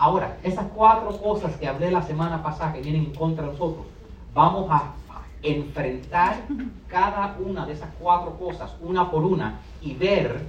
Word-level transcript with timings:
Ahora, 0.00 0.38
esas 0.42 0.66
cuatro 0.74 1.14
cosas 1.20 1.54
que 1.56 1.68
hablé 1.68 1.90
la 1.90 2.00
semana 2.00 2.42
pasada 2.42 2.72
que 2.72 2.80
vienen 2.80 3.04
en 3.04 3.14
contra 3.14 3.44
de 3.44 3.52
nosotros, 3.52 3.84
vamos 4.32 4.66
a 4.70 4.94
enfrentar 5.42 6.38
cada 6.88 7.36
una 7.38 7.66
de 7.66 7.74
esas 7.74 7.90
cuatro 8.00 8.38
cosas 8.38 8.74
una 8.80 9.10
por 9.10 9.24
una 9.24 9.60
y 9.82 9.92
ver 9.92 10.40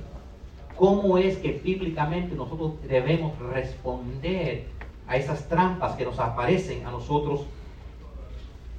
cómo 0.78 1.18
es 1.18 1.36
que 1.36 1.60
bíblicamente 1.62 2.34
nosotros 2.34 2.76
debemos 2.88 3.38
responder 3.40 4.70
a 5.06 5.18
esas 5.18 5.46
trampas 5.50 5.98
que 5.98 6.06
nos 6.06 6.18
aparecen 6.18 6.88
a 6.88 6.92
nosotros 6.92 7.42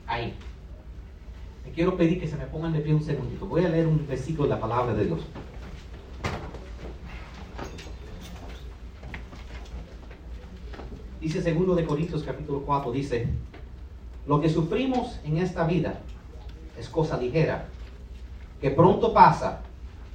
ahí. 0.06 0.34
Me 1.66 1.72
quiero 1.72 1.98
pedir 1.98 2.18
que 2.18 2.28
se 2.28 2.38
me 2.38 2.46
pongan 2.46 2.72
de 2.72 2.80
pie 2.80 2.94
un 2.94 3.02
segundito. 3.02 3.44
Voy 3.44 3.66
a 3.66 3.68
leer 3.68 3.86
un 3.86 4.06
versículo 4.06 4.44
de 4.44 4.54
la 4.54 4.60
palabra 4.60 4.94
de 4.94 5.04
Dios. 5.04 5.20
Dice 11.22 11.40
segundo 11.40 11.76
de 11.76 11.84
Corintios 11.86 12.24
capítulo 12.24 12.62
4, 12.62 12.90
dice, 12.90 13.28
lo 14.26 14.40
que 14.40 14.48
sufrimos 14.48 15.20
en 15.22 15.38
esta 15.38 15.64
vida 15.64 16.00
es 16.76 16.88
cosa 16.88 17.16
ligera, 17.16 17.66
que 18.60 18.72
pronto 18.72 19.14
pasa, 19.14 19.60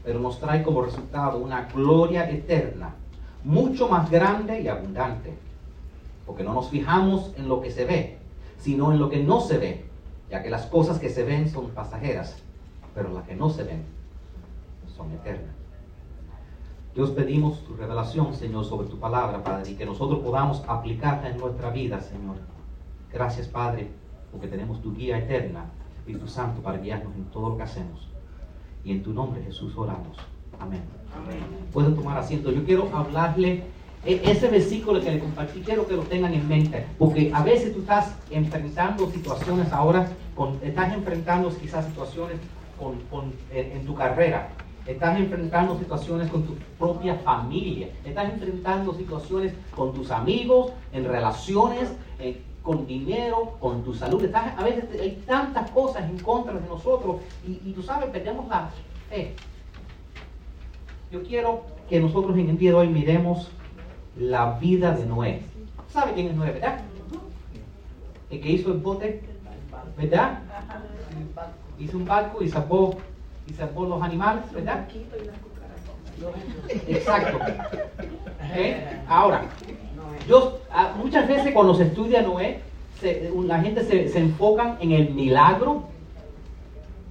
pero 0.03 0.19
nos 0.19 0.37
trae 0.37 0.63
como 0.63 0.81
resultado 0.81 1.37
una 1.37 1.69
gloria 1.73 2.29
eterna, 2.29 2.93
mucho 3.45 3.87
más 3.87 4.11
grande 4.11 4.59
y 4.59 4.67
abundante, 4.67 5.33
porque 6.25 6.43
no 6.43 6.53
nos 6.53 6.69
fijamos 6.69 7.31
en 7.37 7.47
lo 7.47 7.61
que 7.61 7.71
se 7.71 7.85
ve, 7.85 8.17
sino 8.59 8.91
en 8.91 8.99
lo 8.99 9.09
que 9.09 9.23
no 9.23 9.39
se 9.39 9.57
ve, 9.59 9.85
ya 10.29 10.43
que 10.43 10.49
las 10.49 10.65
cosas 10.65 10.99
que 10.99 11.09
se 11.09 11.23
ven 11.23 11.49
son 11.49 11.69
pasajeras, 11.69 12.35
pero 12.93 13.13
las 13.13 13.25
que 13.25 13.35
no 13.37 13.49
se 13.49 13.63
ven 13.63 13.85
son 14.93 15.09
eternas. 15.13 15.56
Dios 16.97 17.11
pedimos 17.11 17.63
tu 17.63 17.75
revelación, 17.75 18.33
Señor, 18.33 18.65
sobre 18.65 18.87
tu 18.87 18.97
palabra, 18.97 19.43
Padre, 19.43 19.69
y 19.69 19.75
que 19.75 19.85
nosotros 19.85 20.17
podamos 20.17 20.63
aplicarla 20.67 21.29
en 21.29 21.37
nuestra 21.37 21.69
vida, 21.69 22.01
Señor. 22.01 22.37
Gracias, 23.13 23.47
Padre, 23.47 23.91
porque 24.31 24.47
tenemos 24.47 24.81
tu 24.81 24.95
guía 24.95 25.19
eterna, 25.19 25.65
Espíritu 25.95 26.27
Santo, 26.27 26.59
para 26.63 26.79
guiarnos 26.79 27.15
en 27.15 27.25
todo 27.25 27.49
lo 27.49 27.57
que 27.57 27.61
hacemos. 27.61 28.09
Y 28.83 28.93
en 28.93 29.03
tu 29.03 29.13
nombre, 29.13 29.43
Jesús, 29.43 29.77
oramos. 29.77 30.17
Amén. 30.59 30.81
Amén. 31.15 31.37
Pueden 31.71 31.95
tomar 31.95 32.17
asiento. 32.17 32.51
Yo 32.51 32.65
quiero 32.65 32.89
hablarle 32.91 33.65
e, 34.03 34.19
ese 34.23 34.47
versículo 34.47 34.99
que 34.99 35.11
le 35.11 35.19
compartí, 35.19 35.59
quiero 35.59 35.85
que 35.85 35.95
lo 35.95 36.01
tengan 36.01 36.33
en 36.33 36.47
mente, 36.47 36.83
porque 36.97 37.31
a 37.31 37.43
veces 37.43 37.75
tú 37.75 37.81
estás 37.81 38.15
enfrentando 38.31 39.07
situaciones 39.11 39.71
ahora, 39.71 40.09
con, 40.35 40.57
estás 40.63 40.91
enfrentando 40.95 41.55
quizás 41.55 41.85
situaciones 41.85 42.37
con, 42.79 42.95
en, 43.51 43.85
tu 43.85 43.93
carrera, 43.93 44.49
estás 44.87 45.19
enfrentando 45.19 45.77
situaciones 45.77 46.29
con 46.29 46.43
tu 46.43 46.55
propia 46.79 47.15
familia, 47.15 47.89
estás 48.05 48.33
enfrentando 48.33 48.93
situaciones 48.93 49.53
con 49.75 49.93
tus 49.93 50.09
amigos, 50.11 50.71
en 50.93 51.05
relaciones, 51.05 51.91
con 52.63 52.85
dinero, 52.87 53.57
con 53.59 53.83
tu 53.83 53.93
salud. 53.93 54.23
Estás, 54.23 54.57
a 54.57 54.63
veces 54.63 54.85
hay 54.99 55.23
tantas 55.25 55.69
cosas 55.71 56.09
en 56.09 56.19
contra 56.19 56.53
de 56.53 56.67
nosotros 56.67 57.17
y, 57.45 57.69
y 57.69 57.73
tú 57.73 57.81
sabes, 57.81 58.09
perdemos 58.09 58.47
la 58.47 58.69
fe. 59.09 59.33
Yo 61.11 61.23
quiero 61.23 61.63
que 61.89 61.99
nosotros 61.99 62.37
en 62.37 62.49
el 62.49 62.57
día 62.57 62.71
de 62.71 62.77
hoy 62.77 62.87
miremos 62.89 63.49
la 64.17 64.57
vida 64.59 64.91
de 64.91 65.05
Noé. 65.05 65.41
¿Sabe 65.91 66.13
quién 66.13 66.27
es 66.27 66.35
Noé, 66.35 66.51
verdad? 66.51 66.79
El 68.29 68.41
que 68.41 68.49
hizo 68.49 68.73
el 68.73 68.79
bote, 68.79 69.21
¿verdad? 69.97 70.39
Hizo 71.79 71.97
un 71.97 72.05
barco 72.05 72.43
y 72.43 72.49
salvó, 72.49 72.97
y 73.47 73.53
salvó 73.53 73.85
los 73.85 74.01
animales, 74.01 74.43
¿verdad? 74.53 74.87
Exacto. 76.87 77.39
Ahora, 79.07 79.45
yo, 80.27 80.59
ah, 80.71 80.93
muchas 80.97 81.27
veces 81.27 81.53
cuando 81.53 81.75
se 81.75 81.83
estudia 81.83 82.21
Noé, 82.21 82.61
la 83.45 83.59
gente 83.61 83.83
se, 83.83 84.09
se 84.09 84.19
enfocan 84.19 84.77
en 84.79 84.91
el 84.91 85.13
milagro 85.13 85.83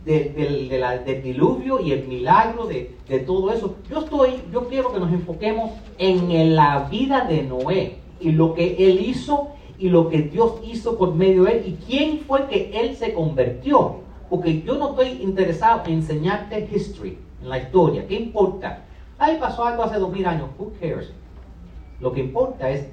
del 0.06 1.22
diluvio 1.22 1.80
y 1.80 1.90
el 1.90 2.06
milagro 2.06 2.66
de, 2.66 2.94
todo 3.26 3.52
eso. 3.52 3.76
Yo 3.90 4.00
estoy, 4.00 4.42
yo 4.52 4.68
quiero 4.68 4.92
que 4.92 5.00
nos 5.00 5.12
enfoquemos 5.12 5.72
en 5.98 6.54
la 6.54 6.88
vida 6.90 7.24
de 7.24 7.42
Noé 7.42 7.96
y 8.20 8.30
lo 8.30 8.54
que 8.54 8.76
él 8.78 9.00
hizo 9.00 9.48
y 9.78 9.88
lo 9.88 10.08
que 10.08 10.22
Dios 10.22 10.54
hizo 10.64 10.96
por 10.96 11.14
medio 11.14 11.44
de 11.44 11.52
él 11.52 11.64
y 11.66 11.84
quién 11.84 12.20
fue 12.20 12.46
que 12.46 12.70
él 12.74 12.96
se 12.96 13.12
convirtió. 13.12 14.05
Porque 14.28 14.62
yo 14.62 14.76
no 14.76 14.90
estoy 14.90 15.22
interesado 15.22 15.82
en 15.86 15.94
enseñarte 15.94 16.68
history, 16.72 17.18
en 17.42 17.48
la 17.48 17.58
historia. 17.58 18.06
¿Qué 18.06 18.14
importa? 18.14 18.82
Ahí 19.18 19.38
pasó 19.38 19.64
algo 19.64 19.82
hace 19.82 19.98
dos 19.98 20.10
mil 20.10 20.26
años. 20.26 20.48
Who 20.58 20.72
cares? 20.80 21.12
Lo 22.00 22.12
que 22.12 22.20
importa 22.20 22.68
es 22.68 22.86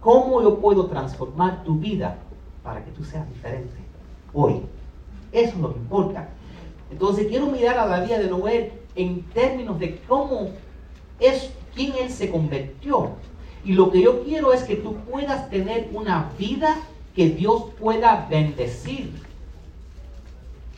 cómo 0.00 0.42
yo 0.42 0.58
puedo 0.58 0.86
transformar 0.86 1.64
tu 1.64 1.76
vida 1.76 2.18
para 2.62 2.84
que 2.84 2.90
tú 2.92 3.04
seas 3.04 3.28
diferente 3.28 3.74
hoy. 4.32 4.60
Eso 5.32 5.50
es 5.50 5.56
lo 5.56 5.72
que 5.72 5.80
importa. 5.80 6.28
Entonces 6.90 7.26
quiero 7.26 7.46
mirar 7.46 7.78
a 7.78 7.86
la 7.86 8.00
vida 8.00 8.18
de 8.18 8.28
Noé 8.28 8.72
en 8.94 9.22
términos 9.32 9.78
de 9.78 9.98
cómo 10.06 10.50
es, 11.18 11.50
quién 11.74 11.94
él 12.00 12.10
se 12.10 12.30
convirtió. 12.30 13.10
Y 13.64 13.72
lo 13.72 13.90
que 13.90 14.02
yo 14.02 14.22
quiero 14.22 14.52
es 14.52 14.62
que 14.64 14.76
tú 14.76 14.96
puedas 15.10 15.48
tener 15.48 15.88
una 15.92 16.30
vida 16.38 16.76
que 17.16 17.30
Dios 17.30 17.64
pueda 17.80 18.26
bendecir. 18.28 19.10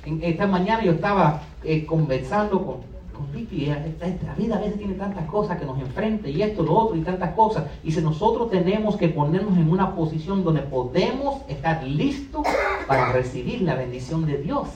Esta 0.07 0.47
mañana 0.47 0.85
yo 0.85 0.93
estaba 0.93 1.43
eh, 1.65 1.85
conversando 1.85 2.65
con, 2.65 2.77
con 3.13 3.33
Vicky, 3.33 3.67
la 3.67 4.35
vida 4.37 4.57
a 4.57 4.61
veces 4.61 4.79
tiene 4.79 4.95
tantas 4.95 5.27
cosas 5.27 5.59
que 5.59 5.65
nos 5.65 5.81
enfrenta 5.81 6.29
y 6.29 6.43
esto, 6.43 6.63
lo 6.63 6.75
otro 6.75 6.97
y 6.97 7.01
tantas 7.01 7.35
cosas. 7.35 7.65
Y 7.83 7.91
si 7.91 8.01
nosotros 8.01 8.49
tenemos 8.51 8.97
que 8.97 9.09
ponernos 9.09 9.59
en 9.59 9.69
una 9.69 9.97
posición 9.97 10.45
donde 10.45 10.63
podemos 10.63 11.43
estar 11.49 11.83
listos 11.83 12.47
para 12.87 13.11
recibir 13.13 13.63
la 13.63 13.75
bendición 13.75 14.27
de 14.27 14.39
Dios 14.39 14.69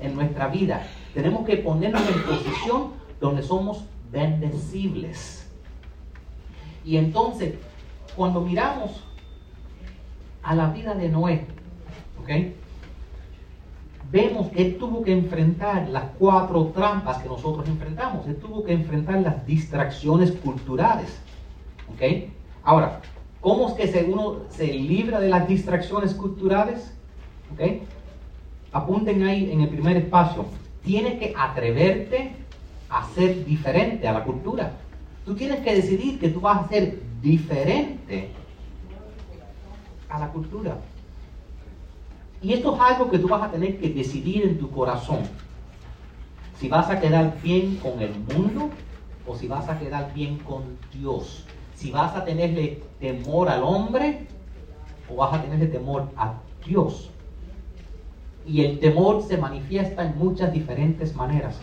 en 0.00 0.16
nuestra 0.16 0.48
vida. 0.48 0.84
Tenemos 1.14 1.46
que 1.46 1.58
ponernos 1.58 2.02
en 2.08 2.22
posición 2.24 2.90
donde 3.20 3.42
somos 3.42 3.84
bendecibles. 4.10 5.48
Y 6.84 6.96
entonces, 6.96 7.54
cuando 8.16 8.40
miramos 8.40 9.04
a 10.42 10.54
la 10.54 10.70
vida 10.70 10.94
de 10.94 11.08
Noé, 11.08 11.44
¿ok? 12.20 12.30
Vemos 14.10 14.48
que 14.52 14.62
él 14.62 14.78
tuvo 14.78 15.02
que 15.02 15.12
enfrentar 15.12 15.88
las 15.88 16.04
cuatro 16.18 16.66
trampas 16.66 17.18
que 17.18 17.28
nosotros 17.28 17.68
enfrentamos. 17.68 18.26
Él 18.26 18.36
tuvo 18.36 18.64
que 18.64 18.72
enfrentar 18.72 19.20
las 19.20 19.44
distracciones 19.46 20.32
culturales. 20.32 21.18
¿Ok? 21.92 22.30
Ahora, 22.62 23.00
¿cómo 23.40 23.68
es 23.68 23.74
que 23.90 24.04
uno 24.04 24.36
se 24.50 24.66
libra 24.66 25.20
de 25.20 25.28
las 25.28 25.48
distracciones 25.48 26.14
culturales? 26.14 26.92
¿Ok? 27.52 27.82
apunten 28.76 29.22
ahí 29.22 29.50
en 29.50 29.62
el 29.62 29.68
primer 29.68 29.96
espacio, 29.96 30.44
tienes 30.84 31.18
que 31.18 31.34
atreverte 31.36 32.32
a 32.88 33.06
ser 33.14 33.44
diferente 33.44 34.06
a 34.06 34.12
la 34.12 34.24
cultura. 34.24 34.72
Tú 35.24 35.34
tienes 35.34 35.60
que 35.60 35.74
decidir 35.74 36.18
que 36.20 36.28
tú 36.28 36.40
vas 36.40 36.64
a 36.64 36.68
ser 36.68 37.00
diferente 37.22 38.30
a 40.08 40.18
la 40.18 40.28
cultura. 40.28 40.76
Y 42.42 42.52
esto 42.52 42.74
es 42.74 42.80
algo 42.80 43.10
que 43.10 43.18
tú 43.18 43.28
vas 43.28 43.42
a 43.42 43.50
tener 43.50 43.78
que 43.78 43.88
decidir 43.90 44.44
en 44.44 44.58
tu 44.58 44.70
corazón. 44.70 45.20
Si 46.58 46.68
vas 46.68 46.88
a 46.90 47.00
quedar 47.00 47.40
bien 47.42 47.76
con 47.76 48.00
el 48.00 48.14
mundo 48.18 48.70
o 49.26 49.36
si 49.36 49.48
vas 49.48 49.68
a 49.68 49.78
quedar 49.78 50.12
bien 50.14 50.38
con 50.38 50.78
Dios. 50.92 51.44
Si 51.74 51.90
vas 51.90 52.14
a 52.14 52.24
tenerle 52.24 52.82
temor 53.00 53.48
al 53.48 53.62
hombre 53.62 54.26
o 55.10 55.16
vas 55.16 55.34
a 55.34 55.42
tenerle 55.42 55.66
temor 55.66 56.10
a 56.16 56.34
Dios. 56.64 57.10
Y 58.46 58.64
el 58.64 58.78
temor 58.78 59.22
se 59.22 59.36
manifiesta 59.36 60.04
en 60.04 60.16
muchas 60.18 60.52
diferentes 60.52 61.14
maneras. 61.14 61.58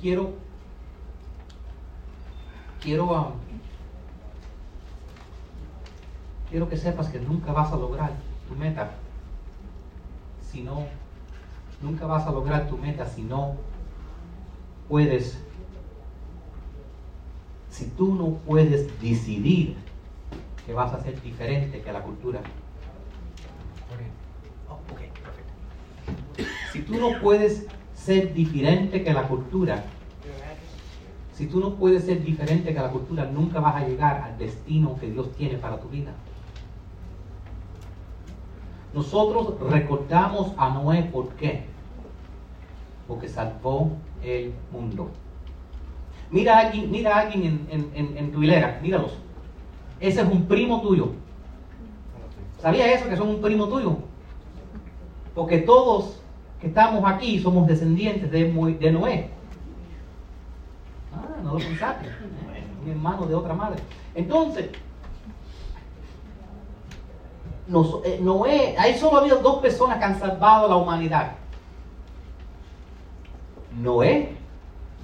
Quiero, 0.00 0.32
quiero, 2.80 3.04
um, 3.04 3.51
quiero 6.52 6.68
que 6.68 6.76
sepas 6.76 7.08
que 7.08 7.18
nunca 7.18 7.50
vas 7.50 7.72
a 7.72 7.76
lograr 7.76 8.12
tu 8.46 8.54
meta 8.54 8.90
si 10.50 10.60
no, 10.60 10.84
nunca 11.80 12.06
vas 12.06 12.26
a 12.26 12.30
lograr 12.30 12.68
tu 12.68 12.76
meta 12.76 13.06
si 13.06 13.22
no 13.22 13.56
puedes, 14.86 15.42
si 17.70 17.86
tú 17.86 18.14
no 18.14 18.34
puedes 18.46 19.00
decidir 19.00 19.76
que 20.66 20.74
vas 20.74 20.92
a 20.92 21.02
ser 21.02 21.20
diferente 21.22 21.80
que 21.80 21.90
la 21.90 22.02
cultura. 22.02 22.42
Oh, 24.68 24.78
si 26.70 26.82
tú 26.82 26.96
no 26.96 27.18
puedes 27.18 27.66
ser 27.94 28.34
diferente 28.34 29.02
que 29.02 29.14
la 29.14 29.26
cultura, 29.26 29.84
si 31.32 31.46
tú 31.46 31.60
no 31.60 31.76
puedes 31.76 32.04
ser 32.04 32.22
diferente 32.22 32.74
que 32.74 32.80
la 32.80 32.90
cultura, 32.90 33.24
nunca 33.24 33.58
vas 33.58 33.76
a 33.76 33.88
llegar 33.88 34.20
al 34.20 34.36
destino 34.36 34.98
que 35.00 35.10
Dios 35.10 35.34
tiene 35.34 35.56
para 35.56 35.80
tu 35.80 35.88
vida. 35.88 36.12
Nosotros 38.94 39.54
recordamos 39.70 40.52
a 40.56 40.70
Noé 40.70 41.02
por 41.04 41.30
qué. 41.30 41.64
Porque 43.08 43.28
salvó 43.28 43.90
el 44.22 44.52
mundo. 44.70 45.10
Mira 46.30 46.56
a 46.56 46.60
alguien, 46.60 46.90
mira 46.90 47.16
a 47.16 47.20
alguien 47.20 47.66
en, 47.70 48.32
tu 48.32 48.42
hilera, 48.42 48.80
míralos. 48.82 49.12
Ese 50.00 50.20
es 50.22 50.26
un 50.26 50.46
primo 50.46 50.80
tuyo. 50.80 51.10
¿Sabía 52.58 52.92
eso 52.92 53.08
que 53.08 53.16
son 53.16 53.28
un 53.28 53.40
primo 53.40 53.68
tuyo? 53.68 53.96
Porque 55.34 55.58
todos 55.58 56.20
que 56.60 56.68
estamos 56.68 57.02
aquí 57.04 57.38
somos 57.38 57.66
descendientes 57.66 58.30
de, 58.30 58.44
de 58.78 58.92
Noé. 58.92 59.30
Ah, 61.14 61.40
no 61.42 61.54
lo 61.54 61.58
pensaste. 61.58 62.08
Un 62.84 62.90
hermano 62.90 63.26
de 63.26 63.34
otra 63.34 63.54
madre. 63.54 63.82
Entonces, 64.14 64.70
eh, 67.68 68.18
Noé, 68.20 68.76
ahí 68.78 68.98
solo 68.98 69.16
ha 69.16 69.20
habido 69.20 69.38
dos 69.38 69.60
personas 69.60 69.98
que 69.98 70.04
han 70.04 70.18
salvado 70.18 70.66
a 70.66 70.68
la 70.68 70.76
humanidad. 70.76 71.32
Noé 73.80 74.36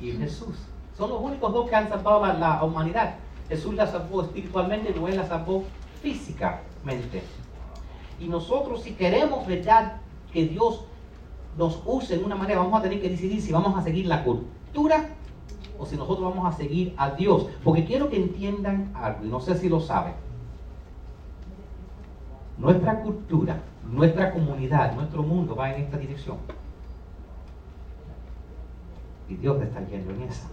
y 0.00 0.12
Jesús. 0.12 0.56
Son 0.96 1.10
los 1.10 1.20
únicos 1.20 1.52
dos 1.52 1.68
que 1.68 1.76
han 1.76 1.88
salvado 1.88 2.24
a 2.24 2.32
la, 2.34 2.64
humanidad. 2.64 3.14
Jesús 3.48 3.74
la 3.74 3.86
salvó 3.86 4.22
espiritualmente, 4.22 4.92
Noé 4.92 5.14
la 5.14 5.26
salvó 5.26 5.64
físicamente. 6.02 7.22
Y 8.20 8.26
nosotros 8.26 8.82
si 8.82 8.92
queremos 8.92 9.46
verdad 9.46 10.00
que 10.32 10.44
Dios 10.46 10.84
nos 11.56 11.80
use 11.86 12.18
de 12.18 12.24
una 12.24 12.34
manera, 12.34 12.60
vamos 12.60 12.80
a 12.80 12.82
tener 12.82 13.00
que 13.00 13.08
decidir 13.08 13.40
si 13.40 13.52
vamos 13.52 13.76
a 13.78 13.82
seguir 13.82 14.06
la 14.06 14.24
cultura 14.24 15.10
o 15.78 15.86
si 15.86 15.96
nosotros 15.96 16.34
vamos 16.34 16.52
a 16.52 16.56
seguir 16.56 16.94
a 16.96 17.10
Dios. 17.10 17.46
Porque 17.62 17.84
quiero 17.84 18.10
que 18.10 18.16
entiendan 18.16 18.92
algo, 18.94 19.24
y 19.24 19.28
no 19.28 19.40
sé 19.40 19.56
si 19.56 19.68
lo 19.68 19.80
saben. 19.80 20.14
Nuestra 22.58 23.00
cultura, 23.02 23.62
nuestra 23.88 24.32
comunidad, 24.32 24.94
nuestro 24.94 25.22
mundo 25.22 25.54
va 25.54 25.72
en 25.72 25.84
esta 25.84 25.96
dirección. 25.96 26.38
Y 29.28 29.36
Dios 29.36 29.62
está 29.62 29.86
yendo 29.86 30.12
en 30.12 30.22
esa. 30.22 30.48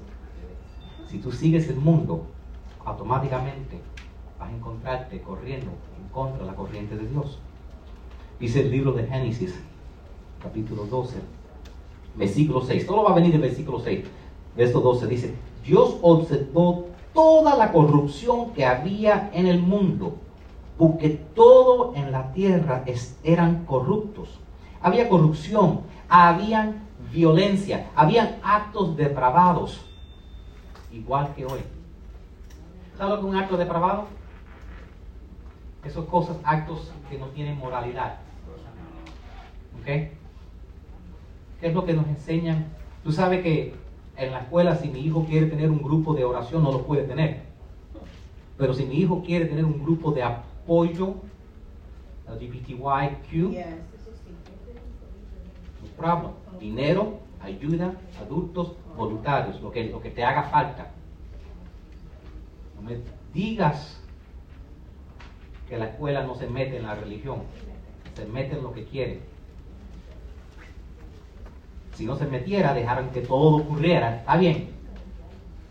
Si 1.07 1.17
tú 1.17 1.31
sigues 1.31 1.67
el 1.69 1.77
mundo, 1.77 2.27
automáticamente 2.83 3.79
vas 4.39 4.49
a 4.49 4.55
encontrarte 4.55 5.19
corriendo 5.21 5.71
en 5.99 6.07
contra 6.09 6.39
de 6.39 6.45
la 6.45 6.55
corriente 6.55 6.95
de 6.95 7.07
Dios. 7.07 7.39
Dice 8.39 8.61
el 8.61 8.71
libro 8.71 8.91
de 8.91 9.07
Génesis, 9.07 9.55
capítulo 10.43 10.85
12, 10.85 11.17
versículo 12.15 12.61
6. 12.61 12.85
Todo 12.85 13.03
va 13.03 13.11
a 13.11 13.15
venir 13.15 13.31
del 13.31 13.41
versículo 13.41 13.79
6. 13.79 14.05
Verso 14.55 14.79
12 14.79 15.07
dice, 15.07 15.35
Dios 15.65 15.97
observó 16.01 16.85
toda 17.13 17.57
la 17.57 17.71
corrupción 17.71 18.51
que 18.51 18.65
había 18.65 19.31
en 19.33 19.47
el 19.47 19.59
mundo 19.59 20.17
porque 20.77 21.09
todo 21.09 21.93
en 21.95 22.11
la 22.11 22.31
tierra 22.33 22.83
eran 23.23 23.65
corruptos. 23.65 24.39
Había 24.81 25.09
corrupción, 25.09 25.81
había 26.09 26.73
violencia, 27.11 27.89
habían 27.95 28.37
actos 28.43 28.95
depravados, 28.97 29.85
igual 30.91 31.33
que 31.35 31.45
hoy. 31.45 31.61
¿Sabes 32.97 33.15
lo 33.15 33.21
que 33.21 33.27
es 33.27 33.33
un 33.33 33.39
acto 33.39 33.57
depravado? 33.57 34.05
Esos 35.83 36.05
cosas, 36.05 36.37
actos 36.43 36.91
que 37.09 37.17
no 37.17 37.27
tienen 37.27 37.57
moralidad. 37.57 38.17
¿Ok? 39.79 39.85
¿Qué 39.85 40.11
es 41.61 41.73
lo 41.73 41.85
que 41.85 41.93
nos 41.93 42.07
enseñan? 42.07 42.65
Tú 43.03 43.11
sabes 43.11 43.43
que 43.43 43.75
en 44.17 44.31
la 44.31 44.39
escuela 44.39 44.75
si 44.75 44.89
mi 44.89 44.99
hijo 44.99 45.25
quiere 45.25 45.47
tener 45.47 45.69
un 45.69 45.81
grupo 45.81 46.13
de 46.13 46.25
oración 46.25 46.63
no 46.63 46.71
lo 46.71 46.83
puede 46.83 47.03
tener. 47.03 47.43
Pero 48.57 48.73
si 48.73 48.85
mi 48.85 48.95
hijo 48.95 49.21
quiere 49.23 49.45
tener 49.45 49.65
un 49.65 49.83
grupo 49.83 50.11
de 50.11 50.23
apoyo 50.65 51.15
LGBTIQ. 52.27 53.51
Yes. 53.51 53.65
No 55.81 55.89
problem. 55.95 56.31
Dinero, 56.59 57.19
ayuda, 57.39 57.93
adultos, 58.19 58.75
voluntarios, 58.97 59.61
lo 59.61 59.71
que, 59.71 59.85
lo 59.85 60.01
que 60.01 60.09
te 60.09 60.23
haga 60.23 60.43
falta. 60.43 60.91
No 62.75 62.81
me 62.81 62.99
digas 63.33 64.01
que 65.69 65.77
la 65.77 65.85
escuela 65.85 66.23
no 66.23 66.35
se 66.35 66.47
mete 66.47 66.77
en 66.77 66.83
la 66.83 66.95
religión, 66.95 67.43
se 68.15 68.25
mete 68.25 68.55
en 68.55 68.63
lo 68.63 68.73
que 68.73 68.85
quiere. 68.85 69.21
Si 71.93 72.05
no 72.05 72.15
se 72.15 72.25
metiera, 72.25 72.73
dejaran 72.73 73.11
que 73.11 73.21
todo 73.21 73.57
ocurriera, 73.57 74.17
está 74.17 74.37
bien, 74.37 74.69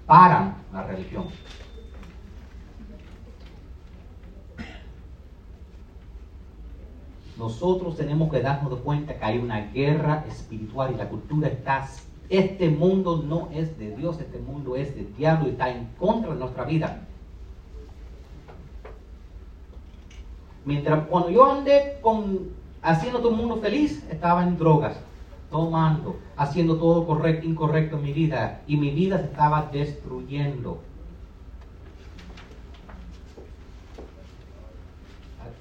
paran 0.06 0.56
la 0.72 0.84
religión. 0.84 1.26
Nosotros 7.36 7.96
tenemos 7.96 8.30
que 8.30 8.40
darnos 8.40 8.78
cuenta 8.80 9.18
que 9.18 9.24
hay 9.24 9.38
una 9.38 9.60
guerra 9.72 10.24
espiritual 10.28 10.92
y 10.94 10.96
la 10.96 11.08
cultura 11.08 11.48
está... 11.48 11.88
Este 12.30 12.70
mundo 12.70 13.22
no 13.26 13.48
es 13.52 13.78
de 13.78 13.94
Dios, 13.96 14.18
este 14.18 14.38
mundo 14.38 14.76
es 14.76 14.94
del 14.94 15.14
diablo 15.14 15.48
y 15.48 15.50
está 15.50 15.68
en 15.68 15.88
contra 15.98 16.32
de 16.32 16.40
nuestra 16.40 16.64
vida. 16.64 17.06
Mientras 20.64 21.06
cuando 21.06 21.28
yo 21.30 21.44
andé 21.44 21.98
con, 22.00 22.48
haciendo 22.80 23.18
todo 23.18 23.30
el 23.32 23.36
mundo 23.36 23.56
feliz, 23.56 24.06
estaba 24.10 24.42
en 24.42 24.56
drogas, 24.56 24.96
tomando, 25.50 26.16
haciendo 26.36 26.76
todo 26.76 27.06
correcto, 27.06 27.46
incorrecto 27.46 27.96
en 27.96 28.02
mi 28.02 28.12
vida 28.14 28.62
y 28.66 28.78
mi 28.78 28.90
vida 28.90 29.18
se 29.18 29.24
estaba 29.24 29.68
destruyendo. 29.70 30.80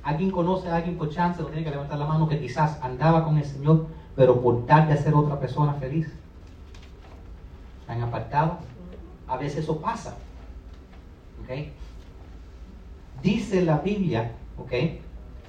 ¿Alguien 0.03 0.31
conoce 0.31 0.69
a 0.69 0.75
alguien 0.75 0.97
por 0.97 1.09
chance? 1.09 1.41
No 1.41 1.47
tiene 1.47 1.63
que 1.63 1.71
levantar 1.71 1.97
la 1.97 2.05
mano 2.05 2.27
que 2.27 2.39
quizás 2.39 2.77
andaba 2.81 3.23
con 3.23 3.38
el 3.38 3.45
Señor, 3.45 3.88
pero 4.15 4.41
por 4.41 4.65
tal 4.65 4.88
de 4.88 4.94
hacer 4.94 5.13
otra 5.13 5.39
persona 5.39 5.73
feliz. 5.73 6.13
¿Han 7.88 8.01
apartado? 8.01 8.57
A 9.27 9.38
veces 9.38 9.63
eso 9.63 9.79
pasa. 9.79 10.15
¿Ok? 11.41 11.67
Dice 13.21 13.63
la 13.63 13.77
Biblia, 13.77 14.33
¿ok? 14.57 14.71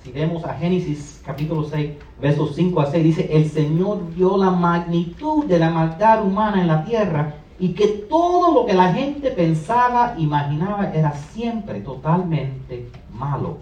Si 0.04 0.12
vemos 0.12 0.44
a 0.44 0.54
Génesis 0.54 1.20
capítulo 1.24 1.64
6, 1.64 1.92
versos 2.20 2.54
5 2.54 2.80
a 2.80 2.86
6, 2.86 3.02
dice, 3.02 3.36
el 3.36 3.50
Señor 3.50 4.06
vio 4.14 4.36
la 4.36 4.50
magnitud 4.50 5.46
de 5.46 5.58
la 5.58 5.70
maldad 5.70 6.24
humana 6.24 6.60
en 6.60 6.68
la 6.68 6.84
tierra 6.84 7.34
y 7.58 7.70
que 7.72 7.88
todo 7.88 8.54
lo 8.54 8.66
que 8.66 8.74
la 8.74 8.92
gente 8.92 9.30
pensaba, 9.30 10.14
imaginaba, 10.18 10.92
era 10.92 11.12
siempre 11.12 11.80
totalmente 11.80 12.90
malo. 13.12 13.58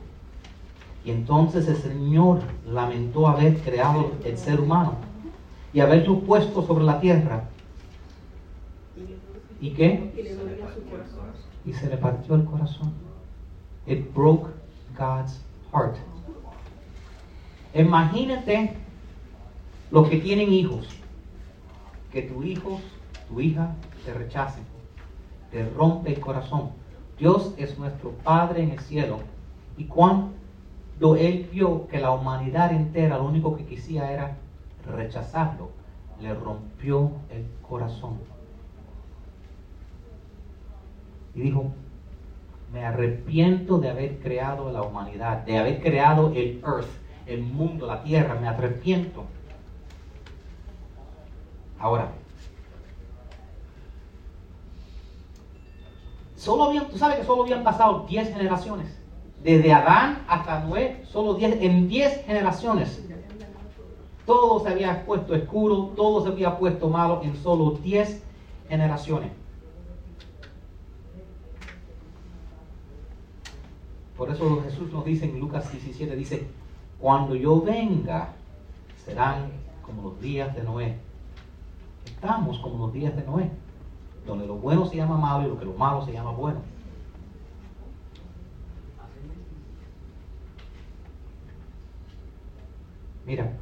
Y 1.04 1.10
entonces 1.10 1.68
el 1.68 1.76
Señor 1.76 2.40
lamentó 2.66 3.26
haber 3.26 3.56
creado 3.58 4.12
el 4.24 4.38
ser 4.38 4.60
humano 4.60 4.94
y 5.72 5.80
haberlo 5.80 6.20
puesto 6.20 6.64
sobre 6.64 6.84
la 6.84 7.00
tierra. 7.00 7.44
¿Y 9.60 9.70
qué? 9.70 10.12
Y 11.64 11.72
se 11.72 11.88
le 11.88 11.96
partió 11.96 12.34
el 12.34 12.44
corazón. 12.44 12.92
It 13.86 14.12
broke 14.14 14.50
God's 14.96 15.40
heart. 15.72 15.96
Imagínate 17.74 18.74
los 19.90 20.08
que 20.08 20.18
tienen 20.18 20.52
hijos, 20.52 20.88
que 22.12 22.22
tu 22.22 22.42
hijo, 22.42 22.80
tu 23.28 23.40
hija 23.40 23.74
te 24.04 24.12
rechacen, 24.12 24.64
te 25.50 25.68
rompe 25.70 26.12
el 26.12 26.20
corazón. 26.20 26.70
Dios 27.18 27.54
es 27.56 27.78
nuestro 27.78 28.10
Padre 28.24 28.62
en 28.62 28.70
el 28.70 28.80
cielo. 28.80 29.20
¿Y 29.78 29.84
cuán 29.84 30.32
él 31.00 31.48
vio 31.52 31.88
que 31.88 31.98
la 31.98 32.12
humanidad 32.12 32.72
entera 32.72 33.18
lo 33.18 33.24
único 33.24 33.56
que 33.56 33.64
quisiera 33.64 34.12
era 34.12 34.36
rechazarlo, 34.86 35.70
le 36.20 36.34
rompió 36.34 37.10
el 37.30 37.46
corazón. 37.68 38.18
Y 41.34 41.40
dijo, 41.40 41.72
me 42.72 42.84
arrepiento 42.84 43.78
de 43.78 43.90
haber 43.90 44.18
creado 44.20 44.70
la 44.70 44.82
humanidad, 44.82 45.38
de 45.38 45.58
haber 45.58 45.82
creado 45.82 46.32
el 46.34 46.62
earth, 46.64 46.88
el 47.26 47.42
mundo, 47.42 47.86
la 47.86 48.02
tierra, 48.02 48.34
me 48.40 48.48
arrepiento. 48.48 49.24
Ahora, 51.78 52.12
solo 56.36 56.64
habían, 56.64 56.88
tú 56.88 56.96
sabes 56.96 57.18
que 57.18 57.24
solo 57.24 57.42
habían 57.42 57.64
pasado 57.64 58.06
10 58.08 58.32
generaciones 58.32 59.01
desde 59.42 59.72
Adán 59.72 60.24
hasta 60.28 60.60
Noé, 60.60 61.02
solo 61.04 61.34
diez, 61.34 61.60
en 61.60 61.88
10 61.88 62.24
generaciones. 62.24 63.02
Todo 64.24 64.60
se 64.60 64.68
había 64.68 65.04
puesto 65.04 65.34
oscuro, 65.34 65.92
todo 65.96 66.22
se 66.22 66.28
había 66.28 66.56
puesto 66.58 66.88
malo 66.88 67.20
en 67.24 67.36
solo 67.36 67.72
10 67.82 68.22
generaciones. 68.68 69.32
Por 74.16 74.30
eso 74.30 74.62
Jesús 74.62 74.92
nos 74.92 75.04
dice 75.04 75.24
en 75.24 75.40
Lucas 75.40 75.72
17, 75.72 76.14
dice, 76.14 76.46
cuando 77.00 77.34
yo 77.34 77.60
venga, 77.60 78.28
serán 79.04 79.50
como 79.84 80.02
los 80.02 80.20
días 80.20 80.54
de 80.54 80.62
Noé. 80.62 80.96
Estamos 82.04 82.58
como 82.60 82.86
los 82.86 82.92
días 82.92 83.16
de 83.16 83.24
Noé, 83.24 83.50
donde 84.24 84.46
lo 84.46 84.54
bueno 84.54 84.86
se 84.86 84.96
llama 84.96 85.16
malo 85.16 85.48
y 85.48 85.50
lo 85.50 85.58
que 85.58 85.64
lo 85.64 85.72
malo 85.72 86.04
se 86.04 86.12
llama 86.12 86.30
bueno. 86.30 86.60
Mira, 93.24 93.52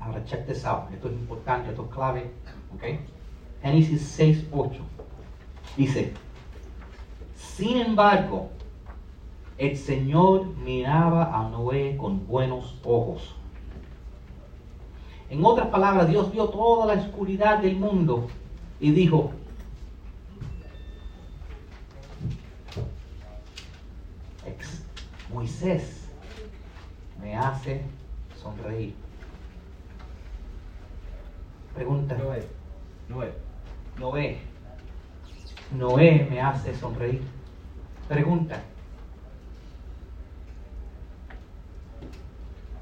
ahora 0.00 0.24
check 0.24 0.46
this 0.46 0.64
out. 0.64 0.90
Esto 0.92 1.08
es 1.08 1.14
importante, 1.14 1.70
esto 1.70 1.84
es 1.84 1.94
clave. 1.94 2.30
¿Ok? 2.74 2.82
Génesis 3.62 4.02
6, 4.02 4.46
8. 4.52 4.80
Dice, 5.76 6.12
sin 7.34 7.78
embargo, 7.78 8.50
el 9.58 9.76
Señor 9.76 10.46
miraba 10.64 11.38
a 11.38 11.48
Noé 11.48 11.96
con 11.96 12.26
buenos 12.26 12.78
ojos. 12.84 13.34
En 15.30 15.44
otras 15.44 15.68
palabras, 15.68 16.08
Dios 16.08 16.30
vio 16.30 16.48
toda 16.48 16.94
la 16.94 17.00
oscuridad 17.00 17.58
del 17.58 17.76
mundo 17.76 18.28
y 18.78 18.90
dijo, 18.90 19.32
Moisés 25.34 26.08
me 27.20 27.36
hace 27.36 27.82
sonreír. 28.44 28.94
Pregunta. 31.74 32.14
Noé. 32.16 32.46
Noé. 33.08 33.32
Noé. 33.98 34.38
Noé 35.76 36.28
me 36.30 36.40
hace 36.40 36.76
sonreír. 36.76 37.22
Pregunta. 38.08 38.60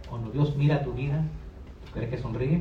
Cuando 0.09 0.31
Dios 0.31 0.57
mira 0.57 0.85
tu 0.85 0.93
vida, 0.93 1.25
¿crees 1.95 2.11
que 2.11 2.19
sonríe? 2.19 2.61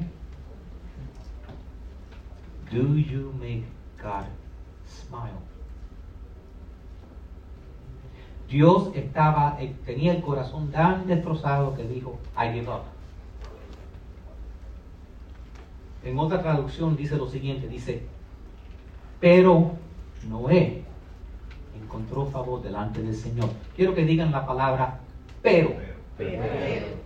Do 2.71 2.97
you 2.97 3.33
make 3.39 3.65
God 4.01 4.25
smile? 4.85 5.51
Dios 8.47 8.91
estaba, 8.95 9.57
eh, 9.61 9.75
tenía 9.85 10.13
el 10.13 10.21
corazón 10.21 10.71
tan 10.71 11.07
destrozado 11.07 11.75
que 11.75 11.83
dijo, 11.83 12.19
I 12.37 12.53
give 12.53 12.69
up. 12.69 12.90
En 16.03 16.17
otra 16.17 16.41
traducción 16.41 16.95
dice 16.95 17.15
lo 17.15 17.27
siguiente, 17.27 17.67
dice, 17.67 18.03
pero 19.19 19.73
Noé 20.27 20.83
encontró 21.81 22.25
favor 22.25 22.61
delante 22.61 23.01
del 23.01 23.15
Señor. 23.15 23.49
Quiero 23.75 23.93
que 23.93 24.03
digan 24.03 24.31
la 24.31 24.45
palabra 24.45 24.99
pero. 25.41 25.73
pero, 26.17 27.01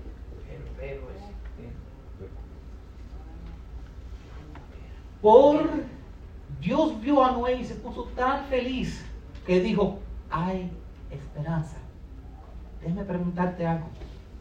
Por 5.22 5.68
Dios 6.62 7.02
vio 7.02 7.24
a 7.24 7.32
Noé 7.32 7.56
y 7.56 7.66
se 7.66 7.76
puso 7.76 8.04
tan 8.16 8.46
feliz 8.46 9.04
que 9.48 9.60
dijo, 9.60 10.00
hay 10.30 10.70
esperanza. 11.10 11.78
Déjame 12.82 13.04
preguntarte 13.06 13.66
algo. 13.66 13.88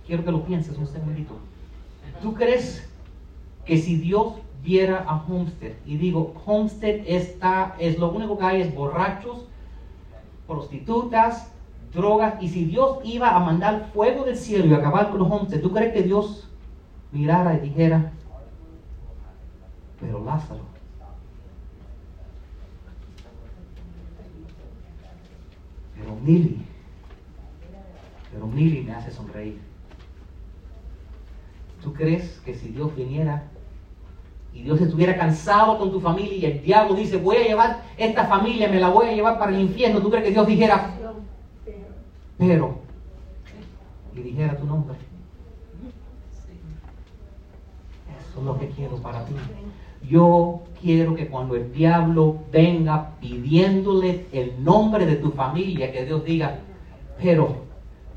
Quiero 0.06 0.24
que 0.24 0.30
lo 0.30 0.44
pienses 0.44 0.76
un 0.76 0.86
segundito. 0.86 1.38
¿Tú 2.20 2.34
crees 2.34 2.86
que 3.64 3.78
si 3.78 3.96
Dios 3.96 4.34
viera 4.64 5.04
a 5.06 5.22
Homestead 5.28 5.74
y 5.84 5.98
digo, 5.98 6.34
Homestead 6.46 7.02
está, 7.06 7.76
es 7.78 7.98
lo 7.98 8.10
único 8.10 8.38
que 8.38 8.44
hay 8.44 8.62
es 8.62 8.74
borrachos, 8.74 9.46
prostitutas, 10.46 11.52
drogas, 11.92 12.42
y 12.42 12.48
si 12.48 12.64
Dios 12.64 12.98
iba 13.04 13.36
a 13.36 13.40
mandar 13.40 13.90
fuego 13.92 14.24
del 14.24 14.36
cielo 14.36 14.66
y 14.66 14.74
acabar 14.74 15.10
con 15.10 15.20
Homestead, 15.20 15.60
¿tú 15.60 15.70
crees 15.70 15.92
que 15.92 16.02
Dios 16.02 16.48
mirara 17.12 17.54
y 17.54 17.60
dijera, 17.60 18.10
pero 20.00 20.24
Lázaro? 20.24 20.64
Pero 25.94 26.16
Mili, 26.16 26.64
pero 28.32 28.46
Mili 28.46 28.82
me 28.82 28.94
hace 28.94 29.10
sonreír. 29.10 29.60
¿Tú 31.82 31.92
crees 31.92 32.40
que 32.46 32.54
si 32.54 32.68
Dios 32.68 32.96
viniera 32.96 33.50
y 34.54 34.62
Dios 34.62 34.80
estuviera 34.80 35.16
cansado 35.16 35.78
con 35.78 35.90
tu 35.90 36.00
familia 36.00 36.36
y 36.36 36.44
el 36.46 36.62
diablo 36.62 36.94
dice, 36.94 37.16
voy 37.16 37.36
a 37.36 37.44
llevar 37.44 37.82
esta 37.96 38.24
familia, 38.26 38.68
me 38.68 38.78
la 38.78 38.88
voy 38.88 39.08
a 39.08 39.12
llevar 39.12 39.38
para 39.38 39.52
el 39.52 39.60
infierno, 39.60 40.00
¿tú 40.00 40.10
crees 40.10 40.24
que 40.24 40.30
Dios 40.30 40.46
dijera, 40.46 40.94
pero, 42.38 42.78
y 44.14 44.20
dijera 44.20 44.56
tu 44.56 44.64
nombre? 44.64 44.96
Eso 48.30 48.38
es 48.38 48.44
lo 48.44 48.58
que 48.58 48.68
quiero 48.68 48.96
para 48.96 49.24
ti. 49.24 49.34
Yo 50.08 50.62
quiero 50.80 51.14
que 51.14 51.28
cuando 51.28 51.56
el 51.56 51.72
diablo 51.72 52.36
venga 52.52 53.10
pidiéndole 53.20 54.26
el 54.32 54.62
nombre 54.62 55.06
de 55.06 55.16
tu 55.16 55.32
familia, 55.32 55.90
que 55.90 56.04
Dios 56.04 56.24
diga, 56.24 56.58
pero, 57.20 57.56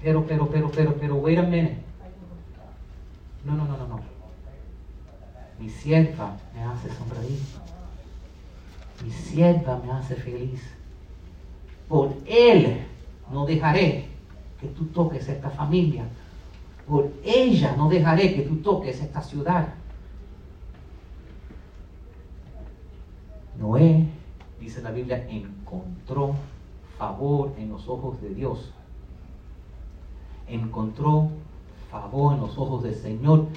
pero, 0.04 0.26
pero, 0.28 0.48
pero, 0.50 0.70
pero, 0.70 0.96
pero, 1.00 1.16
wait 1.16 1.40
a 1.40 1.44
minute. 1.44 1.78
No, 3.46 3.54
no, 3.54 3.66
no, 3.66 3.78
no, 3.78 3.88
no. 3.88 4.17
Mi 5.60 5.70
sierva 5.70 6.38
me 6.54 6.64
hace 6.64 6.90
sonreír. 6.90 7.40
Mi 9.04 9.12
sierva 9.12 9.80
me 9.84 9.92
hace 9.92 10.16
feliz. 10.16 10.62
Por 11.88 12.14
Él 12.26 12.86
no 13.32 13.46
dejaré 13.46 14.08
que 14.60 14.68
tú 14.68 14.86
toques 14.86 15.28
esta 15.28 15.50
familia. 15.50 16.06
Por 16.88 17.12
ella 17.24 17.76
no 17.76 17.90
dejaré 17.90 18.36
que 18.36 18.44
tú 18.44 18.58
toques 18.58 19.02
esta 19.02 19.22
ciudad. 19.22 19.74
Noé, 23.60 24.08
dice 24.60 24.82
la 24.82 24.92
Biblia, 24.92 25.28
encontró 25.30 26.36
favor 26.98 27.54
en 27.58 27.70
los 27.70 27.88
ojos 27.88 28.22
de 28.22 28.30
Dios. 28.30 28.72
Encontró 30.48 31.30
favor 31.92 32.36
en 32.36 32.42
los 32.42 32.58
ojos 32.58 32.84
del 32.84 32.96
Señor 32.96 33.48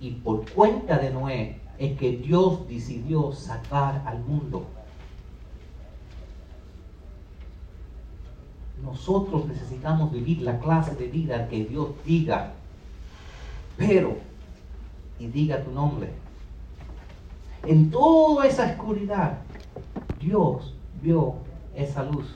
y 0.00 0.12
por 0.12 0.50
cuenta 0.50 0.98
de 0.98 1.10
Noé 1.10 1.60
es 1.78 1.98
que 1.98 2.16
Dios 2.16 2.66
decidió 2.68 3.32
salvar 3.32 4.02
al 4.06 4.20
mundo. 4.20 4.66
Nosotros 8.82 9.46
necesitamos 9.46 10.10
vivir 10.10 10.40
la 10.40 10.58
clase 10.58 10.94
de 10.94 11.08
vida 11.08 11.48
que 11.48 11.64
Dios 11.64 11.90
diga, 12.04 12.54
pero, 13.76 14.16
y 15.18 15.26
diga 15.26 15.62
tu 15.62 15.70
nombre. 15.70 16.10
En 17.66 17.90
toda 17.90 18.46
esa 18.46 18.66
oscuridad, 18.66 19.38
Dios 20.18 20.74
vio 21.02 21.34
esa 21.74 22.04
luz. 22.04 22.26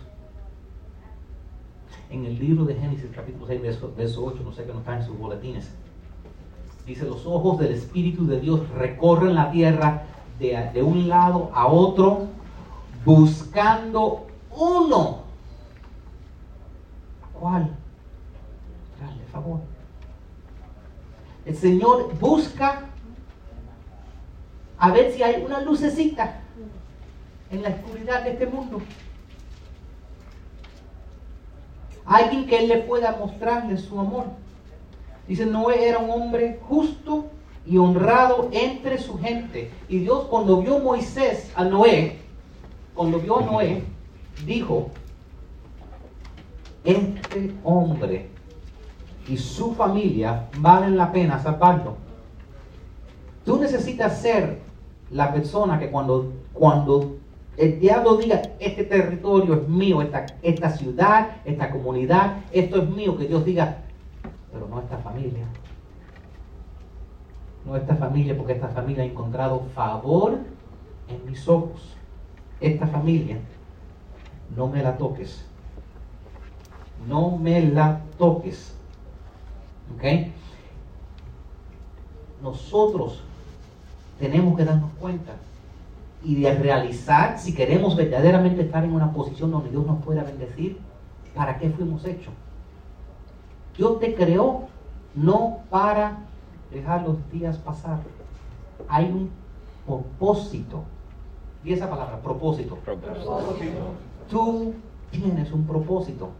En 2.11 2.27
el 2.27 2.39
libro 2.39 2.67
de 2.67 2.75
Génesis 2.75 3.11
capítulo 3.15 3.47
6, 3.47 3.63
verso, 3.97 4.25
8, 4.25 4.43
no 4.45 4.53
sé 4.53 4.65
qué 4.65 4.73
no 4.73 4.81
está 4.81 4.99
en 4.99 5.07
sus 5.07 5.19
boletines 5.19 5.71
Dice, 6.87 7.05
los 7.05 7.25
ojos 7.25 7.59
del 7.59 7.73
Espíritu 7.73 8.27
de 8.27 8.41
Dios 8.41 8.69
recorren 8.71 9.35
la 9.35 9.51
tierra 9.51 10.05
de, 10.39 10.83
un 10.83 11.09
lado 11.09 11.51
a 11.55 11.67
otro, 11.67 12.27
buscando 13.05 14.27
uno. 14.51 15.21
¿Cuál? 17.33 17.71
Dale 19.01 19.25
favor. 19.33 19.61
El 21.47 21.57
Señor 21.57 22.19
busca 22.19 22.85
a 24.79 24.91
ver 24.91 25.13
si 25.13 25.23
hay 25.23 25.43
una 25.43 25.61
lucecita 25.61 26.41
en 27.51 27.63
la 27.63 27.71
oscuridad 27.71 28.25
de 28.25 28.33
este 28.33 28.47
mundo. 28.47 28.83
Alguien 32.05 32.47
que 32.47 32.59
Él 32.59 32.69
le 32.69 32.79
pueda 32.79 33.17
mostrarle 33.17 33.79
su 33.79 33.99
amor. 33.99 34.27
Dice, 35.27 35.47
Noé 35.47 35.89
era 35.89 35.99
un 35.99 36.11
hombre 36.11 36.61
justo 36.69 37.27
y 37.67 37.79
honrado 37.79 38.51
entre 38.53 38.99
su 38.99 39.19
gente. 39.19 39.71
Y 39.89 39.99
Dios 39.99 40.25
cuando 40.25 40.61
vio 40.61 40.79
Moisés 40.79 41.51
a 41.55 41.65
Noé, 41.65 42.19
cuando 42.95 43.19
vio 43.19 43.39
a 43.39 43.45
Noé, 43.45 43.83
dijo, 44.45 44.91
este 46.85 47.55
hombre 47.65 48.29
y 49.27 49.37
su 49.39 49.75
familia 49.75 50.49
valen 50.59 50.97
la 50.97 51.11
pena 51.11 51.43
salvarlo. 51.43 51.97
Tú 53.45 53.59
necesitas 53.59 54.21
ser 54.21 54.61
la 55.11 55.33
persona 55.33 55.79
que 55.79 55.91
cuando, 55.91 56.33
cuando 56.53 57.17
el 57.57 57.79
diablo 57.79 58.17
diga, 58.17 58.43
este 58.59 58.85
territorio 58.85 59.55
es 59.55 59.69
mío, 59.69 60.03
esta, 60.03 60.27
esta 60.43 60.71
ciudad, 60.71 61.37
esta 61.45 61.71
comunidad, 61.71 62.39
esto 62.53 62.83
es 62.83 62.89
mío, 62.91 63.17
que 63.17 63.27
Dios 63.27 63.45
diga, 63.45 63.84
pero 64.65 64.75
no 64.75 64.81
esta 64.81 64.99
familia. 64.99 65.47
No 67.65 67.77
esta 67.77 67.95
familia, 67.97 68.37
porque 68.37 68.53
esta 68.53 68.69
familia 68.69 69.03
ha 69.03 69.07
encontrado 69.07 69.61
favor 69.75 70.39
en 71.09 71.27
mis 71.27 71.49
ojos. 71.49 71.97
Esta 72.61 72.87
familia, 72.87 73.39
no 74.55 74.69
me 74.69 74.83
la 74.83 74.97
toques. 74.97 75.47
No 77.09 77.37
me 77.37 77.63
la 77.63 78.01
toques. 78.19 78.77
¿Ok? 79.95 80.33
Nosotros 82.43 83.23
tenemos 84.19 84.57
que 84.57 84.65
darnos 84.65 84.91
cuenta 85.01 85.33
y 86.23 86.37
de 86.37 86.55
realizar, 86.55 87.39
si 87.39 87.55
queremos 87.55 87.97
verdaderamente 87.97 88.63
estar 88.63 88.85
en 88.85 88.93
una 88.93 89.13
posición 89.13 89.51
donde 89.51 89.71
Dios 89.71 89.87
nos 89.87 90.03
pueda 90.03 90.23
bendecir, 90.23 90.79
¿para 91.35 91.59
qué 91.59 91.71
fuimos 91.71 92.05
hechos? 92.05 92.33
Dios 93.77 93.99
te 94.01 94.15
creó 94.15 94.65
no 95.15 95.59
para 95.71 96.19
dejar 96.73 97.03
los 97.03 97.17
días 97.31 97.59
pasar. 97.59 98.01
Hay 98.89 99.07
un 99.07 99.31
propósito. 99.87 100.85
Y 101.65 101.73
esa 101.73 101.89
palabra, 101.89 102.21
propósito. 102.21 102.77
propósito. 102.77 103.41
Tú 104.31 104.75
tienes 105.11 105.53
un 105.53 105.65
propósito. 105.65 106.31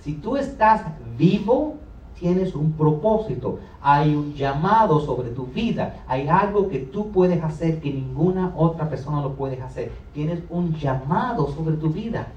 Si 0.00 0.14
tú 0.14 0.36
estás 0.36 0.82
vivo, 1.16 1.76
tienes 2.18 2.54
un 2.54 2.72
propósito. 2.72 3.58
Hay 3.80 4.14
un 4.14 4.34
llamado 4.34 5.00
sobre 5.00 5.30
tu 5.30 5.46
vida. 5.46 6.04
Hay 6.06 6.28
algo 6.28 6.68
que 6.68 6.80
tú 6.80 7.10
puedes 7.10 7.42
hacer 7.42 7.80
que 7.80 7.92
ninguna 7.92 8.52
otra 8.56 8.88
persona 8.88 9.22
lo 9.22 9.34
puede 9.34 9.60
hacer. 9.62 9.92
Tienes 10.12 10.42
un 10.50 10.74
llamado 10.74 11.48
sobre 11.48 11.76
tu 11.76 11.90
vida. 11.90 12.28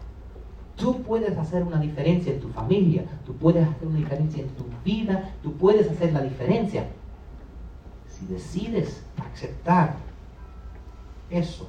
Tú 0.79 1.03
puedes 1.03 1.37
hacer 1.37 1.63
una 1.63 1.77
diferencia 1.77 2.33
en 2.33 2.39
tu 2.39 2.47
familia, 2.49 3.03
tú 3.25 3.35
puedes 3.35 3.67
hacer 3.67 3.85
una 3.85 3.97
diferencia 3.97 4.41
en 4.41 4.49
tu 4.51 4.63
vida, 4.85 5.33
tú 5.43 5.51
puedes 5.53 5.91
hacer 5.91 6.13
la 6.13 6.21
diferencia. 6.21 6.87
Si 8.07 8.25
decides 8.27 9.03
aceptar 9.17 9.97
eso, 11.29 11.67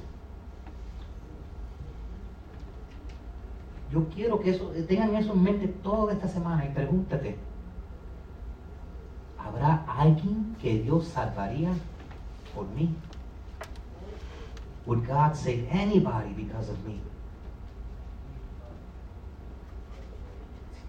yo 3.91 4.07
quiero 4.15 4.39
que 4.39 4.51
eso, 4.51 4.71
tengan 4.87 5.13
eso 5.15 5.33
en 5.33 5.43
mente 5.43 5.67
toda 5.67 6.13
esta 6.13 6.29
semana 6.29 6.65
y 6.65 6.69
pregúntate, 6.69 7.35
¿habrá 9.37 9.83
alguien 9.87 10.55
que 10.61 10.79
Dios 10.79 11.09
salvaría 11.09 11.71
por 12.55 12.65
mí? 12.69 12.95
Would 14.85 15.05
God 15.05 15.35
save 15.35 15.67
anybody 15.69 16.33
because 16.33 16.71
of 16.71 16.77
me? 16.87 17.10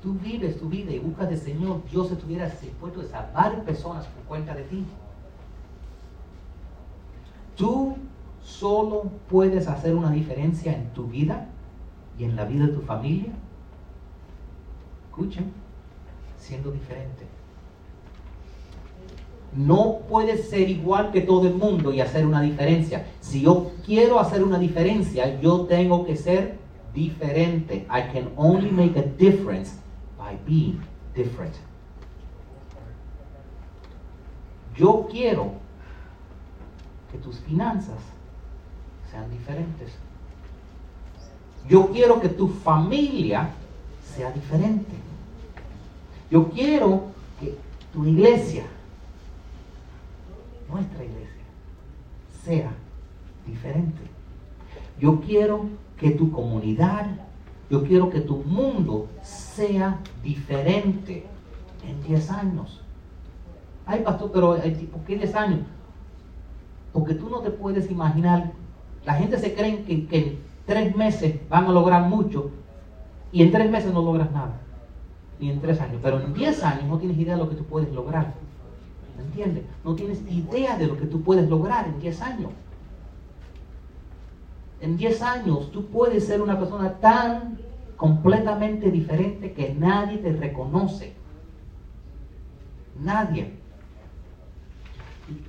Tú 0.02 0.14
vives 0.14 0.59
tu 0.59 0.68
vida 0.68 0.90
y 0.90 0.99
buscas 0.99 1.30
del 1.30 1.38
Señor, 1.38 1.80
Dios 1.90 2.11
estuviera 2.11 2.49
dispuesto 2.49 3.00
a 3.00 3.04
salvar 3.04 3.62
personas 3.62 4.04
por 4.06 4.25
cuenta 4.25 4.54
de 4.54 4.64
ti. 4.64 4.85
Tú 7.56 7.94
solo 8.42 9.04
puedes 9.28 9.68
hacer 9.68 9.94
una 9.94 10.11
diferencia 10.11 10.75
en 10.75 10.92
tu 10.92 11.06
vida 11.06 11.47
y 12.18 12.25
en 12.25 12.35
la 12.35 12.44
vida 12.44 12.66
de 12.66 12.73
tu 12.73 12.80
familia. 12.80 13.32
Escuchen, 15.09 15.52
siendo 16.37 16.73
diferente. 16.73 17.26
No 19.54 19.99
puedes 20.09 20.49
ser 20.49 20.68
igual 20.68 21.12
que 21.12 21.21
todo 21.21 21.47
el 21.47 21.54
mundo 21.54 21.92
y 21.92 22.00
hacer 22.00 22.26
una 22.26 22.40
diferencia. 22.40 23.06
Si 23.21 23.42
yo 23.42 23.71
quiero 23.85 24.18
hacer 24.18 24.42
una 24.42 24.59
diferencia, 24.59 25.40
yo 25.40 25.66
tengo 25.66 26.06
que 26.06 26.16
ser 26.16 26.59
diferente. 26.94 27.87
I 27.90 28.12
can 28.12 28.30
only 28.37 28.71
make 28.71 28.99
a 28.99 29.02
difference 29.02 29.81
by 30.22 30.36
being 30.46 30.80
different. 31.14 31.54
Yo 34.76 35.08
quiero 35.10 35.54
que 37.10 37.18
tus 37.18 37.38
finanzas 37.40 37.98
sean 39.10 39.30
diferentes. 39.30 39.92
Yo 41.68 41.90
quiero 41.92 42.20
que 42.20 42.28
tu 42.28 42.48
familia 42.48 43.50
sea 44.14 44.30
diferente. 44.30 44.92
Yo 46.30 46.48
quiero 46.48 47.12
que 47.38 47.58
tu 47.92 48.06
iglesia, 48.06 48.64
nuestra 50.68 51.04
iglesia, 51.04 51.44
sea 52.44 52.72
diferente. 53.46 54.02
Yo 54.98 55.20
quiero 55.20 55.68
que 55.98 56.10
tu 56.12 56.30
comunidad 56.32 57.06
yo 57.72 57.82
quiero 57.84 58.10
que 58.10 58.20
tu 58.20 58.36
mundo 58.36 59.08
sea 59.22 59.98
diferente 60.22 61.24
en 61.88 62.02
10 62.02 62.30
años. 62.30 62.82
Ay, 63.86 64.02
pastor, 64.02 64.30
pero 64.30 64.58
¿por 64.92 65.00
qué 65.06 65.16
10 65.16 65.34
años? 65.34 65.60
Porque 66.92 67.14
tú 67.14 67.30
no 67.30 67.40
te 67.40 67.50
puedes 67.50 67.90
imaginar. 67.90 68.52
La 69.06 69.14
gente 69.14 69.38
se 69.38 69.54
cree 69.54 69.84
que, 69.84 70.06
en 70.10 70.38
tres 70.66 70.94
meses 70.94 71.40
van 71.48 71.64
a 71.64 71.72
lograr 71.72 72.10
mucho 72.10 72.50
y 73.32 73.40
en 73.40 73.50
tres 73.50 73.70
meses 73.70 73.90
no 73.90 74.02
logras 74.02 74.30
nada. 74.32 74.60
Ni 75.40 75.48
en 75.48 75.58
tres 75.62 75.80
años. 75.80 75.98
Pero 76.02 76.20
en 76.20 76.35
10 76.35 76.62
años 76.64 76.85
no 76.85 76.98
tienes 76.98 77.16
idea 77.16 77.37
de 77.37 77.42
lo 77.42 77.48
que 77.48 77.56
tú 77.56 77.64
puedes 77.64 77.90
lograr. 77.90 78.35
¿Me 79.16 79.22
entiendes? 79.24 79.64
No 79.82 79.94
tienes 79.94 80.20
idea 80.30 80.76
de 80.76 80.88
lo 80.88 80.98
que 80.98 81.06
tú 81.06 81.22
puedes 81.22 81.48
lograr 81.48 81.88
en 81.88 81.98
10 82.00 82.20
años 82.20 82.50
en 84.83 84.97
10 84.97 85.23
años 85.23 85.71
tú 85.71 85.87
puedes 85.87 86.27
ser 86.27 86.42
una 86.42 86.59
persona 86.59 86.95
tan 86.95 87.57
completamente 87.97 88.90
diferente 88.90 89.53
que 89.53 89.73
nadie 89.73 90.18
te 90.18 90.33
reconoce. 90.33 91.12
Nadie. 93.01 93.53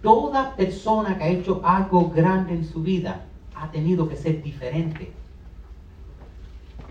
Toda 0.03 0.55
persona 0.55 1.17
que 1.17 1.23
ha 1.23 1.29
hecho 1.29 1.61
algo 1.63 2.11
grande 2.11 2.53
en 2.53 2.63
su 2.63 2.83
vida 2.83 3.25
ha 3.55 3.71
tenido 3.71 4.07
que 4.07 4.15
ser 4.15 4.43
diferente. 4.43 5.11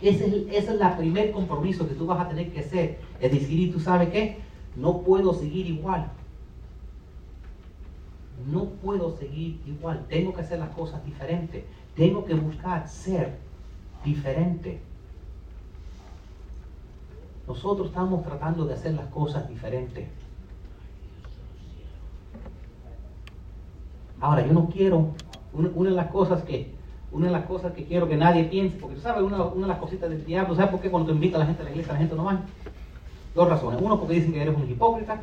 Ese 0.02 0.48
es, 0.50 0.68
el 0.68 0.80
primer 0.98 1.30
compromiso 1.30 1.88
que 1.88 1.94
tú 1.94 2.06
vas 2.06 2.26
a 2.26 2.28
tener 2.28 2.52
que 2.52 2.58
hacer. 2.58 2.98
Es 3.20 3.30
decir, 3.30 3.60
¿y 3.60 3.70
tú 3.70 3.78
sabes 3.78 4.08
qué? 4.08 4.38
No 4.74 5.02
puedo 5.02 5.32
seguir 5.32 5.66
igual. 5.68 6.10
No 8.50 8.64
puedo 8.64 9.16
seguir 9.16 9.60
igual. 9.64 10.04
Tengo 10.08 10.34
que 10.34 10.40
hacer 10.40 10.58
las 10.58 10.70
cosas 10.70 11.04
diferentes. 11.04 11.62
Tengo 11.94 12.24
que 12.24 12.34
buscar 12.34 12.88
ser 12.88 13.38
diferente. 14.04 14.80
Nosotros 17.46 17.88
estamos 17.88 18.24
tratando 18.24 18.64
de 18.64 18.74
hacer 18.74 18.94
las 18.94 19.06
cosas 19.06 19.48
diferentes. 19.48 20.08
Ahora, 24.20 24.46
yo 24.46 24.52
no 24.52 24.68
quiero, 24.68 25.08
una, 25.52 25.90
de 25.90 25.96
las 25.96 26.06
cosas 26.06 26.44
que, 26.44 26.72
una 27.10 27.26
de 27.26 27.32
las 27.32 27.44
cosas 27.44 27.72
que 27.72 27.84
quiero 27.84 28.08
que 28.08 28.16
nadie 28.16 28.44
piense, 28.44 28.78
porque 28.78 28.94
tú 28.94 29.02
sabes, 29.02 29.22
una, 29.22 29.36
de 29.44 29.66
las 29.66 29.78
cositas 29.78 30.08
del 30.08 30.24
diablo, 30.24 30.54
¿sabes 30.54 30.70
por 30.70 30.80
qué 30.80 30.90
cuando 30.90 31.12
invita 31.12 31.36
a 31.36 31.40
la 31.40 31.46
gente 31.46 31.62
a 31.62 31.64
la 31.64 31.70
iglesia 31.72 31.92
la 31.92 31.98
gente 31.98 32.14
no 32.14 32.24
va? 32.24 32.40
Dos 33.34 33.48
razones. 33.48 33.80
Uno, 33.82 33.98
porque 33.98 34.14
dicen 34.14 34.32
que 34.32 34.42
eres 34.42 34.56
un 34.56 34.70
hipócrita. 34.70 35.20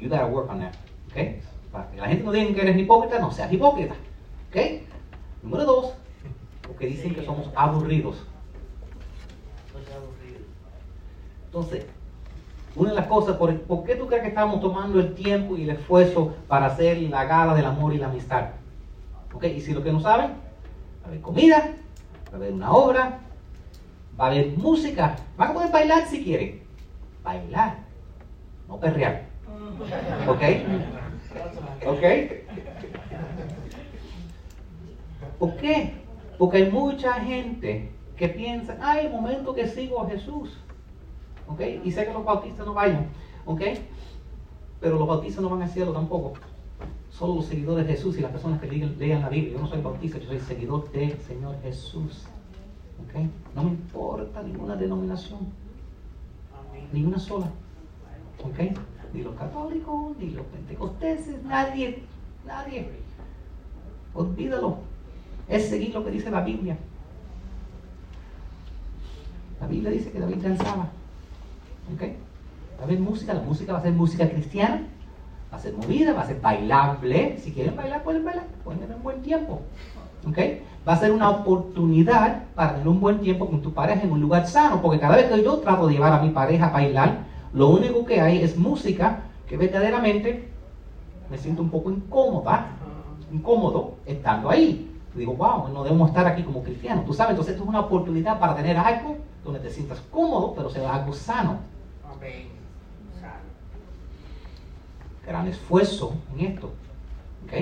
You 0.00 0.08
gotta 0.08 0.26
work 0.26 0.50
on 0.50 0.60
that. 0.60 0.72
¿Ok? 1.10 1.42
Para 1.70 1.90
que 1.90 1.96
la 1.98 2.08
gente 2.08 2.24
no 2.24 2.32
diga 2.32 2.52
que 2.52 2.62
eres 2.62 2.76
hipócrita, 2.76 3.18
no 3.20 3.30
seas 3.30 3.52
hipócrita. 3.52 3.94
¿Ok? 4.48 4.89
Número 5.42 5.64
dos, 5.64 5.94
porque 6.66 6.86
dicen 6.86 7.14
que 7.14 7.24
somos 7.24 7.50
aburridos. 7.54 8.26
Entonces, 11.46 11.86
una 12.76 12.90
de 12.90 12.96
las 12.96 13.06
cosas, 13.06 13.36
¿por, 13.36 13.84
qué 13.84 13.96
tú 13.96 14.06
crees 14.06 14.22
que 14.22 14.28
estamos 14.28 14.60
tomando 14.60 15.00
el 15.00 15.14
tiempo 15.14 15.56
y 15.56 15.64
el 15.64 15.70
esfuerzo 15.70 16.34
para 16.46 16.66
hacer 16.66 16.98
la 17.02 17.24
gala 17.24 17.54
del 17.54 17.66
amor 17.66 17.92
y 17.92 17.98
la 17.98 18.06
amistad? 18.06 18.50
¿Ok? 19.32 19.44
Y 19.44 19.60
si 19.60 19.72
lo 19.72 19.82
que 19.82 19.92
no 19.92 20.00
saben, 20.00 20.30
va 20.30 21.06
a 21.06 21.08
haber 21.08 21.20
comida, 21.20 21.74
va 22.28 22.32
a 22.32 22.36
haber 22.36 22.52
una 22.52 22.70
obra, 22.70 23.18
va 24.18 24.26
a 24.26 24.30
haber 24.30 24.56
música, 24.56 25.16
van 25.36 25.50
a 25.50 25.54
poder 25.54 25.72
bailar 25.72 26.06
si 26.06 26.22
quieren. 26.22 26.62
Bailar, 27.24 27.78
no 28.68 28.78
perrear. 28.78 29.24
¿Ok? 30.28 30.42
¿Ok? 31.86 32.02
¿Por 35.40 35.56
qué? 35.56 35.94
Porque 36.38 36.58
hay 36.58 36.70
mucha 36.70 37.14
gente 37.14 37.90
que 38.16 38.28
piensa, 38.28 38.76
ay, 38.82 39.08
momento 39.08 39.54
que 39.54 39.66
sigo 39.66 40.02
a 40.02 40.08
Jesús. 40.08 40.60
¿Ok? 41.48 41.62
Y 41.82 41.90
sé 41.90 42.04
que 42.04 42.12
los 42.12 42.24
bautistas 42.24 42.66
no 42.66 42.74
vayan. 42.74 43.08
¿Ok? 43.46 43.62
Pero 44.80 44.98
los 44.98 45.08
bautistas 45.08 45.42
no 45.42 45.48
van 45.48 45.62
al 45.62 45.70
cielo 45.70 45.92
tampoco. 45.92 46.34
Solo 47.08 47.36
los 47.36 47.46
seguidores 47.46 47.86
de 47.86 47.94
Jesús 47.94 48.18
y 48.18 48.20
las 48.20 48.30
personas 48.30 48.60
que 48.60 48.70
lean, 48.70 49.22
la 49.22 49.30
Biblia. 49.30 49.54
Yo 49.54 49.60
no 49.60 49.66
soy 49.66 49.80
bautista, 49.80 50.18
yo 50.18 50.28
soy 50.28 50.40
seguidor 50.40 50.92
del 50.92 51.18
Señor 51.20 51.56
Jesús. 51.62 52.26
¿Ok? 53.02 53.22
No 53.54 53.64
me 53.64 53.70
importa 53.70 54.42
ninguna 54.42 54.76
denominación. 54.76 55.40
Ninguna 56.92 57.18
sola. 57.18 57.50
¿Ok? 58.44 58.76
Ni 59.14 59.22
los 59.22 59.34
católicos, 59.36 60.16
ni 60.18 60.30
los 60.30 60.44
pentecosteses, 60.46 61.42
nadie. 61.44 62.02
Nadie. 62.44 62.90
Olvídalo 64.12 64.89
es 65.50 65.68
seguir 65.68 65.92
lo 65.92 66.04
que 66.04 66.12
dice 66.12 66.30
la 66.30 66.40
Biblia. 66.40 66.78
La 69.60 69.66
Biblia 69.66 69.90
dice 69.90 70.10
que 70.10 70.20
David 70.20 70.36
danzaba. 70.36 70.88
¿Ok? 71.94 72.02
Haber 72.82 73.00
música, 73.00 73.34
la 73.34 73.42
música 73.42 73.72
va 73.72 73.80
a 73.80 73.82
ser 73.82 73.92
música 73.92 74.30
cristiana, 74.30 74.84
va 75.52 75.56
a 75.56 75.60
ser 75.60 75.74
movida, 75.74 76.14
va 76.14 76.22
a 76.22 76.26
ser 76.26 76.40
bailable. 76.40 77.38
Si 77.40 77.52
quieren 77.52 77.76
bailar, 77.76 78.02
pueden 78.02 78.24
bailar, 78.24 78.46
pueden 78.64 78.80
tener 78.80 78.96
un 78.96 79.02
buen 79.02 79.20
tiempo. 79.22 79.60
¿Ok? 80.26 80.38
Va 80.86 80.94
a 80.94 80.96
ser 80.96 81.10
una 81.10 81.28
oportunidad 81.28 82.44
para 82.54 82.72
tener 82.72 82.88
un 82.88 83.00
buen 83.00 83.20
tiempo 83.20 83.50
con 83.50 83.60
tu 83.60 83.74
pareja 83.74 84.02
en 84.02 84.12
un 84.12 84.20
lugar 84.20 84.46
sano, 84.46 84.80
porque 84.80 85.00
cada 85.00 85.16
vez 85.16 85.26
que 85.26 85.42
yo 85.42 85.58
trato 85.58 85.88
de 85.88 85.94
llevar 85.94 86.12
a 86.12 86.22
mi 86.22 86.30
pareja 86.30 86.68
a 86.68 86.70
bailar, 86.70 87.24
lo 87.52 87.68
único 87.68 88.04
que 88.04 88.20
hay 88.20 88.42
es 88.42 88.56
música 88.56 89.24
que 89.48 89.56
verdaderamente 89.56 90.48
me 91.28 91.36
siento 91.36 91.62
un 91.62 91.70
poco 91.70 91.90
incómoda, 91.90 92.68
incómodo 93.32 93.96
estando 94.06 94.48
ahí 94.48 94.89
digo, 95.18 95.34
wow, 95.34 95.68
no 95.68 95.82
debemos 95.82 96.08
estar 96.08 96.26
aquí 96.26 96.42
como 96.42 96.62
cristianos. 96.62 97.04
Tú 97.04 97.12
sabes, 97.12 97.30
entonces 97.30 97.52
esto 97.52 97.64
es 97.64 97.68
una 97.68 97.80
oportunidad 97.80 98.38
para 98.38 98.54
tener 98.54 98.76
algo 98.76 99.16
donde 99.44 99.60
te 99.60 99.70
sientas 99.70 100.00
cómodo, 100.10 100.54
pero 100.54 100.70
sea 100.70 100.94
algo 100.94 101.12
sano. 101.12 101.58
Gran 105.26 105.46
esfuerzo 105.46 106.14
en 106.34 106.46
esto. 106.46 106.72
¿Ok? 107.44 107.52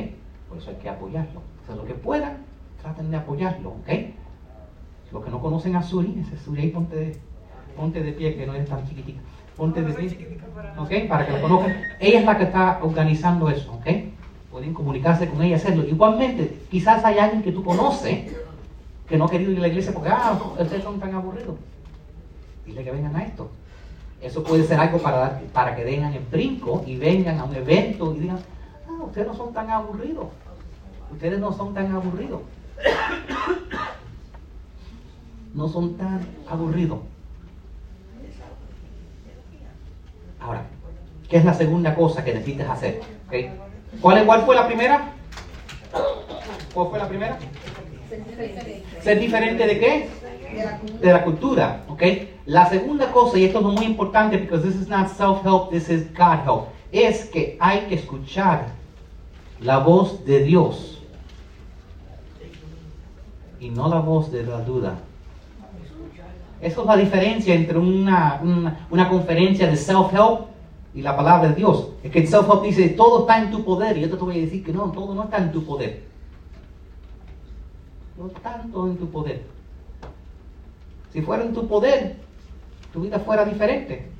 Por 0.49 0.59
eso 0.59 0.71
hay 0.71 0.77
que 0.77 0.89
apoyarlo. 0.89 1.41
O 1.63 1.67
sea, 1.67 1.77
lo 1.77 1.85
que 1.85 1.95
puedan, 1.95 2.39
traten 2.81 3.11
de 3.11 3.17
apoyarlo. 3.17 3.71
¿Ok? 3.71 3.89
Los 5.13 5.25
que 5.25 5.31
no 5.31 5.41
conocen 5.41 5.77
a 5.77 5.83
Suri, 5.83 6.19
ese 6.21 6.37
Suri 6.39 6.63
ahí 6.63 6.71
ponte 6.71 6.97
de, 6.97 7.19
ponte 7.77 8.03
de 8.03 8.13
pie 8.13 8.37
que 8.37 8.47
no 8.47 8.55
eres 8.55 8.69
tan 8.69 8.87
chiquitica. 8.87 9.21
Ponte 9.57 9.83
de 9.83 9.93
pie. 9.93 10.39
¿Ok? 10.77 11.09
Para 11.09 11.27
que 11.27 11.33
la 11.33 11.41
conozcan. 11.41 11.77
Ella 11.99 12.21
es 12.21 12.25
la 12.25 12.37
que 12.37 12.45
está 12.45 12.81
organizando 12.83 13.49
eso, 13.49 13.73
¿ok? 13.73 13.87
Pueden 14.51 14.73
comunicarse 14.73 15.29
con 15.29 15.43
ella, 15.43 15.57
hacerlo. 15.57 15.85
Igualmente, 15.85 16.59
quizás 16.71 17.05
hay 17.05 17.19
alguien 17.19 17.43
que 17.43 17.53
tú 17.53 17.63
conoces 17.63 18.33
que 19.09 19.17
no 19.17 19.25
ha 19.25 19.31
querido 19.31 19.53
ir 19.53 19.59
a 19.59 19.63
la 19.63 19.69
iglesia 19.69 19.93
porque, 19.93 20.09
ah, 20.11 20.39
ustedes 20.59 20.83
son 20.83 20.99
tan 20.99 21.15
aburridos. 21.15 21.57
Dile 22.65 22.85
que 22.85 22.91
vengan 22.91 23.17
a 23.17 23.25
esto. 23.25 23.51
Eso 24.21 24.43
puede 24.43 24.65
ser 24.65 24.81
algo 24.81 24.99
para, 24.99 25.41
para 25.53 25.77
que 25.77 25.85
vengan 25.85 26.13
en 26.13 26.29
brinco 26.31 26.83
y 26.87 26.97
vengan 26.97 27.39
a 27.39 27.45
un 27.45 27.55
evento 27.55 28.15
y 28.15 28.21
digan, 28.21 28.39
ah, 28.89 29.05
ustedes 29.05 29.27
no 29.27 29.35
son 29.35 29.53
tan 29.53 29.71
aburridos. 29.71 30.27
Ustedes 31.13 31.39
no 31.39 31.53
son 31.53 31.75
tan 31.75 31.93
aburridos. 31.93 32.41
No 35.55 35.69
son 35.69 35.97
tan 35.97 36.21
aburridos. 36.49 36.99
Ahora, 40.41 40.65
¿qué 41.29 41.39
es 41.39 41.45
la 41.45 41.55
segunda 41.55 41.95
cosa 41.95 42.25
que 42.25 42.35
necesitas 42.35 42.71
hacer? 42.71 43.01
¿Okay? 43.27 43.51
¿Cuál, 44.01 44.24
¿Cuál 44.27 44.42
fue 44.42 44.55
la 44.55 44.66
primera? 44.66 45.12
¿Cuál 46.74 46.88
fue 46.88 46.98
la 46.98 47.09
primera? 47.09 47.38
Ser 49.03 49.20
diferente 49.20 49.66
de 49.66 49.79
qué? 49.79 50.09
De 51.01 51.12
la 51.12 51.24
cultura, 51.24 51.85
¿ok? 51.88 52.03
La 52.46 52.68
segunda 52.68 53.11
cosa, 53.12 53.38
y 53.38 53.44
esto 53.44 53.59
es 53.59 53.64
muy 53.64 53.85
importante, 53.85 54.38
porque 54.38 54.66
this 54.66 54.81
is 54.81 54.88
not 54.88 55.09
self-help, 55.09 55.70
this 55.70 55.88
is 55.88 56.12
God-help, 56.14 56.68
es 56.92 57.27
que 57.27 57.57
hay 57.61 57.81
que 57.81 57.96
escuchar 57.96 58.68
la 59.61 59.79
voz 59.79 60.24
de 60.24 60.42
Dios 60.44 61.03
y 63.61 63.70
no 63.70 63.88
la 63.88 63.98
voz 63.98 64.31
de 64.31 64.44
la 64.44 64.61
duda. 64.61 64.98
Esa 66.61 66.81
es 66.81 66.87
la 66.87 66.96
diferencia 66.96 67.55
entre 67.55 67.79
una, 67.79 68.40
una, 68.42 68.87
una 68.90 69.09
conferencia 69.09 69.66
de 69.68 69.77
self-help 69.77 70.46
y 70.99 71.03
la 71.03 71.17
palabra 71.17 71.49
de 71.49 71.55
Dios. 71.55 71.91
Es 72.03 72.11
que 72.11 72.21
el 72.21 72.29
self-help 72.29 72.63
dice, 72.63 72.89
todo 72.91 73.21
está 73.21 73.43
en 73.43 73.51
tu 73.51 73.65
poder, 73.65 73.97
y 73.97 74.03
yo 74.03 74.11
te 74.11 74.17
voy 74.17 74.39
a 74.39 74.41
decir 74.41 74.65
que 74.65 74.73
no, 74.73 74.91
todo 74.91 75.15
no 75.15 75.25
está 75.25 75.39
en 75.39 75.53
tu 75.53 75.65
poder 75.65 76.09
no 78.19 78.25
tanto 78.29 78.87
en 78.87 78.97
tu 78.97 79.09
poder. 79.09 79.43
Si 81.13 81.23
fuera 81.23 81.45
en 81.45 81.55
tu 81.55 81.67
poder, 81.67 82.17
tu 82.93 83.01
vida 83.01 83.19
fuera 83.21 83.45
diferente. 83.45 84.11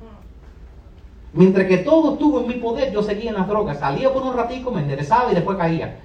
Mientras 1.33 1.67
que 1.67 1.77
todo 1.79 2.13
estuvo 2.13 2.39
en 2.39 2.47
mi 2.47 2.55
poder, 2.55 2.91
yo 2.91 3.03
seguía 3.03 3.29
en 3.29 3.35
las 3.35 3.47
drogas. 3.47 3.79
Salía 3.79 4.11
por 4.11 4.23
un 4.23 4.33
ratico, 4.33 4.71
me 4.71 4.81
enderezaba 4.81 5.31
y 5.31 5.35
después 5.35 5.57
caía. 5.57 5.99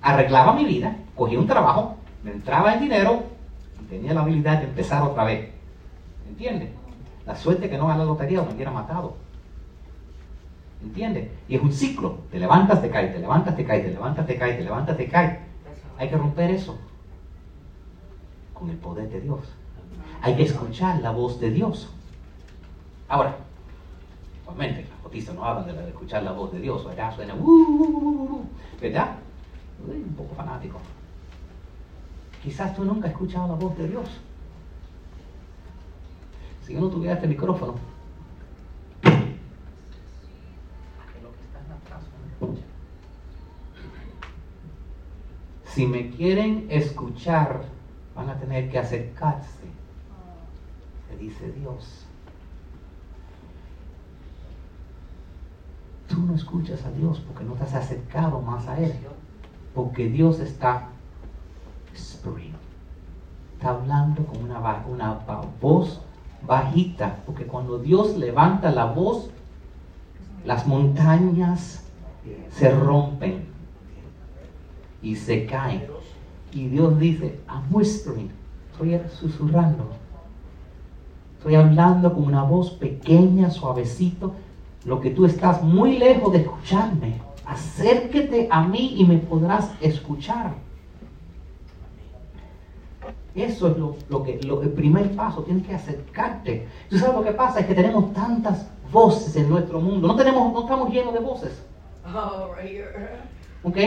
Arreglaba 0.00 0.54
mi 0.54 0.64
vida, 0.64 0.96
cogía 1.14 1.38
un 1.38 1.46
trabajo, 1.46 1.96
me 2.24 2.30
entraba 2.30 2.74
en 2.74 2.80
dinero 2.80 3.24
y 3.82 3.84
tenía 3.86 4.14
la 4.14 4.22
habilidad 4.22 4.58
de 4.58 4.64
empezar 4.64 5.02
otra 5.02 5.24
vez. 5.24 5.50
¿Entiendes? 6.28 6.70
La 7.26 7.36
suerte 7.36 7.68
que 7.68 7.76
no 7.76 7.88
gana 7.88 7.98
la 7.98 8.04
lotería 8.04 8.40
o 8.40 8.46
me 8.46 8.54
hubiera 8.54 8.70
matado. 8.70 9.16
¿Entiendes? 10.82 11.30
Y 11.48 11.56
es 11.56 11.62
un 11.62 11.72
ciclo. 11.72 12.18
Te 12.30 12.38
levantas, 12.38 12.82
te 12.82 12.90
caes, 12.90 13.12
te 13.12 13.20
levantas, 13.20 13.56
te 13.56 13.64
caes, 13.64 13.84
te 13.84 13.92
levantas, 13.92 14.26
te 14.26 14.36
caes, 14.36 14.58
te 14.58 14.64
levantas, 14.64 14.96
te 14.96 15.08
caes. 15.08 15.38
Hay 15.98 16.08
que 16.08 16.16
romper 16.16 16.50
eso 16.50 16.76
con 18.52 18.68
el 18.70 18.76
poder 18.76 19.08
de 19.08 19.20
Dios. 19.20 19.40
Hay 20.20 20.36
que 20.36 20.44
escuchar 20.44 21.00
la 21.00 21.10
voz 21.10 21.40
de 21.40 21.50
Dios. 21.50 21.88
Ahora, 23.08 23.36
obviamente, 24.46 24.88
las 24.88 25.02
botistas 25.02 25.34
no 25.34 25.44
hablan 25.44 25.66
de, 25.66 25.88
escuchar 25.88 26.22
la 26.22 26.32
voz 26.32 26.52
de 26.52 26.60
Dios, 26.60 26.84
¿verdad? 26.84 27.14
Suena, 27.14 27.34
uh, 27.34 27.38
uh, 27.38 28.36
uh, 28.36 28.44
¿verdad? 28.80 29.16
Un 29.86 30.14
poco 30.14 30.34
fanático. 30.34 30.78
Quizás 32.42 32.74
tú 32.74 32.84
nunca 32.84 33.06
has 33.06 33.12
escuchado 33.12 33.48
la 33.48 33.54
voz 33.54 33.76
de 33.76 33.88
Dios. 33.88 34.08
Si 36.66 36.74
yo 36.74 36.80
no 36.80 36.88
tuviera 36.88 37.14
este 37.14 37.26
micrófono, 37.26 37.74
Si 45.64 45.86
me 45.86 46.10
quieren 46.10 46.66
escuchar, 46.68 47.62
van 48.14 48.28
a 48.28 48.38
tener 48.38 48.70
que 48.70 48.78
acercarse. 48.78 49.64
Le 51.10 51.16
dice 51.16 51.50
Dios. 51.52 52.04
Tú 56.08 56.20
no 56.20 56.34
escuchas 56.34 56.84
a 56.84 56.90
Dios 56.90 57.20
porque 57.20 57.44
no 57.44 57.54
te 57.54 57.64
has 57.64 57.74
acercado 57.74 58.40
más 58.40 58.68
a 58.68 58.78
Él. 58.78 58.92
Porque 59.74 60.08
Dios 60.10 60.40
está 60.40 60.88
Está 63.54 63.70
hablando 63.70 64.26
con 64.26 64.42
una, 64.42 64.58
una 64.86 65.20
voz 65.60 66.00
bajita. 66.46 67.16
Porque 67.24 67.46
cuando 67.46 67.78
Dios 67.78 68.16
levanta 68.16 68.70
la 68.70 68.86
voz, 68.86 69.30
las 70.44 70.66
montañas 70.66 71.82
se 72.50 72.70
rompen 72.70 73.44
y 75.02 75.16
se 75.16 75.46
caen. 75.46 75.86
Y 76.52 76.68
Dios 76.68 76.98
dice, 76.98 77.40
I'm 77.48 77.64
whispering, 77.74 78.30
estoy 78.72 79.00
susurrando. 79.18 79.90
Estoy 81.38 81.54
hablando 81.56 82.12
con 82.12 82.24
una 82.24 82.42
voz 82.42 82.70
pequeña, 82.70 83.50
suavecito. 83.50 84.34
Lo 84.84 85.00
que 85.00 85.10
tú 85.10 85.24
estás 85.24 85.62
muy 85.62 85.98
lejos 85.98 86.32
de 86.32 86.38
escucharme. 86.38 87.20
Acérquete 87.46 88.48
a 88.50 88.62
mí 88.66 88.94
y 88.98 89.04
me 89.04 89.18
podrás 89.18 89.72
escuchar. 89.80 90.54
Eso 93.34 93.68
es 93.68 93.76
lo, 94.10 94.22
que, 94.22 94.40
lo, 94.42 94.62
el 94.62 94.70
primer 94.70 95.16
paso, 95.16 95.42
tienes 95.42 95.66
que 95.66 95.74
acercarte. 95.74 96.68
¿Tú 96.90 96.98
sabes 96.98 97.16
lo 97.16 97.24
que 97.24 97.32
pasa? 97.32 97.60
Es 97.60 97.66
que 97.66 97.74
tenemos 97.74 98.12
tantas 98.12 98.68
voces 98.92 99.34
en 99.36 99.48
nuestro 99.48 99.80
mundo. 99.80 100.06
No, 100.06 100.16
tenemos, 100.16 100.52
no 100.52 100.60
estamos 100.60 100.90
llenos 100.90 101.14
de 101.14 101.20
voces. 101.20 101.64
Oh, 102.04 102.50
¿Ok? 103.62 103.78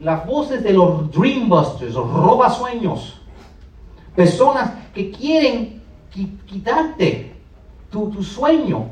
las 0.00 0.26
voces 0.26 0.62
de 0.62 0.72
los 0.72 1.10
dreambusters, 1.10 1.94
los 1.94 2.12
robasueños, 2.12 3.20
personas 4.14 4.72
que 4.94 5.10
quieren 5.10 5.82
quitarte 6.46 7.34
tu, 7.90 8.10
tu 8.10 8.22
sueño, 8.22 8.90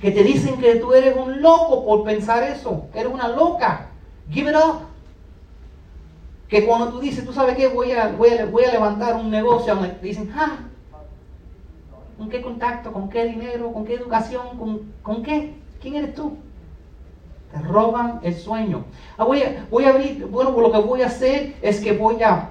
que 0.00 0.10
te 0.10 0.22
dicen 0.22 0.58
que 0.58 0.76
tú 0.76 0.92
eres 0.92 1.16
un 1.16 1.42
loco 1.42 1.84
por 1.84 2.04
pensar 2.04 2.42
eso, 2.44 2.86
eres 2.94 3.12
una 3.12 3.28
loca, 3.28 3.90
give 4.30 4.50
it 4.50 4.56
up. 4.56 4.82
Que 6.48 6.64
cuando 6.64 6.90
tú 6.90 7.00
dices, 7.00 7.24
tú 7.24 7.32
sabes 7.32 7.56
qué, 7.56 7.66
voy 7.66 7.92
a, 7.92 8.08
voy 8.08 8.30
a, 8.30 8.46
voy 8.46 8.64
a 8.64 8.72
levantar 8.72 9.16
un 9.16 9.30
negocio, 9.30 9.76
te 9.76 10.06
dicen, 10.06 10.32
ah, 10.36 10.58
¿con 12.16 12.28
qué 12.28 12.40
contacto? 12.40 12.92
¿Con 12.92 13.08
qué 13.08 13.24
dinero? 13.24 13.72
¿Con 13.72 13.84
qué 13.84 13.94
educación? 13.94 14.56
¿Con, 14.56 14.92
con 15.02 15.22
qué? 15.22 15.54
¿Quién 15.80 15.96
eres 15.96 16.14
tú? 16.14 16.36
Te 17.52 17.58
roban 17.60 18.20
el 18.22 18.34
sueño. 18.34 18.84
Ah, 19.16 19.24
voy, 19.24 19.42
a, 19.42 19.66
voy 19.70 19.84
a 19.84 19.90
abrir, 19.90 20.26
bueno, 20.26 20.50
lo 20.50 20.72
que 20.72 20.78
voy 20.78 21.02
a 21.02 21.06
hacer 21.06 21.54
es 21.62 21.80
que 21.80 21.92
voy 21.92 22.22
a, 22.22 22.50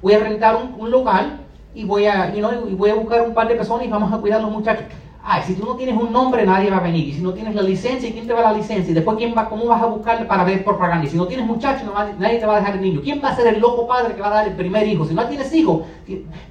voy 0.00 0.14
a 0.14 0.18
rentar 0.18 0.56
un, 0.78 0.90
lugar 0.90 1.38
y 1.74 1.84
voy, 1.84 2.06
a, 2.06 2.34
y 2.34 2.40
voy 2.74 2.90
a 2.90 2.94
buscar 2.94 3.22
un 3.22 3.34
par 3.34 3.48
de 3.48 3.54
personas 3.54 3.86
y 3.86 3.88
vamos 3.88 4.12
a 4.12 4.18
cuidar 4.18 4.40
a 4.40 4.42
los 4.42 4.52
muchachos. 4.52 4.84
Ay, 5.24 5.42
si 5.46 5.54
tú 5.54 5.64
no 5.64 5.76
tienes 5.76 5.96
un 5.96 6.12
nombre, 6.12 6.44
nadie 6.44 6.68
va 6.68 6.78
a 6.78 6.82
venir. 6.82 7.08
Y 7.08 7.12
si 7.12 7.20
no 7.20 7.32
tienes 7.32 7.54
la 7.54 7.62
licencia, 7.62 8.10
¿quién 8.10 8.26
te 8.26 8.32
va 8.32 8.40
a 8.40 8.52
la 8.52 8.58
licencia? 8.58 8.90
Y 8.90 8.94
después, 8.94 9.16
¿quién 9.16 9.32
va, 9.36 9.48
¿cómo 9.48 9.66
vas 9.66 9.80
a 9.80 9.86
buscar 9.86 10.26
para 10.26 10.42
ver 10.42 10.64
propaganda? 10.64 11.06
Y 11.06 11.10
si 11.10 11.16
no 11.16 11.28
tienes 11.28 11.46
muchachos, 11.46 11.88
nadie 12.18 12.38
te 12.38 12.46
va 12.46 12.56
a 12.56 12.58
dejar 12.58 12.74
el 12.74 12.82
niño. 12.82 13.00
¿Quién 13.04 13.22
va 13.22 13.28
a 13.28 13.36
ser 13.36 13.46
el 13.46 13.60
loco 13.60 13.86
padre 13.86 14.16
que 14.16 14.20
va 14.20 14.28
a 14.28 14.34
dar 14.34 14.48
el 14.48 14.54
primer 14.54 14.86
hijo? 14.88 15.04
Si 15.04 15.14
no 15.14 15.24
tienes 15.28 15.54
hijo, 15.54 15.86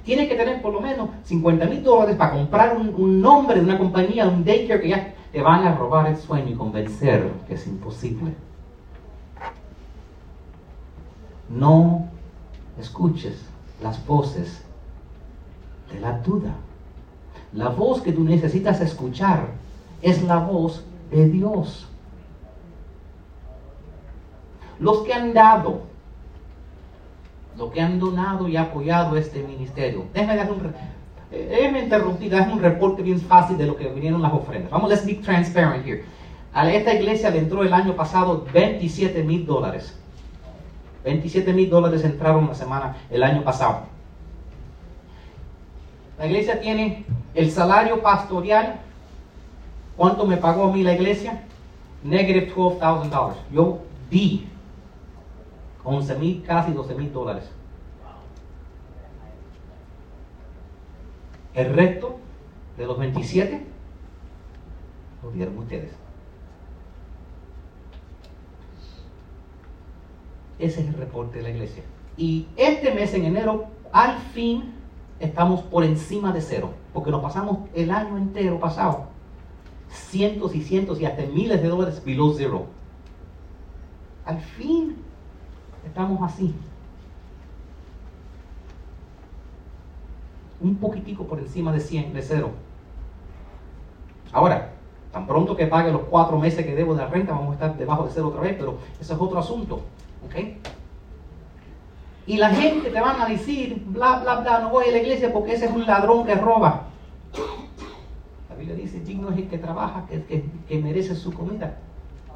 tienes 0.04 0.26
que 0.26 0.34
tener 0.36 0.62
por 0.62 0.72
lo 0.72 0.80
menos 0.80 1.10
50 1.24 1.66
mil 1.66 1.82
dólares 1.82 2.16
para 2.16 2.32
comprar 2.32 2.74
un, 2.74 2.94
un 2.96 3.20
nombre 3.20 3.56
de 3.56 3.64
una 3.64 3.76
compañía, 3.76 4.26
un 4.26 4.42
daycare 4.42 4.80
que 4.80 4.88
ya 4.88 5.14
te 5.32 5.40
van 5.40 5.66
a 5.66 5.74
robar 5.74 6.06
el 6.08 6.16
sueño 6.16 6.50
y 6.50 6.54
convencer 6.54 7.32
que 7.48 7.54
es 7.54 7.66
imposible. 7.66 8.34
No 11.48 12.06
escuches 12.78 13.42
las 13.82 14.04
voces 14.06 14.62
de 15.90 16.00
la 16.00 16.18
duda. 16.18 16.54
La 17.54 17.68
voz 17.70 18.02
que 18.02 18.12
tú 18.12 18.24
necesitas 18.24 18.80
escuchar 18.80 19.48
es 20.02 20.22
la 20.22 20.38
voz 20.38 20.84
de 21.10 21.28
Dios. 21.28 21.86
Los 24.78 25.02
que 25.02 25.14
han 25.14 25.32
dado, 25.32 25.82
los 27.56 27.70
que 27.72 27.80
han 27.80 27.98
donado 27.98 28.48
y 28.48 28.56
apoyado 28.56 29.16
este 29.16 29.42
ministerio, 29.42 30.06
déjame 30.12 30.36
dar 30.36 30.50
un, 30.50 30.74
Interrumpir, 31.32 32.34
es 32.34 32.46
un 32.46 32.60
reporte 32.60 33.02
bien 33.02 33.20
fácil 33.20 33.58
de 33.58 33.66
lo 33.66 33.76
que 33.76 33.88
vinieron 33.88 34.22
las 34.22 34.32
ofrendas. 34.32 34.70
Vamos, 34.70 34.90
let's 34.90 35.04
be 35.04 35.14
transparent 35.14 35.86
here. 35.86 36.04
A 36.52 36.70
esta 36.70 36.94
iglesia 36.94 37.30
le 37.30 37.38
entró 37.38 37.62
el 37.62 37.72
año 37.72 37.94
pasado 37.94 38.46
27 38.52 39.22
mil 39.22 39.46
dólares. 39.46 39.98
27 41.04 41.52
mil 41.52 41.68
dólares 41.68 42.04
entraron 42.04 42.46
la 42.46 42.54
semana, 42.54 42.96
el 43.10 43.22
año 43.22 43.42
pasado. 43.42 43.86
La 46.18 46.26
iglesia 46.26 46.60
tiene 46.60 47.04
el 47.34 47.50
salario 47.50 48.02
pastoral. 48.02 48.80
¿Cuánto 49.96 50.26
me 50.26 50.36
pagó 50.36 50.64
a 50.64 50.72
mí 50.72 50.82
la 50.82 50.94
iglesia? 50.94 51.42
Negative 52.04 52.52
$12,000. 52.54 53.34
Yo 53.52 53.78
di 54.10 54.46
11 55.84 56.14
mil, 56.16 56.42
casi 56.42 56.72
12 56.72 56.94
mil 56.94 57.12
dólares. 57.12 57.44
El 61.54 61.72
resto 61.74 62.18
de 62.76 62.86
los 62.86 62.98
27 62.98 63.66
lo 65.22 65.30
dieron 65.30 65.58
ustedes. 65.58 65.92
Ese 70.58 70.80
es 70.80 70.88
el 70.88 70.94
reporte 70.94 71.38
de 71.38 71.42
la 71.44 71.50
iglesia. 71.50 71.82
Y 72.16 72.46
este 72.56 72.94
mes, 72.94 73.12
en 73.14 73.24
enero, 73.24 73.66
al 73.92 74.18
fin 74.18 74.74
estamos 75.20 75.62
por 75.62 75.84
encima 75.84 76.32
de 76.32 76.40
cero, 76.40 76.74
porque 76.92 77.10
nos 77.10 77.22
pasamos 77.22 77.68
el 77.74 77.90
año 77.90 78.16
entero 78.16 78.58
pasado 78.58 79.12
cientos 79.92 80.54
y 80.54 80.62
cientos 80.62 81.00
y 81.00 81.06
hasta 81.06 81.24
miles 81.26 81.62
de 81.62 81.68
dólares 81.68 82.02
below 82.04 82.34
zero. 82.34 82.66
Al 84.24 84.40
fin 84.40 84.96
estamos 85.84 86.22
así. 86.22 86.54
Un 90.62 90.76
poquitico 90.76 91.24
por 91.26 91.38
encima 91.38 91.72
de 91.72 91.80
100, 91.80 92.14
de 92.14 92.22
cero. 92.22 92.50
Ahora, 94.32 94.72
tan 95.12 95.26
pronto 95.26 95.56
que 95.56 95.66
pague 95.66 95.92
los 95.92 96.02
cuatro 96.02 96.38
meses 96.38 96.64
que 96.64 96.74
debo 96.74 96.94
de 96.94 97.06
renta, 97.06 97.32
vamos 97.32 97.50
a 97.50 97.54
estar 97.54 97.76
debajo 97.76 98.04
de 98.04 98.10
cero 98.12 98.28
otra 98.28 98.40
vez, 98.40 98.54
pero 98.58 98.78
ese 99.00 99.12
es 99.12 99.20
otro 99.20 99.38
asunto. 99.38 99.82
¿Ok? 100.24 100.36
Y 102.26 102.36
la 102.36 102.50
gente 102.50 102.90
te 102.90 103.00
van 103.00 103.20
a 103.20 103.26
decir, 103.26 103.82
bla, 103.88 104.20
bla, 104.20 104.36
bla, 104.36 104.60
no 104.60 104.70
voy 104.70 104.86
a 104.86 104.92
la 104.92 104.98
iglesia 104.98 105.32
porque 105.32 105.54
ese 105.54 105.66
es 105.66 105.72
un 105.72 105.84
ladrón 105.86 106.24
que 106.24 106.34
roba. 106.34 106.84
La 108.48 108.56
Biblia 108.56 108.76
dice, 108.76 109.00
digno 109.00 109.30
es 109.30 109.38
el 109.38 109.48
que 109.48 109.58
trabaja, 109.58 110.06
que, 110.06 110.22
que, 110.68 110.78
merece 110.78 111.16
su 111.16 111.32
comida. 111.32 111.78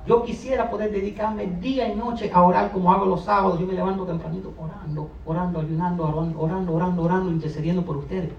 Yo 0.07 0.23
quisiera 0.23 0.71
poder 0.71 0.93
dedicarme 0.93 1.47
día 1.47 1.89
y 1.89 1.97
noche 1.97 2.31
a 2.33 2.43
orar 2.43 2.71
como 2.71 2.93
hago 2.93 3.07
los 3.07 3.25
sábados. 3.25 3.59
Yo 3.59 3.67
me 3.67 3.73
levanto 3.73 4.05
tempranito 4.05 4.55
orando, 4.57 5.11
orando, 5.25 5.61
ayunando, 5.61 6.05
orando, 6.05 6.73
orando, 6.73 7.03
orando, 7.03 7.31
intercediendo 7.33 7.85
por 7.85 7.97
ustedes. 7.97 8.31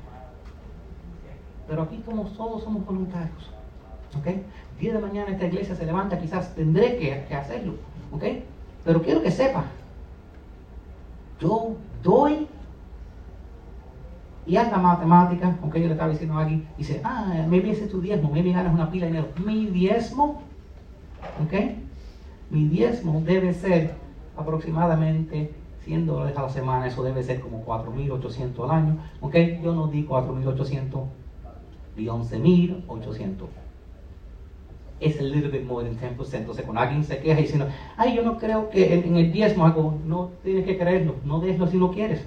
Pero 1.67 1.81
aquí 1.81 2.01
como 2.05 2.23
todos 2.23 2.63
somos 2.63 2.85
voluntarios. 2.85 3.51
¿Ok? 4.17 4.27
Día 4.79 4.93
de 4.93 4.99
mañana 4.99 5.31
esta 5.31 5.45
iglesia 5.45 5.75
se 5.75 5.85
levanta, 5.85 6.17
quizás 6.17 6.55
tendré 6.55 6.97
que, 6.97 7.35
hacerlo. 7.35 7.73
¿Ok? 8.13 8.23
Pero 8.85 9.01
quiero 9.01 9.21
que 9.21 9.31
sepa, 9.31 9.65
yo 11.41 11.75
doy 12.01 12.47
y 14.45 14.55
haga 14.55 14.77
matemática, 14.77 15.57
aunque 15.61 15.81
yo 15.81 15.87
le 15.87 15.93
estaba 15.93 16.09
diciendo 16.09 16.39
aquí, 16.39 16.65
dice, 16.77 17.01
ah, 17.03 17.45
maybe 17.49 17.71
ese 17.71 17.83
es 17.83 17.91
tu 17.91 17.99
diezmo, 17.99 18.31
maybe 18.31 18.53
ganas 18.53 18.73
una 18.73 18.89
pila 18.89 19.07
de 19.07 19.11
dinero. 19.11 19.33
Mi 19.45 19.65
diezmo, 19.65 20.41
¿ok? 21.43 21.53
Mi 22.49 22.65
diezmo 22.65 23.21
debe 23.21 23.53
ser 23.53 23.93
aproximadamente 24.35 25.51
100 25.81 26.05
dólares 26.05 26.37
a 26.37 26.43
la 26.43 26.49
semana, 26.49 26.87
eso 26.87 27.03
debe 27.03 27.23
ser 27.23 27.39
como 27.39 27.65
4.800 27.65 28.63
al 28.63 28.71
año, 28.71 28.97
¿ok? 29.21 29.35
Yo 29.63 29.73
no 29.73 29.87
di 29.87 30.05
4.800, 30.05 31.05
di 31.95 32.05
11.800 32.05 33.67
es 34.99 35.19
el 35.19 35.31
little 35.31 35.49
bit 35.49 35.63
more 35.63 35.83
than 35.83 35.97
10%. 35.97 36.33
Entonces, 36.33 36.65
cuando 36.65 36.81
alguien 36.81 37.03
se 37.03 37.19
queja 37.19 37.39
diciendo, 37.39 37.67
ay, 37.97 38.15
yo 38.15 38.23
no 38.23 38.37
creo 38.37 38.69
que 38.69 38.93
en, 38.93 39.15
el 39.15 39.31
diezmo 39.31 39.65
algo, 39.65 39.99
no 40.05 40.31
tienes 40.43 40.65
que 40.65 40.77
creerlo, 40.77 41.15
no 41.23 41.39
déjelo 41.39 41.67
si 41.67 41.77
no 41.77 41.91
quieres. 41.91 42.25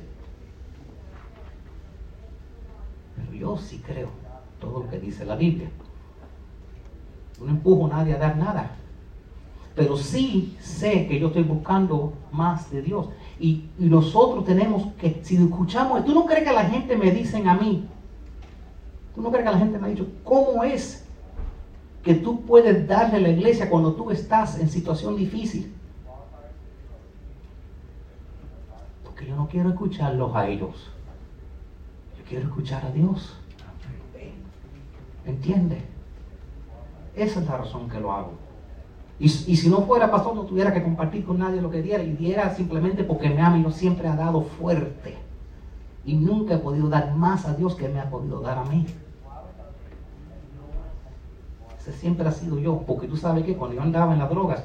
Pero 3.17 3.33
yo 3.33 3.57
sí 3.57 3.83
creo 3.85 4.09
todo 4.61 4.85
lo 4.85 4.91
que 4.91 4.99
dice 4.99 5.25
la 5.25 5.37
Biblia. 5.37 5.71
No 7.41 7.49
empujo 7.49 7.87
a 7.87 7.97
nadie 7.97 8.15
a 8.15 8.19
dar 8.19 8.37
nada. 8.37 8.77
Pero 9.75 9.97
sí 9.97 10.57
sé 10.61 11.07
que 11.07 11.19
yo 11.19 11.29
estoy 11.29 11.43
buscando 11.43 12.13
más 12.33 12.71
de 12.71 12.83
Dios. 12.83 13.09
Y, 13.39 13.65
y 13.79 13.87
nosotros 13.87 14.45
tenemos 14.45 14.93
que, 15.01 15.21
si 15.23 15.37
escuchamos, 15.37 16.05
tú 16.05 16.15
no 16.15 16.27
crees 16.27 16.45
que 16.45 16.53
la 16.53 16.65
gente 16.65 16.97
me 16.97 17.11
dicen 17.11 17.49
a 17.49 17.55
mí, 17.55 17.87
tú 19.15 19.23
no 19.23 19.31
crees 19.31 19.47
que 19.47 19.53
la 19.53 19.59
gente 19.59 19.79
me 19.79 19.87
ha 19.87 19.91
dicho, 19.91 20.07
¿cómo 20.23 20.63
es 20.63 21.07
que 22.03 22.15
tú 22.15 22.43
puedes 22.43 22.87
darle 22.87 23.19
a 23.19 23.21
la 23.21 23.29
iglesia 23.29 23.69
cuando 23.69 23.93
tú 23.93 24.11
estás 24.11 24.59
en 24.59 24.69
situación 24.69 25.17
difícil. 25.17 25.75
Porque 29.05 29.27
yo 29.27 29.37
no 29.37 29.49
quiero 29.49 29.71
escucharlos 29.71 30.35
a 30.35 30.49
ellos. 30.49 30.91
Yo 32.19 32.25
quiero 32.29 32.47
escuchar 32.47 32.87
a 32.87 32.91
Dios. 32.91 33.37
¿Entiende? 35.27 35.83
Esa 37.15 37.41
es 37.41 37.47
la 37.47 37.59
razón 37.59 37.89
que 37.89 38.01
lo 38.01 38.13
hago. 38.13 38.33
Y, 39.19 39.29
si 39.29 39.69
no 39.69 39.83
fuera 39.83 40.11
pastor, 40.11 40.35
no 40.35 40.45
tuviera 40.45 40.73
que 40.73 40.83
compartir 40.83 41.25
con 41.25 41.39
nadie 41.39 41.61
lo 41.61 41.71
que 41.71 41.83
diera. 41.83 42.03
Y 42.03 42.13
diera 42.13 42.55
simplemente 42.55 43.05
porque 43.05 43.29
me 43.29 43.43
ama 43.43 43.59
y 43.59 43.65
yo 43.65 43.71
siempre 43.71 44.09
ha 44.09 44.17
dado 44.17 44.43
fuerte. 44.43 45.19
Y 46.07 46.15
nunca 46.15 46.55
he 46.55 46.59
podido 46.59 46.89
dar 46.89 47.15
más 47.15 47.47
a 47.47 47.55
Dios 47.55 47.75
que 47.75 47.89
me 47.89 48.01
ha 48.01 48.09
podido 48.09 48.41
dar 48.41 48.59
a 48.59 48.65
mí 48.65 48.87
siempre 51.93 52.27
ha 52.27 52.33
sido 52.33 52.59
yo, 52.59 52.83
porque 52.87 53.07
tú 53.07 53.17
sabes 53.17 53.45
que 53.45 53.57
cuando 53.57 53.77
yo 53.77 53.83
andaba 53.83 54.13
en 54.13 54.19
las 54.19 54.31
drogas, 54.31 54.65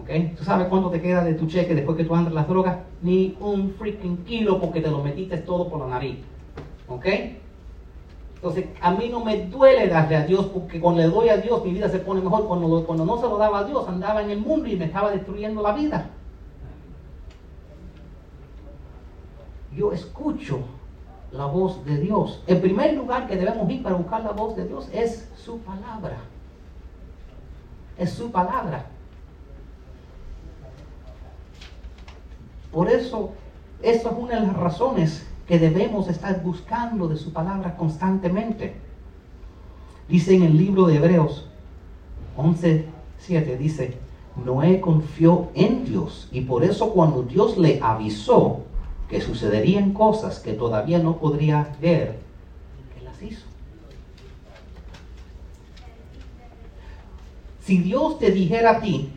¿ok? 0.00 0.36
¿Tú 0.36 0.44
sabes 0.44 0.68
cuánto 0.68 0.90
te 0.90 1.00
queda 1.00 1.24
de 1.24 1.34
tu 1.34 1.46
cheque 1.46 1.74
después 1.74 1.96
que 1.96 2.04
tú 2.04 2.14
andas 2.14 2.30
en 2.30 2.36
las 2.36 2.48
drogas? 2.48 2.78
Ni 3.02 3.36
un 3.40 3.74
freaking 3.78 4.18
kilo 4.18 4.60
porque 4.60 4.80
te 4.80 4.90
lo 4.90 5.02
metiste 5.02 5.38
todo 5.38 5.68
por 5.68 5.80
la 5.80 5.86
nariz, 5.88 6.18
¿ok? 6.88 7.06
Entonces, 8.42 8.68
a 8.80 8.92
mí 8.92 9.10
no 9.10 9.22
me 9.22 9.46
duele 9.48 9.86
darle 9.86 10.16
a 10.16 10.24
Dios, 10.24 10.46
porque 10.46 10.80
cuando 10.80 11.02
le 11.02 11.08
doy 11.08 11.28
a 11.28 11.36
Dios, 11.36 11.62
mi 11.62 11.72
vida 11.72 11.90
se 11.90 11.98
pone 11.98 12.22
mejor. 12.22 12.48
Cuando, 12.48 12.86
cuando 12.86 13.04
no 13.04 13.18
se 13.18 13.28
lo 13.28 13.36
daba 13.36 13.58
a 13.58 13.64
Dios, 13.64 13.86
andaba 13.86 14.22
en 14.22 14.30
el 14.30 14.38
mundo 14.38 14.66
y 14.66 14.76
me 14.76 14.86
estaba 14.86 15.10
destruyendo 15.10 15.60
la 15.60 15.72
vida. 15.72 16.08
Yo 19.76 19.92
escucho 19.92 20.60
la 21.32 21.44
voz 21.44 21.84
de 21.84 21.98
Dios. 21.98 22.42
El 22.46 22.62
primer 22.62 22.94
lugar 22.94 23.28
que 23.28 23.36
debemos 23.36 23.68
ir 23.70 23.82
para 23.82 23.96
buscar 23.96 24.22
la 24.22 24.32
voz 24.32 24.56
de 24.56 24.66
Dios 24.66 24.88
es 24.90 25.28
su 25.36 25.58
palabra. 25.58 26.16
Es 27.98 28.10
su 28.10 28.30
palabra. 28.30 28.86
Por 32.72 32.88
eso, 32.88 33.32
esa 33.82 34.08
es 34.08 34.16
una 34.16 34.40
de 34.40 34.46
las 34.46 34.56
razones 34.56 35.29
que 35.50 35.58
debemos 35.58 36.06
estar 36.06 36.44
buscando 36.44 37.08
de 37.08 37.16
su 37.16 37.32
palabra 37.32 37.76
constantemente. 37.76 38.72
Dice 40.08 40.36
en 40.36 40.44
el 40.44 40.56
libro 40.56 40.86
de 40.86 40.94
Hebreos 40.94 41.44
11.7, 42.36 43.58
dice, 43.58 43.98
Noé 44.44 44.80
confió 44.80 45.48
en 45.54 45.84
Dios 45.84 46.28
y 46.30 46.42
por 46.42 46.62
eso 46.62 46.92
cuando 46.92 47.24
Dios 47.24 47.58
le 47.58 47.80
avisó, 47.82 48.60
que 49.08 49.20
sucederían 49.20 49.92
cosas 49.92 50.38
que 50.38 50.52
todavía 50.52 51.00
no 51.00 51.16
podría 51.16 51.76
ver, 51.80 52.20
que 52.94 53.04
las 53.04 53.20
hizo. 53.20 53.44
Si 57.64 57.78
Dios 57.78 58.20
te 58.20 58.30
dijera 58.30 58.76
a 58.76 58.80
ti 58.80 59.10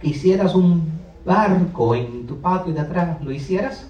que 0.00 0.08
hicieras 0.08 0.54
un 0.54 0.90
barco 1.22 1.94
en 1.94 2.26
tu 2.26 2.40
patio 2.40 2.72
de 2.72 2.80
atrás, 2.80 3.22
¿lo 3.22 3.30
hicieras? 3.30 3.89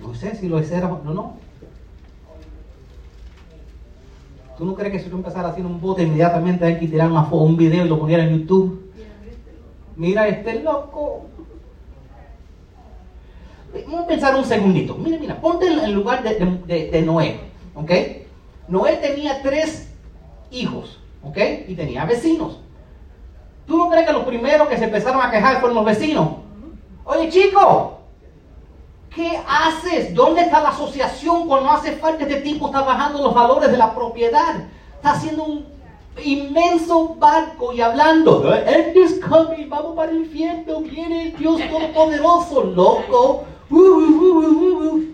No 0.00 0.14
sé. 0.14 0.36
Si 0.36 0.48
lo 0.48 0.60
hiciera 0.60 0.92
o 0.92 1.02
no, 1.04 1.14
no. 1.14 1.36
¿Tú 4.58 4.64
no 4.64 4.74
crees 4.74 4.92
que 4.92 5.00
si 5.00 5.08
tú 5.08 5.16
empezara 5.16 5.48
haciendo 5.48 5.72
un 5.72 5.80
bote 5.80 6.02
inmediatamente 6.02 6.64
hay 6.64 6.78
que 6.78 6.86
tirar 6.86 7.10
una 7.10 7.24
foto, 7.24 7.44
un 7.44 7.56
video 7.56 7.84
y 7.84 7.88
lo 7.88 7.98
poniera 7.98 8.24
en 8.24 8.38
YouTube? 8.38 8.92
Mira 9.96 10.28
este 10.28 10.62
loco. 10.62 11.26
Vamos 13.86 14.04
a 14.04 14.06
pensar 14.06 14.36
un 14.36 14.44
segundito. 14.44 14.96
Mira, 14.96 15.18
mira, 15.18 15.40
ponte 15.40 15.66
en 15.66 15.94
lugar 15.94 16.22
de, 16.22 17.02
Noé. 17.02 17.40
¿Ok? 17.74 17.90
Noé 18.68 18.96
tenía 18.96 19.42
tres 19.42 19.92
hijos. 20.50 21.00
¿Ok? 21.22 21.38
Y 21.68 21.74
tenía 21.74 22.04
vecinos. 22.04 22.61
¿Tú 23.66 23.76
no 23.76 23.88
crees 23.90 24.06
que 24.06 24.12
los 24.12 24.24
primeros 24.24 24.68
que 24.68 24.76
se 24.76 24.84
empezaron 24.84 25.20
a 25.20 25.30
quejar 25.30 25.60
fueron 25.60 25.76
los 25.76 25.84
vecinos? 25.84 26.28
Oye, 27.04 27.28
chico, 27.28 28.02
¿Qué 29.14 29.38
haces? 29.46 30.14
¿Dónde 30.14 30.40
está 30.40 30.62
la 30.62 30.70
asociación 30.70 31.46
cuando 31.46 31.70
hace 31.70 31.92
falta 31.92 32.22
este 32.24 32.40
tipo 32.40 32.66
está 32.66 32.80
bajando 32.80 33.22
los 33.22 33.34
valores 33.34 33.70
de 33.70 33.76
la 33.76 33.94
propiedad? 33.94 34.64
Está 34.94 35.10
haciendo 35.10 35.44
un 35.44 35.66
inmenso 36.24 37.14
barco 37.16 37.74
y 37.74 37.82
hablando. 37.82 38.54
End 38.54 38.96
is 38.96 39.20
coming, 39.20 39.68
vamos 39.68 39.96
para 39.96 40.12
el 40.12 40.18
infierno, 40.18 40.80
viene 40.80 41.24
el 41.24 41.36
Dios 41.36 41.60
Todopoderoso, 41.70 42.64
loco. 42.64 43.44
Uh, 43.70 43.76
uh, 43.76 44.94
uh, 44.94 45.04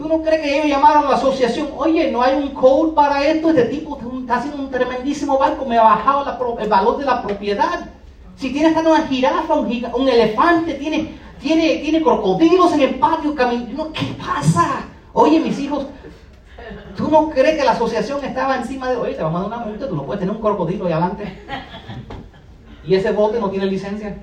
¿Tú 0.00 0.08
no 0.08 0.22
crees 0.22 0.40
que 0.40 0.54
ellos 0.54 0.66
llamaron 0.66 1.04
a 1.04 1.10
la 1.10 1.16
asociación? 1.16 1.68
Oye, 1.76 2.10
no 2.10 2.22
hay 2.22 2.34
un 2.42 2.54
code 2.54 2.94
para 2.94 3.22
esto. 3.22 3.50
Este 3.50 3.64
tipo 3.64 4.00
está 4.18 4.36
haciendo 4.36 4.62
un 4.62 4.70
tremendísimo 4.70 5.36
barco. 5.36 5.66
Me 5.66 5.76
ha 5.76 5.82
bajado 5.82 6.58
el 6.58 6.68
valor 6.70 6.96
de 6.96 7.04
la 7.04 7.22
propiedad. 7.22 7.86
Si 8.34 8.50
tienes 8.50 8.74
una 8.74 9.06
jirafa, 9.06 9.52
un, 9.52 9.86
un 9.94 10.08
elefante, 10.08 10.72
tiene 10.72 11.20
tiene, 11.38 11.76
tiene 11.76 12.02
crocodilos 12.02 12.72
en 12.72 12.80
el 12.80 12.94
patio 12.94 13.34
caminando. 13.34 13.92
¿Qué 13.92 14.06
pasa? 14.18 14.84
Oye, 15.12 15.38
mis 15.38 15.58
hijos, 15.58 15.84
¿tú 16.96 17.08
no 17.10 17.28
crees 17.28 17.58
que 17.58 17.64
la 17.66 17.72
asociación 17.72 18.24
estaba 18.24 18.56
encima 18.56 18.88
de, 18.88 18.96
oye, 18.96 19.12
te 19.12 19.22
vamos 19.22 19.40
a 19.40 19.48
dar 19.50 19.58
una 19.58 19.66
multa, 19.66 19.86
tú 19.86 19.96
no 19.96 20.06
puedes 20.06 20.20
tener 20.20 20.34
un 20.34 20.40
crocodilo 20.40 20.86
ahí 20.86 20.92
adelante? 20.92 21.42
Y 22.86 22.94
ese 22.94 23.12
bote 23.12 23.38
no 23.38 23.50
tiene 23.50 23.66
licencia. 23.66 24.16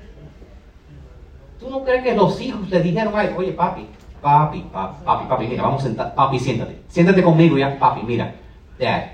¿Tú 1.60 1.70
no 1.70 1.84
crees 1.84 2.02
que 2.02 2.16
los 2.16 2.40
hijos 2.40 2.68
le 2.68 2.80
dijeron, 2.80 3.12
ay, 3.16 3.32
oye, 3.36 3.52
papi, 3.52 3.86
papi, 4.20 4.64
papi, 4.72 5.24
papi, 5.28 5.46
mira, 5.46 5.62
vamos 5.62 5.82
a 5.82 5.86
sentar, 5.86 6.14
papi, 6.14 6.38
siéntate, 6.38 6.82
siéntate 6.88 7.22
conmigo 7.22 7.56
ya, 7.58 7.78
papi, 7.78 8.02
mira, 8.02 8.34
dad, 8.78 9.12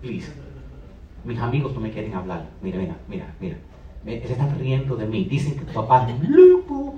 please, 0.00 0.32
mis 1.24 1.38
amigos 1.38 1.72
no 1.74 1.80
me 1.80 1.90
quieren 1.90 2.14
hablar, 2.14 2.46
mira, 2.60 2.78
mira, 2.78 2.94
mira, 3.08 3.26
mira, 4.04 4.26
se 4.26 4.32
están 4.32 4.58
riendo 4.58 4.96
de 4.96 5.06
mí, 5.06 5.24
dicen 5.24 5.58
que 5.58 5.64
tu 5.64 5.72
papá 5.72 6.06
es 6.08 6.28
loco, 6.28 6.96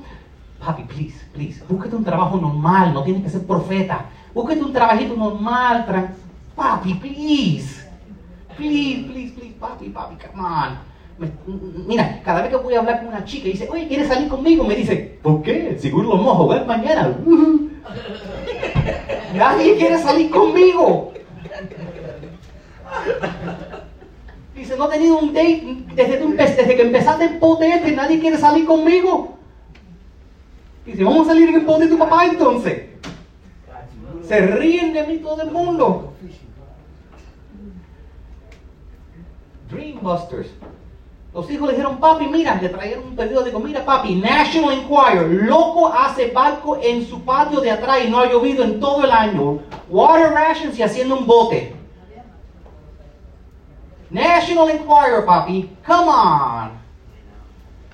papi, 0.59 0.83
please, 0.85 1.25
please, 1.33 1.63
búsquete 1.69 1.97
un 1.97 2.05
trabajo 2.05 2.37
normal, 2.39 2.93
no 2.93 3.03
tienes 3.03 3.23
que 3.23 3.31
ser 3.31 3.47
profeta, 3.47 4.07
búsquete 4.35 4.63
un 4.63 4.73
trabajito 4.73 5.17
normal, 5.17 5.87
papi, 6.55 6.95
please, 6.95 7.87
please, 8.57 9.05
please, 9.07 9.33
please, 9.33 9.55
papi, 9.61 9.89
papi, 9.91 10.17
come 10.17 10.43
on. 10.43 10.96
Mira, 11.87 12.21
cada 12.25 12.43
vez 12.43 12.51
que 12.51 12.57
voy 12.57 12.75
a 12.75 12.81
hablar 12.81 12.99
con 12.99 13.09
una 13.09 13.25
chica 13.25 13.49
y 13.49 13.53
dice, 13.53 13.69
oye, 13.71 13.89
¿quieres 13.89 14.09
salir 14.09 14.29
conmigo? 14.29 14.65
Me 14.65 14.77
dice, 14.77 15.19
¿por 15.23 15.43
qué? 15.43 15.77
Seguro 15.79 16.11
lo 16.11 16.17
mojo, 16.17 16.49
ver 16.49 16.67
mañana. 16.67 17.17
Nadie 19.35 19.77
quiere 19.77 19.99
salir 19.99 20.31
conmigo. 20.31 21.13
Dice, 24.55 24.77
no 24.77 24.91
he 24.91 24.95
tenido 24.95 25.19
un 25.19 25.33
date 25.33 25.85
desde, 25.95 26.27
desde 26.27 26.77
que 26.77 26.83
empezaste 26.83 27.25
el 27.25 27.39
pote 27.39 27.69
este, 27.69 27.93
nadie 27.93 28.19
quiere 28.19 28.39
salir 28.39 28.67
conmigo. 28.67 29.37
Dice, 30.85 31.05
vamos 31.05 31.27
a 31.27 31.31
salir 31.31 31.49
en 31.49 31.57
el 31.57 31.65
pote 31.65 31.85
de 31.85 31.91
tu 31.91 31.99
papá 31.99 32.27
entonces. 32.27 32.91
Se 34.27 34.41
ríen 34.41 34.93
de 34.93 35.07
mí 35.07 35.19
todo 35.19 35.43
el 35.43 35.51
mundo. 35.51 36.15
Dreambusters. 39.71 40.49
Los 41.37 41.51
hijos 41.51 41.67
le 41.69 41.75
dijeron, 41.75 41.99
papi, 41.99 42.29
mira, 42.29 42.55
le 42.55 42.71
trajeron 42.71 43.09
un 43.09 43.15
periódico, 43.15 43.61
mira, 43.61 43.85
papi, 43.85 44.15
National 44.15 44.73
Enquirer, 44.73 45.29
loco 45.45 45.93
hace 45.93 46.31
barco 46.31 46.79
en 46.83 47.07
su 47.07 47.21
patio 47.27 47.61
de 47.61 47.71
atrás 47.71 47.99
y 48.07 48.09
no 48.09 48.21
ha 48.21 48.27
llovido 48.27 48.65
en 48.65 48.81
todo 48.81 49.05
el 49.05 49.11
año. 49.11 49.59
Water 49.91 50.33
rations 50.33 50.79
y 50.79 50.83
haciendo 50.83 51.19
un 51.19 51.27
bote. 51.27 51.77
National 54.09 54.71
Enquirer, 54.71 55.27
papi, 55.27 55.77
come 55.87 56.09
on. 56.09 56.71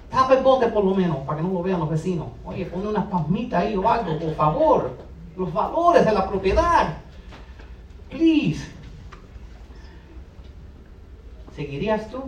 Tapa 0.09 0.35
el 0.35 0.45
bote 0.45 0.69
por 0.69 0.85
lo 0.85 0.95
menos, 0.95 1.17
para 1.27 1.39
que 1.39 1.43
no 1.43 1.53
lo 1.53 1.65
vean 1.65 1.81
los 1.81 1.91
vecinos. 1.91 2.29
Oye, 2.45 2.65
pone 2.67 2.87
unas 2.87 3.07
palmitas 3.07 3.65
ahí 3.65 3.77
o 3.77 3.89
algo, 3.89 4.21
por 4.21 4.37
favor. 4.37 4.99
Los 5.37 5.53
valores 5.53 6.05
de 6.05 6.13
la 6.13 6.29
propiedad. 6.29 6.97
Please. 8.09 8.71
¿Seguirías 11.57 12.09
tú? 12.09 12.23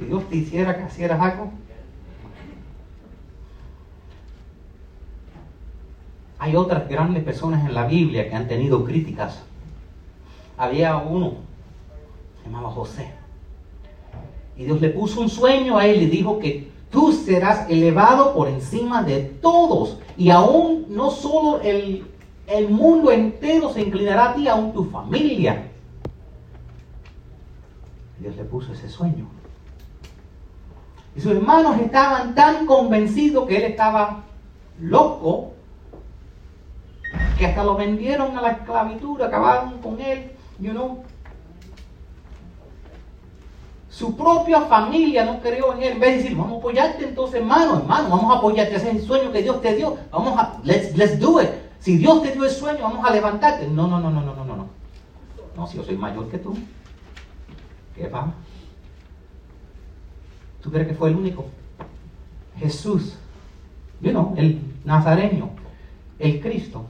Si 0.00 0.06
Dios 0.06 0.26
te 0.30 0.36
hiciera 0.36 0.78
que 0.78 0.86
hicieras 0.86 1.20
algo, 1.20 1.50
hay 6.38 6.56
otras 6.56 6.88
grandes 6.88 7.22
personas 7.22 7.66
en 7.66 7.74
la 7.74 7.84
Biblia 7.84 8.26
que 8.26 8.34
han 8.34 8.48
tenido 8.48 8.82
críticas. 8.82 9.42
Había 10.56 10.96
uno, 10.96 11.34
se 12.38 12.48
llamaba 12.48 12.70
José. 12.70 13.10
Y 14.56 14.64
Dios 14.64 14.80
le 14.80 14.88
puso 14.88 15.20
un 15.20 15.28
sueño 15.28 15.76
a 15.76 15.86
él 15.86 16.00
y 16.00 16.06
dijo 16.06 16.38
que 16.38 16.70
tú 16.90 17.12
serás 17.12 17.68
elevado 17.68 18.32
por 18.32 18.48
encima 18.48 19.02
de 19.02 19.20
todos. 19.20 19.98
Y 20.16 20.30
aún 20.30 20.86
no 20.88 21.10
solo 21.10 21.60
el, 21.60 22.06
el 22.46 22.70
mundo 22.70 23.12
entero 23.12 23.70
se 23.70 23.82
inclinará 23.82 24.30
a 24.30 24.34
ti, 24.34 24.48
aún 24.48 24.72
tu 24.72 24.84
familia. 24.86 25.68
Dios 28.18 28.34
le 28.34 28.44
puso 28.44 28.72
ese 28.72 28.88
sueño. 28.88 29.39
Y 31.16 31.20
sus 31.20 31.32
hermanos 31.32 31.78
estaban 31.80 32.34
tan 32.34 32.66
convencidos 32.66 33.46
que 33.46 33.56
él 33.56 33.64
estaba 33.64 34.24
loco 34.80 35.52
que 37.38 37.46
hasta 37.46 37.64
lo 37.64 37.74
vendieron 37.74 38.36
a 38.36 38.42
la 38.42 38.50
esclavitud, 38.50 39.20
acabaron 39.20 39.78
con 39.78 40.00
él, 40.00 40.30
you 40.58 40.72
know. 40.72 41.02
Su 43.88 44.16
propia 44.16 44.62
familia 44.62 45.24
no 45.24 45.40
creyó 45.40 45.72
en 45.74 45.82
él. 45.82 45.92
En 45.94 46.00
vez 46.00 46.10
de 46.10 46.22
decir, 46.22 46.36
vamos 46.36 46.54
a 46.54 46.58
apoyarte 46.58 47.04
entonces, 47.04 47.40
hermano, 47.40 47.78
hermano, 47.78 48.08
vamos 48.08 48.34
a 48.34 48.38
apoyarte. 48.38 48.76
Ese 48.76 48.90
es 48.90 48.96
el 48.96 49.02
sueño 49.02 49.32
que 49.32 49.42
Dios 49.42 49.60
te 49.60 49.74
dio. 49.74 49.96
Vamos 50.12 50.38
a, 50.38 50.58
let's, 50.62 50.96
let's 50.96 51.18
do 51.18 51.40
it. 51.42 51.48
Si 51.80 51.96
Dios 51.96 52.22
te 52.22 52.30
dio 52.32 52.44
el 52.44 52.50
sueño, 52.50 52.82
vamos 52.82 53.04
a 53.04 53.10
levantarte. 53.10 53.66
No, 53.66 53.88
no, 53.88 53.98
no, 53.98 54.10
no, 54.10 54.22
no, 54.22 54.34
no, 54.34 54.44
no. 54.44 54.66
No, 55.56 55.66
si 55.66 55.76
yo 55.76 55.82
soy 55.82 55.96
mayor 55.96 56.30
que 56.30 56.38
tú. 56.38 56.56
¿Qué 57.94 58.06
va? 58.08 58.32
¿Tú 60.62 60.70
crees 60.70 60.88
que 60.88 60.94
fue 60.94 61.08
el 61.10 61.16
único? 61.16 61.46
Jesús, 62.58 63.16
you 64.00 64.10
know, 64.10 64.34
el 64.36 64.60
nazareño, 64.84 65.50
el 66.18 66.40
Cristo. 66.40 66.84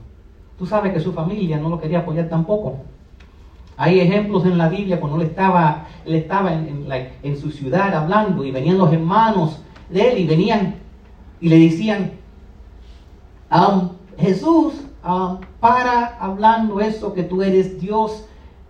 Tú 0.57 0.65
sabes 0.65 0.93
que 0.93 0.99
su 0.99 1.13
familia 1.13 1.57
no 1.57 1.69
lo 1.69 1.79
quería 1.79 1.99
apoyar 1.99 2.27
tampoco. 2.29 2.79
Hay 3.77 3.99
ejemplos 3.99 4.45
en 4.45 4.57
la 4.57 4.69
Biblia 4.69 4.99
cuando 4.99 5.19
él 5.19 5.27
estaba, 5.27 5.87
él 6.05 6.15
estaba 6.15 6.53
en, 6.53 7.37
su 7.39 7.49
ciudad 7.49 7.95
hablando 7.95 8.43
y 8.43 8.51
venían 8.51 8.77
los 8.77 8.91
hermanos 8.93 9.59
de 9.89 10.11
él 10.11 10.17
y 10.19 10.27
venían 10.27 10.75
y 11.39 11.49
le 11.49 11.57
decían, 11.57 12.11
um, 13.49 13.89
Jesús, 14.19 14.73
um, 15.03 15.39
para 15.59 16.17
hablando 16.19 16.79
eso 16.79 17.13
que 17.13 17.23
tú 17.23 17.41
eres 17.41 17.79
Dios, 17.81 18.25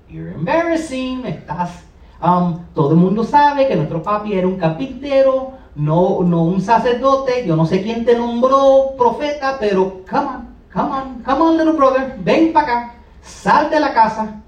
you're 0.10 0.34
embarrassing, 0.34 1.26
estás 1.26 1.84
Um, 2.24 2.60
todo 2.76 2.92
el 2.92 2.98
mundo 2.98 3.24
sabe 3.24 3.68
que 3.68 3.76
nuestro 3.76 4.04
papi 4.04 4.34
era 4.34 4.48
un 4.48 4.58
carpintero, 4.58 5.54
no, 5.74 6.22
no 6.22 6.44
un 6.44 6.62
sacerdote. 6.62 7.46
Yo 7.48 7.56
no 7.56 7.66
sé 7.66 7.82
quién 7.82 8.06
te 8.06 8.16
nombró 8.16 8.94
profeta, 8.96 9.58
pero 9.60 10.02
come 10.10 10.28
on, 10.28 10.48
come 10.72 10.92
on, 10.92 11.24
come 11.24 11.42
on, 11.42 11.58
little 11.58 11.74
brother, 11.74 12.16
ven 12.24 12.54
para 12.54 12.66
acá, 12.66 12.94
sal 13.22 13.72
de 13.72 13.80
la 13.80 13.94
casa, 13.94 14.42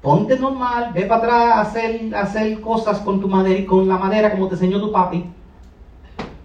ponte 0.00 0.38
normal, 0.38 0.92
ve 0.94 1.06
para 1.06 1.22
atrás 1.22 1.56
a 1.56 1.60
hacer, 1.62 2.14
hacer 2.14 2.60
cosas 2.60 3.00
con 3.00 3.20
tu 3.20 3.26
madera 3.26 3.66
con 3.66 3.88
la 3.88 3.98
madera 3.98 4.30
como 4.30 4.46
te 4.46 4.54
enseñó 4.54 4.80
tu 4.80 4.92
papi. 4.92 5.28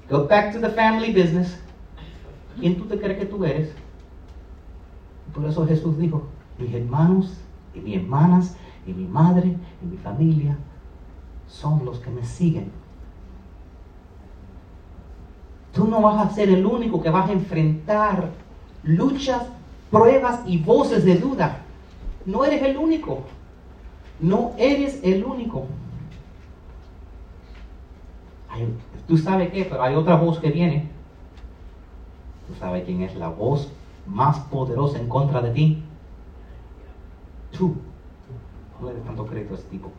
Go 0.10 0.26
back 0.26 0.54
to 0.54 0.60
the 0.60 0.70
family 0.70 1.12
business. 1.12 1.62
¿Quién 2.60 2.78
tú 2.78 2.86
te 2.86 2.98
crees 2.98 3.20
que 3.20 3.26
tú 3.26 3.44
eres? 3.46 3.72
Por 5.34 5.46
eso 5.46 5.68
Jesús 5.68 6.00
dijo, 6.00 6.24
mis 6.58 6.74
hermanos 6.74 7.38
y 7.76 7.80
mis 7.80 7.98
hermanas 7.98 8.56
y 8.88 8.94
mi 8.94 9.06
madre 9.06 9.56
y 9.84 9.86
mi 9.86 9.98
familia 9.98 10.58
son 11.48 11.84
los 11.86 12.00
que 12.00 12.10
me 12.10 12.24
siguen. 12.24 12.72
Tú 15.74 15.88
no 15.88 16.02
vas 16.02 16.26
a 16.26 16.34
ser 16.34 16.50
el 16.50 16.66
único 16.66 17.02
que 17.02 17.10
vas 17.10 17.30
a 17.30 17.34
enfrentar 17.34 18.32
luchas, 18.84 19.44
pruebas 19.92 20.42
y 20.48 20.58
voces 20.58 21.06
de 21.06 21.16
duda. 21.16 21.60
No 22.26 22.44
eres 22.44 22.64
el 22.64 22.78
único. 22.78 23.22
No 24.20 24.54
eres 24.58 25.00
el 25.04 25.24
único. 25.24 25.68
Tú 29.08 29.18
sabes 29.18 29.52
qué, 29.52 29.66
pero 29.66 29.84
hay 29.84 29.94
otra 29.96 30.16
voz 30.16 30.40
que 30.40 30.50
viene. 30.50 30.90
Tú 32.48 32.56
sabes 32.56 32.86
quién 32.86 33.02
es 33.02 33.16
la 33.16 33.28
voz 33.28 33.70
más 34.08 34.40
poderosa 34.40 34.98
en 34.98 35.08
contra 35.08 35.42
de 35.42 35.52
ti. 35.52 35.84
Tú 37.52 37.76
no 38.80 38.88
le 38.88 38.96
des 38.96 39.06
tanto 39.06 39.26
crédito 39.26 39.54
a 39.54 39.58
ese 39.58 39.68
tipo. 39.68 39.92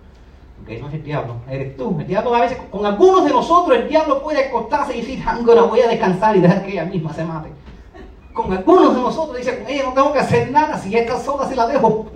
Porque 0.56 0.80
no 0.80 0.88
es 0.88 0.94
el 0.94 1.04
diablo, 1.04 1.36
eres 1.48 1.76
tú. 1.76 1.96
El 2.00 2.06
diablo 2.06 2.34
a 2.34 2.40
veces, 2.40 2.58
con 2.70 2.84
algunos 2.84 3.24
de 3.24 3.30
nosotros, 3.30 3.76
el 3.76 3.88
diablo 3.88 4.22
puede 4.22 4.46
acostarse 4.46 4.96
y 4.96 5.00
decir, 5.00 5.22
Angora, 5.26 5.62
voy 5.62 5.80
a 5.80 5.88
descansar 5.88 6.36
y 6.36 6.40
dejar 6.40 6.64
que 6.64 6.72
ella 6.72 6.84
misma 6.84 7.12
se 7.12 7.24
mate. 7.24 7.50
Con 8.32 8.52
algunos 8.52 8.94
de 8.94 9.00
nosotros 9.00 9.36
dice, 9.36 9.64
ella 9.68 9.84
no 9.84 9.92
tengo 9.92 10.12
que 10.12 10.18
hacer 10.18 10.50
nada, 10.50 10.76
si 10.78 10.96
esta 10.96 11.18
sola 11.18 11.46
se 11.46 11.56
la 11.56 11.66
dejo. 11.66 12.06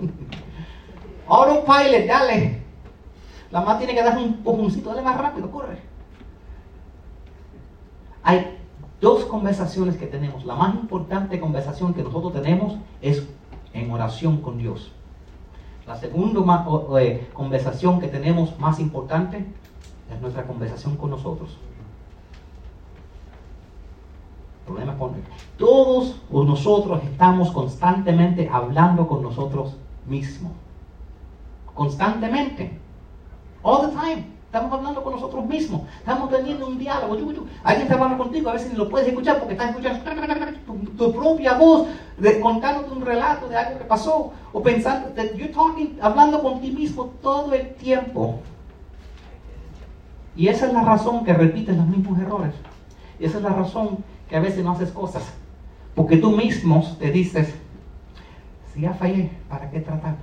Autopilot, 1.27 2.05
dale. 2.05 2.61
La 3.51 3.61
más 3.61 3.77
tiene 3.77 3.93
que 3.93 4.03
dar 4.03 4.17
un 4.17 4.43
pujoncito, 4.43 4.89
dale 4.89 5.01
más 5.01 5.17
rápido, 5.17 5.49
corre. 5.49 5.77
Hay 8.23 8.57
dos 8.99 9.25
conversaciones 9.25 9.97
que 9.97 10.07
tenemos. 10.07 10.45
La 10.45 10.55
más 10.55 10.73
importante 10.75 11.39
conversación 11.39 11.93
que 11.93 12.03
nosotros 12.03 12.33
tenemos 12.33 12.77
es 13.01 13.23
en 13.73 13.91
oración 13.91 14.37
con 14.37 14.57
Dios. 14.57 14.91
La 15.85 15.95
segunda 15.97 16.65
eh, 16.99 17.29
conversación 17.33 17.99
que 17.99 18.07
tenemos 18.07 18.57
más 18.59 18.79
importante 18.79 19.45
es 20.11 20.21
nuestra 20.21 20.43
conversación 20.43 20.95
con 20.95 21.09
nosotros. 21.09 21.57
problema 24.65 24.97
con 24.97 25.11
todos 25.57 26.15
nosotros 26.31 27.03
estamos 27.03 27.51
constantemente 27.51 28.49
hablando 28.51 29.07
con 29.07 29.21
nosotros 29.21 29.75
mismos. 30.07 30.53
Constantemente. 31.73 32.79
All 33.61 33.89
the 33.89 33.95
time. 33.95 34.32
Estamos 34.53 34.71
hablando 34.71 35.03
con 35.03 35.13
nosotros 35.13 35.47
mismos. 35.47 35.81
Estamos 35.97 36.29
teniendo 36.29 36.67
un 36.67 36.77
diálogo. 36.77 37.15
Alguien 37.63 37.87
está 37.87 37.95
hablando 37.95 38.19
contigo, 38.19 38.51
a 38.51 38.53
veces 38.53 38.71
ni 38.71 38.77
lo 38.77 38.87
puedes 38.87 39.07
escuchar 39.07 39.39
porque 39.39 39.53
estás 39.53 39.71
escuchando 39.71 40.03
tu, 40.95 41.11
propia 41.11 41.55
voz 41.55 41.87
contándote 42.39 42.91
un 42.91 43.03
relato 43.03 43.49
de 43.49 43.57
algo 43.57 43.79
que 43.79 43.85
pasó. 43.85 44.31
O 44.51 44.61
pensando, 44.61 45.09
you're 45.35 45.47
talking, 45.47 45.97
hablando 45.99 46.43
con 46.43 46.61
ti 46.61 46.69
mismo 46.69 47.05
todo 47.23 47.51
el 47.55 47.73
tiempo. 47.73 48.41
Y 50.35 50.49
esa 50.49 50.67
es 50.67 50.73
la 50.73 50.83
razón 50.83 51.25
que 51.25 51.33
repites 51.33 51.75
los 51.75 51.87
mismos 51.87 52.19
errores. 52.19 52.53
Y 53.19 53.25
esa 53.25 53.37
es 53.37 53.43
la 53.43 53.53
razón 53.53 54.03
que 54.29 54.35
a 54.35 54.39
veces 54.39 54.63
no 54.63 54.73
haces 54.73 54.91
cosas. 54.91 55.23
Porque 55.95 56.17
tú 56.17 56.29
mismo 56.29 56.95
te 56.99 57.09
dices, 57.09 57.51
si 58.71 58.81
ya 58.81 58.93
fallé, 58.93 59.31
¿para 59.49 59.71
qué 59.71 59.79
tratar? 59.79 60.13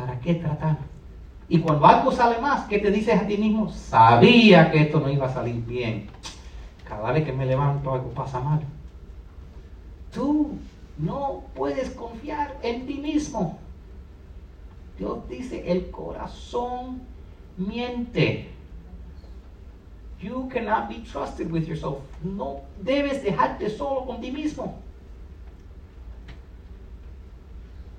¿Para 0.00 0.18
qué 0.18 0.34
tratar? 0.36 0.78
Y 1.46 1.58
cuando 1.58 1.84
algo 1.84 2.10
sale 2.10 2.40
más, 2.40 2.66
¿qué 2.68 2.78
te 2.78 2.90
dices 2.90 3.20
a 3.20 3.26
ti 3.26 3.36
mismo? 3.36 3.70
Sabía 3.70 4.70
que 4.70 4.80
esto 4.80 4.98
no 4.98 5.10
iba 5.10 5.26
a 5.26 5.32
salir 5.34 5.62
bien. 5.66 6.08
Cada 6.88 7.12
vez 7.12 7.22
que 7.22 7.32
me 7.32 7.44
levanto 7.44 7.92
algo 7.92 8.08
pasa 8.10 8.40
mal. 8.40 8.60
Tú 10.10 10.52
no 10.96 11.42
puedes 11.54 11.90
confiar 11.90 12.56
en 12.62 12.86
ti 12.86 12.94
mismo. 12.94 13.58
Dios 14.98 15.28
dice, 15.28 15.70
el 15.70 15.90
corazón 15.90 17.02
miente. 17.58 18.48
You 20.18 20.48
cannot 20.48 20.88
be 20.88 21.00
trusted 21.12 21.52
with 21.52 21.66
yourself. 21.66 21.98
No 22.22 22.62
debes 22.80 23.22
dejarte 23.22 23.68
solo 23.68 24.06
con 24.06 24.22
ti 24.22 24.30
mismo. 24.30 24.78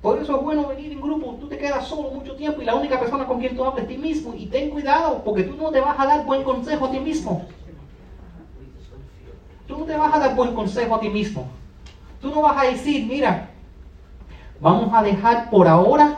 Por 0.02 0.18
eso 0.18 0.36
es 0.36 0.42
bueno 0.42 0.68
venir 0.68 0.92
en 0.92 1.02
grupo. 1.02 1.38
Tú 1.40 1.48
te 1.48 1.58
quedas 1.58 1.88
solo 1.88 2.10
mucho 2.10 2.36
tiempo 2.36 2.62
y 2.62 2.66
la 2.66 2.76
única 2.76 3.00
persona 3.00 3.26
con 3.28 3.40
quien 3.40 3.56
tú 3.56 3.64
hablas 3.64 3.84
es 3.84 3.88
ti 3.88 3.98
mismo. 3.98 4.34
Y 4.36 4.48
ten 4.48 4.72
cuidado 4.72 5.22
porque 5.24 5.44
tú 5.44 5.56
no 5.56 5.70
te 5.70 5.80
vas 5.80 6.00
a 6.00 6.08
dar 6.08 6.26
buen 6.26 6.44
consejo 6.44 6.86
a 6.86 6.92
ti 6.92 7.00
mismo. 7.00 7.46
Tú 9.68 9.78
no 9.78 9.86
te 9.86 9.96
vas 9.96 10.14
a 10.14 10.20
dar 10.20 10.36
buen 10.36 10.56
consejo 10.56 10.96
a 10.96 11.00
ti 11.00 11.10
mismo. 11.10 11.48
Tú 12.20 12.30
no 12.30 12.42
vas 12.42 12.58
a 12.58 12.68
decir, 12.68 13.06
mira, 13.06 13.50
vamos 14.60 14.92
a 14.92 15.04
dejar 15.04 15.52
por 15.52 15.68
ahora 15.68 16.18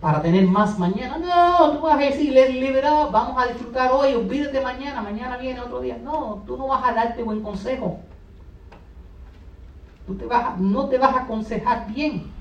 para 0.00 0.20
tener 0.20 0.46
más 0.46 0.78
mañana. 0.78 1.16
No, 1.16 1.72
tú 1.72 1.80
vas 1.80 1.94
a 1.94 1.98
decir, 1.98 2.30
liberado, 2.30 3.10
vamos 3.10 3.42
a 3.42 3.46
disfrutar 3.46 3.90
hoy, 3.90 4.14
olvídate 4.14 4.60
mañana, 4.60 5.00
mañana 5.00 5.38
viene 5.38 5.60
otro 5.60 5.80
día. 5.80 5.98
No, 6.02 6.42
tú 6.46 6.58
no 6.58 6.66
vas 6.66 6.86
a 6.86 6.92
darte 6.92 7.22
buen 7.22 7.42
consejo 7.42 8.00
te 10.06 10.26
vas 10.26 10.58
no 10.58 10.88
te 10.88 10.98
vas 10.98 11.14
a 11.14 11.20
aconsejar 11.22 11.92
bien. 11.92 12.32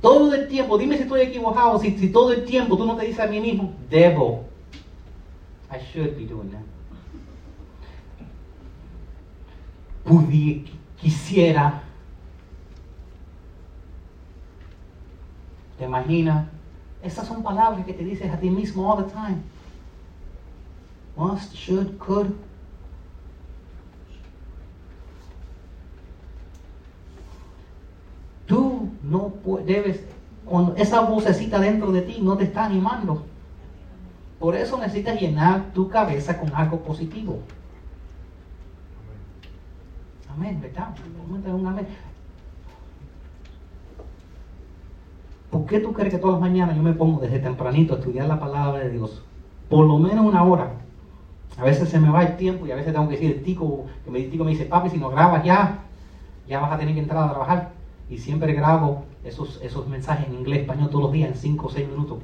Todo 0.00 0.34
el 0.34 0.46
tiempo, 0.48 0.78
dime 0.78 0.96
si 0.96 1.02
estoy 1.02 1.22
equivocado, 1.22 1.78
si, 1.80 1.90
todo 2.12 2.32
el 2.32 2.44
tiempo 2.44 2.76
tú 2.76 2.86
no 2.86 2.96
te 2.96 3.06
dices 3.06 3.20
a 3.20 3.26
mí 3.26 3.40
mismo, 3.40 3.74
debo. 3.90 4.44
I 5.70 5.78
should 5.92 6.16
be 6.16 6.24
doing 6.26 6.50
that. 6.50 6.60
Pudiera, 10.04 10.70
quisiera. 11.00 11.82
¿Te 15.76 15.84
imaginas? 15.84 16.46
Esas 17.02 17.26
son 17.26 17.42
palabras 17.42 17.84
que 17.84 17.92
te 17.92 18.04
dices 18.04 18.32
a 18.32 18.38
ti 18.38 18.48
mismo 18.48 18.90
all 18.90 19.04
the 19.04 19.10
time. 19.10 19.42
Must, 21.16 21.52
should, 21.54 21.98
could. 21.98 22.30
Tú 28.46 28.88
debes, 29.64 30.04
cuando 30.44 30.74
esa 30.76 31.00
vocecita 31.00 31.58
dentro 31.58 31.92
de 31.92 32.02
ti 32.02 32.20
no 32.22 32.36
te 32.36 32.44
está 32.44 32.64
animando. 32.64 33.24
Por 34.38 34.54
eso 34.54 34.78
necesitas 34.78 35.20
llenar 35.20 35.72
tu 35.72 35.88
cabeza 35.88 36.38
con 36.38 36.54
algo 36.54 36.80
positivo. 36.80 37.38
Amén, 40.30 40.60
¿verdad? 40.60 40.94
Un 41.30 41.66
amén. 41.66 41.86
¿Por 45.50 45.64
qué 45.64 45.80
tú 45.80 45.92
crees 45.94 46.12
que 46.12 46.18
todas 46.18 46.34
las 46.34 46.50
mañanas 46.50 46.76
yo 46.76 46.82
me 46.82 46.92
pongo 46.92 47.20
desde 47.20 47.38
tempranito 47.38 47.94
a 47.94 47.98
estudiar 47.98 48.26
la 48.26 48.38
palabra 48.38 48.80
de 48.80 48.90
Dios? 48.90 49.22
Por 49.70 49.86
lo 49.86 49.98
menos 49.98 50.26
una 50.26 50.42
hora. 50.42 50.72
A 51.56 51.64
veces 51.64 51.88
se 51.88 51.98
me 51.98 52.10
va 52.10 52.22
el 52.22 52.36
tiempo 52.36 52.66
y 52.66 52.72
a 52.72 52.76
veces 52.76 52.92
tengo 52.92 53.08
que 53.08 53.14
decir 53.14 53.36
el 53.36 53.42
tico, 53.42 53.86
que 54.04 54.24
el 54.24 54.30
tico 54.30 54.44
me 54.44 54.50
dice, 54.50 54.66
papi, 54.66 54.90
si 54.90 54.98
no 54.98 55.08
grabas 55.08 55.42
ya, 55.42 55.78
ya 56.46 56.60
vas 56.60 56.72
a 56.72 56.78
tener 56.78 56.94
que 56.94 57.00
entrar 57.00 57.24
a 57.24 57.30
trabajar 57.30 57.72
y 58.10 58.18
siempre 58.18 58.52
grabo 58.52 59.05
esos, 59.26 59.60
esos 59.62 59.86
mensajes 59.88 60.26
en 60.28 60.34
inglés, 60.34 60.60
español 60.60 60.88
todos 60.88 61.04
los 61.04 61.12
días 61.12 61.30
en 61.30 61.36
5 61.36 61.66
o 61.66 61.70
6 61.70 61.88
minutos. 61.88 62.18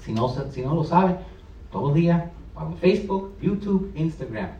Si 0.00 0.12
no, 0.12 0.28
si 0.28 0.62
no 0.62 0.74
lo 0.74 0.84
saben, 0.84 1.16
todos 1.72 1.86
los 1.86 1.94
días 1.94 2.24
hago 2.54 2.70
en 2.70 2.76
Facebook, 2.76 3.32
YouTube, 3.40 3.92
Instagram. 3.96 4.50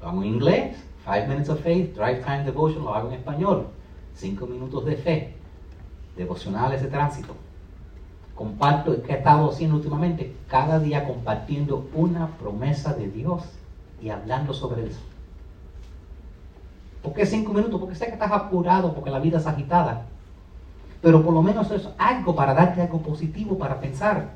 Lo 0.00 0.08
hago 0.08 0.22
en 0.22 0.28
inglés, 0.28 0.76
5 1.04 1.26
Minutes 1.28 1.48
of 1.50 1.60
Faith, 1.60 1.94
Drive 1.94 2.22
Time 2.24 2.44
Devotion, 2.44 2.84
lo 2.84 2.94
hago 2.94 3.08
en 3.08 3.14
español, 3.14 3.66
5 4.14 4.46
minutos 4.46 4.84
de 4.84 4.96
fe, 4.96 5.34
devocionales 6.16 6.82
de 6.82 6.88
tránsito. 6.88 7.34
Comparto, 8.34 9.02
que 9.02 9.12
he 9.12 9.16
estado 9.18 9.50
haciendo 9.50 9.76
últimamente, 9.76 10.34
cada 10.48 10.78
día 10.78 11.06
compartiendo 11.06 11.88
una 11.94 12.28
promesa 12.38 12.94
de 12.94 13.08
Dios 13.08 13.42
y 14.00 14.08
hablando 14.08 14.54
sobre 14.54 14.86
eso. 14.86 15.00
¿Por 17.02 17.12
qué 17.14 17.26
cinco 17.26 17.52
minutos? 17.52 17.80
Porque 17.80 17.96
sé 17.96 18.06
que 18.06 18.12
estás 18.12 18.30
apurado, 18.30 18.94
porque 18.94 19.10
la 19.10 19.18
vida 19.18 19.38
es 19.38 19.46
agitada. 19.46 20.06
Pero 21.02 21.22
por 21.22 21.34
lo 21.34 21.42
menos 21.42 21.70
es 21.72 21.88
algo 21.98 22.34
para 22.34 22.54
darte 22.54 22.80
algo 22.80 23.02
positivo 23.02 23.58
para 23.58 23.80
pensar. 23.80 24.30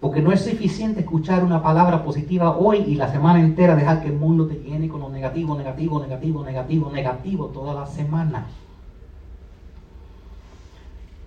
Porque 0.00 0.22
no 0.22 0.30
es 0.30 0.42
suficiente 0.42 1.00
escuchar 1.00 1.42
una 1.42 1.62
palabra 1.62 2.04
positiva 2.04 2.56
hoy 2.56 2.84
y 2.86 2.94
la 2.94 3.10
semana 3.10 3.40
entera 3.40 3.74
dejar 3.74 4.00
que 4.00 4.08
el 4.08 4.16
mundo 4.16 4.46
te 4.46 4.54
llene 4.54 4.88
con 4.88 5.00
lo 5.00 5.08
negativo, 5.08 5.56
negativo, 5.56 6.00
negativo, 6.00 6.44
negativo, 6.44 6.90
negativo 6.90 7.46
toda 7.46 7.74
la 7.74 7.86
semana. 7.86 8.46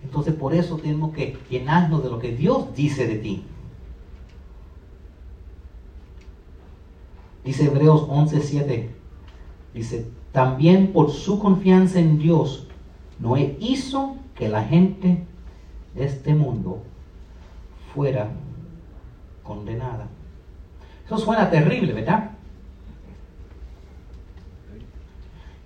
Entonces 0.03 0.33
por 0.33 0.53
eso 0.53 0.77
tenemos 0.77 1.11
que 1.11 1.37
llenarnos 1.49 2.01
de 2.01 2.09
lo 2.09 2.19
que 2.19 2.31
Dios 2.31 2.73
dice 2.73 3.05
de 3.05 3.15
ti. 3.15 3.43
Dice 7.43 7.65
Hebreos 7.65 8.07
11:7. 8.07 8.87
Dice, 9.73 10.07
también 10.31 10.93
por 10.93 11.11
su 11.11 11.39
confianza 11.39 11.99
en 11.99 12.17
Dios, 12.17 12.67
Noé 13.19 13.57
hizo 13.59 14.15
que 14.39 14.47
la 14.47 14.63
gente 14.63 15.25
de 15.93 16.05
este 16.05 16.33
mundo 16.33 16.81
fuera 17.93 18.29
condenada. 19.43 20.07
Eso 21.05 21.17
suena 21.17 21.49
terrible, 21.51 21.91
¿verdad? 21.91 22.31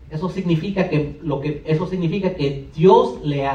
Eso 0.09 0.27
significa 0.29 0.89
que, 0.89 1.19
lo 1.21 1.39
que, 1.39 1.61
eso 1.65 1.85
significa 1.85 2.33
que 2.33 2.67
Dios 2.75 3.19
le, 3.23 3.47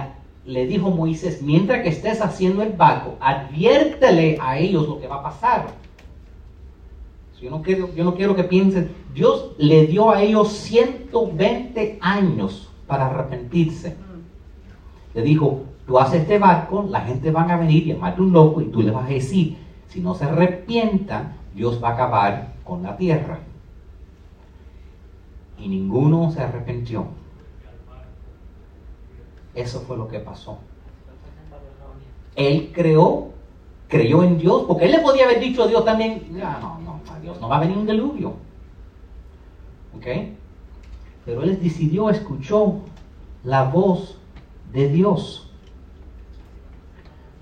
le 0.44 0.66
dijo 0.66 0.86
a 0.88 0.94
Moisés, 0.94 1.42
mientras 1.42 1.82
que 1.82 1.88
estés 1.88 2.20
haciendo 2.20 2.62
el 2.62 2.72
barco, 2.72 3.16
adviértele 3.20 4.38
a 4.40 4.58
ellos 4.58 4.88
lo 4.88 5.00
que 5.00 5.08
va 5.08 5.16
a 5.16 5.22
pasar. 5.24 5.66
Yo 7.40 7.50
no, 7.50 7.62
quiero, 7.62 7.92
yo 7.94 8.04
no 8.04 8.14
quiero 8.14 8.36
que 8.36 8.44
piensen, 8.44 8.90
Dios 9.14 9.52
le 9.58 9.86
dio 9.86 10.10
a 10.10 10.22
ellos 10.22 10.52
120 10.52 11.98
años 12.00 12.68
para 12.86 13.06
arrepentirse. 13.06 13.96
Le 15.14 15.22
dijo, 15.22 15.62
tú 15.86 15.98
haces 15.98 16.22
este 16.22 16.38
barco, 16.38 16.86
la 16.88 17.00
gente 17.00 17.30
van 17.30 17.50
a 17.50 17.56
venir 17.56 17.86
y 17.86 17.92
llamarte 17.92 18.20
un 18.20 18.32
loco 18.32 18.60
y 18.60 18.66
tú 18.66 18.82
le 18.82 18.90
vas 18.90 19.06
a 19.06 19.14
decir, 19.14 19.56
si 19.88 20.00
no 20.00 20.14
se 20.14 20.24
arrepientan, 20.24 21.34
Dios 21.54 21.82
va 21.82 21.90
a 21.90 21.92
acabar 21.94 22.54
con 22.64 22.82
la 22.82 22.96
tierra. 22.96 23.38
Y 25.58 25.68
ninguno 25.68 26.30
se 26.30 26.42
arrepintió. 26.42 27.06
Eso 29.54 29.80
fue 29.80 29.96
lo 29.96 30.06
que 30.06 30.20
pasó. 30.20 30.58
Él 32.36 32.70
creó, 32.72 33.30
creyó 33.88 34.22
en 34.22 34.38
Dios, 34.38 34.64
porque 34.68 34.84
él 34.84 34.92
le 34.92 35.00
podía 35.00 35.24
haber 35.24 35.40
dicho 35.40 35.64
a 35.64 35.66
Dios 35.66 35.84
también, 35.84 36.28
no, 36.30 36.78
no, 36.80 37.00
Dios 37.20 37.40
no 37.40 37.48
va 37.48 37.56
a 37.56 37.60
venir 37.60 37.76
un 37.76 37.86
diluvio. 37.86 38.34
¿Ok? 39.96 40.06
Pero 41.24 41.42
él 41.42 41.60
decidió, 41.60 42.08
escuchó 42.10 42.80
la 43.42 43.64
voz 43.64 44.17
de 44.72 44.88
Dios. 44.88 45.50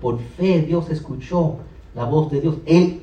Por 0.01 0.19
fe 0.19 0.61
Dios 0.61 0.89
escuchó 0.89 1.57
la 1.95 2.05
voz 2.05 2.31
de 2.31 2.41
Dios. 2.41 2.55
Él 2.65 3.01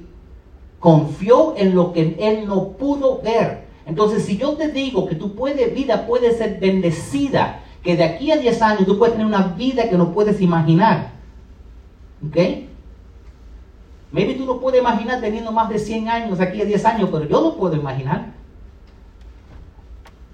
confió 0.79 1.55
en 1.57 1.75
lo 1.75 1.93
que 1.93 2.17
él 2.19 2.47
no 2.47 2.73
pudo 2.73 3.21
ver. 3.23 3.65
Entonces, 3.87 4.25
si 4.25 4.37
yo 4.37 4.55
te 4.55 4.69
digo 4.69 5.07
que 5.07 5.15
tu 5.15 5.31
vida 5.31 6.07
puede 6.07 6.37
ser 6.37 6.59
bendecida, 6.59 7.63
que 7.83 7.97
de 7.97 8.05
aquí 8.05 8.31
a 8.31 8.37
10 8.39 8.63
años 8.63 8.87
tú 8.87 8.99
puedes 8.99 9.15
tener 9.15 9.27
una 9.27 9.49
vida 9.49 9.89
que 9.91 9.97
no 9.97 10.13
puedes 10.13 10.41
imaginar, 10.41 11.13
¿ok? 12.27 12.37
Maybe 14.11 14.35
tú 14.35 14.47
no 14.47 14.59
puedes 14.59 14.81
imaginar 14.81 15.21
teniendo 15.21 15.53
más 15.53 15.69
de 15.69 15.79
100 15.79 16.09
años 16.09 16.41
aquí 16.41 16.63
a 16.63 16.65
10 16.65 16.85
años, 16.87 17.11
pero 17.13 17.29
yo 17.29 17.41
lo 17.43 17.57
puedo 17.57 17.77
imaginar. 17.77 18.33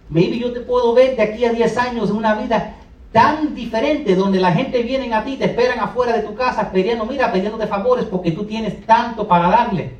Maybe 0.08 0.38
yo 0.38 0.52
te 0.52 0.60
puedo 0.60 0.92
ver 0.94 1.16
de 1.16 1.22
aquí 1.22 1.44
a 1.44 1.52
10 1.52 1.76
años 1.78 2.10
una 2.10 2.34
vida 2.34 2.76
tan 3.12 3.54
diferente 3.54 4.14
donde 4.14 4.38
la 4.38 4.52
gente 4.52 4.82
viene 4.82 5.12
a 5.12 5.24
ti, 5.24 5.36
te 5.36 5.46
esperan 5.46 5.80
afuera 5.80 6.16
de 6.16 6.22
tu 6.22 6.34
casa 6.34 6.70
pidiendo, 6.70 7.06
mira, 7.06 7.32
pidiéndote 7.32 7.66
favores 7.66 8.04
porque 8.04 8.30
tú 8.30 8.44
tienes 8.44 8.84
tanto 8.86 9.26
para 9.26 9.48
darle. 9.48 9.96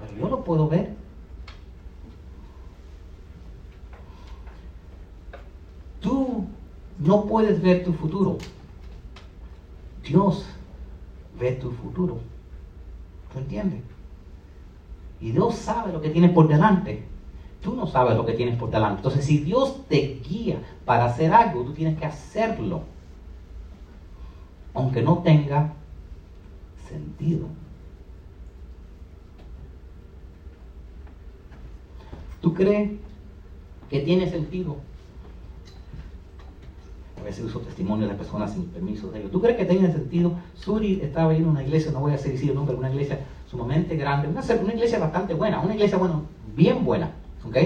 Pero 0.00 0.20
yo 0.20 0.28
lo 0.28 0.44
puedo 0.44 0.68
ver. 0.68 0.94
Tú 6.00 6.46
no 6.98 7.24
puedes 7.24 7.62
ver 7.62 7.84
tu 7.84 7.92
futuro. 7.92 8.38
Dios 10.02 10.44
ve 11.38 11.52
tu 11.52 11.70
futuro. 11.70 12.18
¿Tú 13.32 13.38
entiendes? 13.38 13.80
Y 15.20 15.30
Dios 15.30 15.54
sabe 15.54 15.92
lo 15.92 16.00
que 16.00 16.10
tiene 16.10 16.28
por 16.28 16.48
delante. 16.48 17.04
Tú 17.62 17.74
no 17.74 17.86
sabes 17.86 18.16
lo 18.16 18.26
que 18.26 18.34
tienes 18.34 18.58
por 18.58 18.70
delante. 18.70 18.98
Entonces, 18.98 19.24
si 19.24 19.38
Dios 19.38 19.86
te 19.88 20.20
guía 20.28 20.58
para 20.84 21.06
hacer 21.06 21.32
algo, 21.32 21.62
tú 21.62 21.72
tienes 21.72 21.98
que 21.98 22.06
hacerlo. 22.06 22.82
Aunque 24.74 25.02
no 25.02 25.18
tenga 25.18 25.72
sentido. 26.88 27.46
¿Tú 32.40 32.52
crees 32.52 32.90
que 33.88 34.00
tiene 34.00 34.28
sentido? 34.28 34.76
A 37.20 37.24
veces 37.24 37.44
uso 37.44 37.60
testimonios 37.60 38.10
de 38.10 38.16
personas 38.16 38.52
sin 38.52 38.66
permiso 38.66 39.10
de 39.10 39.20
ellos. 39.20 39.30
¿Tú 39.30 39.40
crees 39.40 39.56
que 39.56 39.64
tiene 39.64 39.90
sentido? 39.90 40.32
Suri 40.54 41.00
estaba 41.00 41.34
en 41.34 41.46
una 41.46 41.62
iglesia, 41.62 41.90
no 41.92 42.00
voy 42.00 42.12
a 42.12 42.16
decir 42.16 42.50
el 42.50 42.54
nombre, 42.54 42.76
una 42.76 42.90
iglesia 42.90 43.20
sumamente 43.50 43.96
grande, 43.96 44.28
una, 44.28 44.42
una 44.42 44.74
iglesia 44.74 44.98
bastante 44.98 45.32
buena, 45.32 45.60
una 45.60 45.74
iglesia, 45.74 45.96
bueno, 45.96 46.24
bien 46.54 46.84
buena 46.84 47.12
¿Ok? 47.46 47.56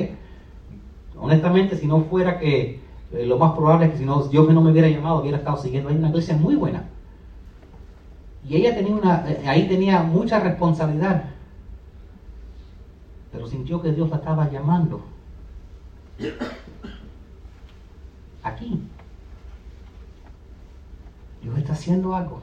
Honestamente, 1.17 1.77
si 1.77 1.87
no 1.87 2.05
fuera 2.05 2.39
que 2.39 2.81
eh, 3.13 3.25
lo 3.27 3.39
más 3.39 3.53
probable 3.53 3.87
es 3.87 3.93
que 3.93 3.99
si 3.99 4.05
no, 4.05 4.23
Dios 4.25 4.53
no 4.53 4.61
me 4.61 4.71
hubiera 4.71 4.89
llamado, 4.89 5.21
hubiera 5.21 5.39
estado 5.39 5.57
siguiendo. 5.57 5.89
Hay 5.89 5.97
una 5.97 6.09
iglesia 6.09 6.37
muy 6.37 6.55
buena. 6.57 6.85
Y 8.47 8.57
ella 8.57 8.75
tenía 8.75 8.95
una, 8.95 9.31
eh, 9.31 9.45
ahí 9.47 9.69
tenía 9.69 10.03
mucha 10.03 10.41
responsabilidad. 10.41 11.25
Pero 13.33 13.47
sintió 13.47 13.81
que 13.81 13.93
Dios 13.93 14.09
la 14.11 14.17
estaba 14.17 14.51
llamando. 14.51 15.03
Aquí. 18.43 18.83
Dios 21.43 21.59
está 21.59 21.73
haciendo 21.73 22.15
algo. 22.15 22.43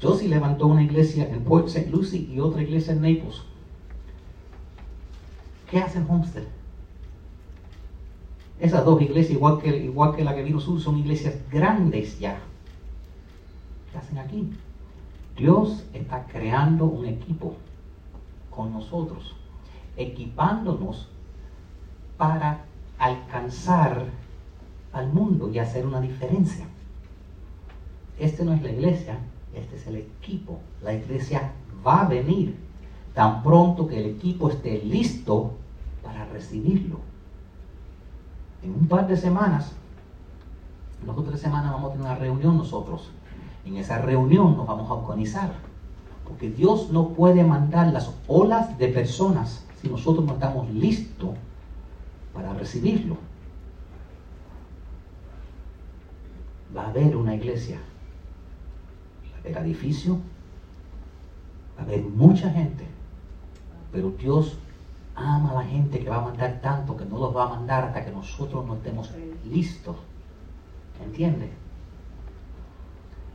Josie 0.00 0.28
levantó 0.28 0.66
una 0.66 0.82
iglesia 0.82 1.28
en 1.28 1.42
Port 1.44 1.68
St. 1.68 1.90
Lucie 1.90 2.20
y 2.20 2.40
otra 2.40 2.62
iglesia 2.62 2.92
en 2.92 3.02
Naples. 3.02 3.42
¿Qué 5.70 5.78
hacen 5.78 6.06
Homestead? 6.08 6.44
Esas 8.60 8.84
dos 8.84 9.00
iglesias, 9.02 9.36
igual 9.36 9.60
que, 9.60 9.76
igual 9.76 10.14
que 10.14 10.24
la 10.24 10.34
que 10.34 10.42
vino 10.42 10.60
sur, 10.60 10.80
son 10.80 10.98
iglesias 10.98 11.34
grandes 11.50 12.18
ya. 12.18 12.38
¿Qué 13.90 13.98
hacen 13.98 14.18
aquí? 14.18 14.50
Dios 15.36 15.84
está 15.92 16.26
creando 16.26 16.86
un 16.86 17.06
equipo 17.06 17.56
con 18.50 18.72
nosotros, 18.72 19.34
equipándonos 19.96 21.08
para 22.16 22.64
alcanzar 22.98 24.06
al 24.92 25.12
mundo 25.12 25.50
y 25.50 25.58
hacer 25.58 25.86
una 25.86 26.00
diferencia. 26.00 26.66
Este 28.18 28.44
no 28.44 28.54
es 28.54 28.62
la 28.62 28.70
iglesia, 28.70 29.18
este 29.56 29.76
es 29.76 29.86
el 29.86 29.96
equipo. 29.96 30.60
La 30.82 30.92
iglesia 30.92 31.52
va 31.84 32.02
a 32.02 32.08
venir 32.08 32.56
tan 33.14 33.42
pronto 33.42 33.86
que 33.86 33.98
el 33.98 34.06
equipo 34.06 34.50
esté 34.50 34.82
listo 34.84 35.52
para 36.02 36.26
recibirlo. 36.26 37.00
En 38.62 38.72
un 38.72 38.86
par 38.86 39.06
de 39.06 39.16
semanas, 39.16 39.72
en 41.00 41.06
dos 41.06 41.18
o 41.18 41.22
tres 41.22 41.40
semanas 41.40 41.72
vamos 41.72 41.90
a 41.90 41.92
tener 41.92 42.06
una 42.06 42.14
reunión 42.16 42.56
nosotros. 42.56 43.10
En 43.64 43.76
esa 43.76 43.98
reunión 43.98 44.56
nos 44.56 44.66
vamos 44.66 44.90
a 44.90 44.94
organizar. 44.94 45.52
Porque 46.26 46.50
Dios 46.50 46.90
no 46.90 47.10
puede 47.10 47.44
mandar 47.44 47.92
las 47.92 48.12
olas 48.26 48.76
de 48.78 48.88
personas 48.88 49.64
si 49.80 49.88
nosotros 49.88 50.24
no 50.24 50.34
estamos 50.34 50.68
listos 50.70 51.30
para 52.34 52.52
recibirlo. 52.52 53.16
Va 56.76 56.82
a 56.82 56.88
haber 56.88 57.16
una 57.16 57.34
iglesia 57.34 57.78
el 59.46 59.56
edificio, 59.58 60.18
va 61.76 61.82
a 61.82 61.84
haber 61.84 62.02
mucha 62.02 62.50
gente, 62.50 62.86
pero 63.92 64.10
Dios 64.10 64.58
ama 65.14 65.50
a 65.50 65.54
la 65.54 65.64
gente 65.64 65.98
que 65.98 66.08
va 66.08 66.16
a 66.16 66.20
mandar 66.20 66.60
tanto 66.60 66.96
que 66.96 67.04
no 67.04 67.18
los 67.18 67.34
va 67.34 67.44
a 67.44 67.48
mandar 67.48 67.84
hasta 67.84 68.04
que 68.04 68.10
nosotros 68.10 68.66
no 68.66 68.74
estemos 68.74 69.10
listos. 69.50 69.96
¿Entiendes? 71.02 71.50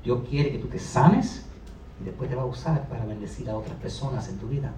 Dios 0.03 0.21
quiere 0.29 0.51
que 0.51 0.57
tú 0.57 0.67
te 0.67 0.79
sanes 0.79 1.45
y 1.99 2.05
después 2.05 2.29
te 2.29 2.35
va 2.35 2.43
a 2.43 2.45
usar 2.45 2.87
para 2.87 3.05
bendecir 3.05 3.49
a 3.49 3.55
otras 3.55 3.75
personas 3.77 4.27
en 4.29 4.37
tu 4.37 4.47
vida. 4.47 4.71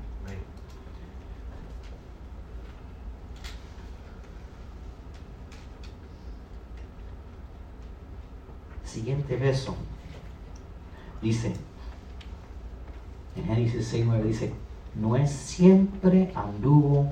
Siguiente 8.84 9.38
verso. 9.38 9.76
Dice, 11.24 11.54
en 13.38 13.46
Génesis 13.46 13.94
6.9 13.94 14.24
dice, 14.24 14.54
no 14.94 15.26
siempre 15.26 16.34
anduvo 16.36 17.08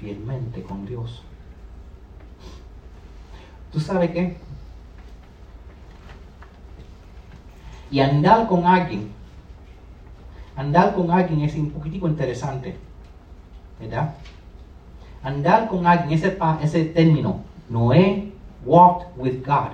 fielmente 0.00 0.64
con 0.64 0.84
Dios. 0.84 1.22
¿Tú 3.72 3.78
sabes 3.78 4.10
qué? 4.10 4.36
Y 7.92 8.00
andar 8.00 8.48
con 8.48 8.66
alguien, 8.66 9.12
andar 10.56 10.96
con 10.96 11.12
alguien 11.12 11.42
es 11.42 11.54
un 11.54 11.70
poquitico 11.70 12.08
interesante, 12.08 12.76
¿verdad? 13.78 14.16
Andar 15.22 15.68
con 15.68 15.86
alguien, 15.86 16.18
ese, 16.18 16.36
ese 16.62 16.84
término, 16.86 17.42
Noé 17.68 18.32
walked 18.64 19.06
with 19.16 19.46
God, 19.46 19.70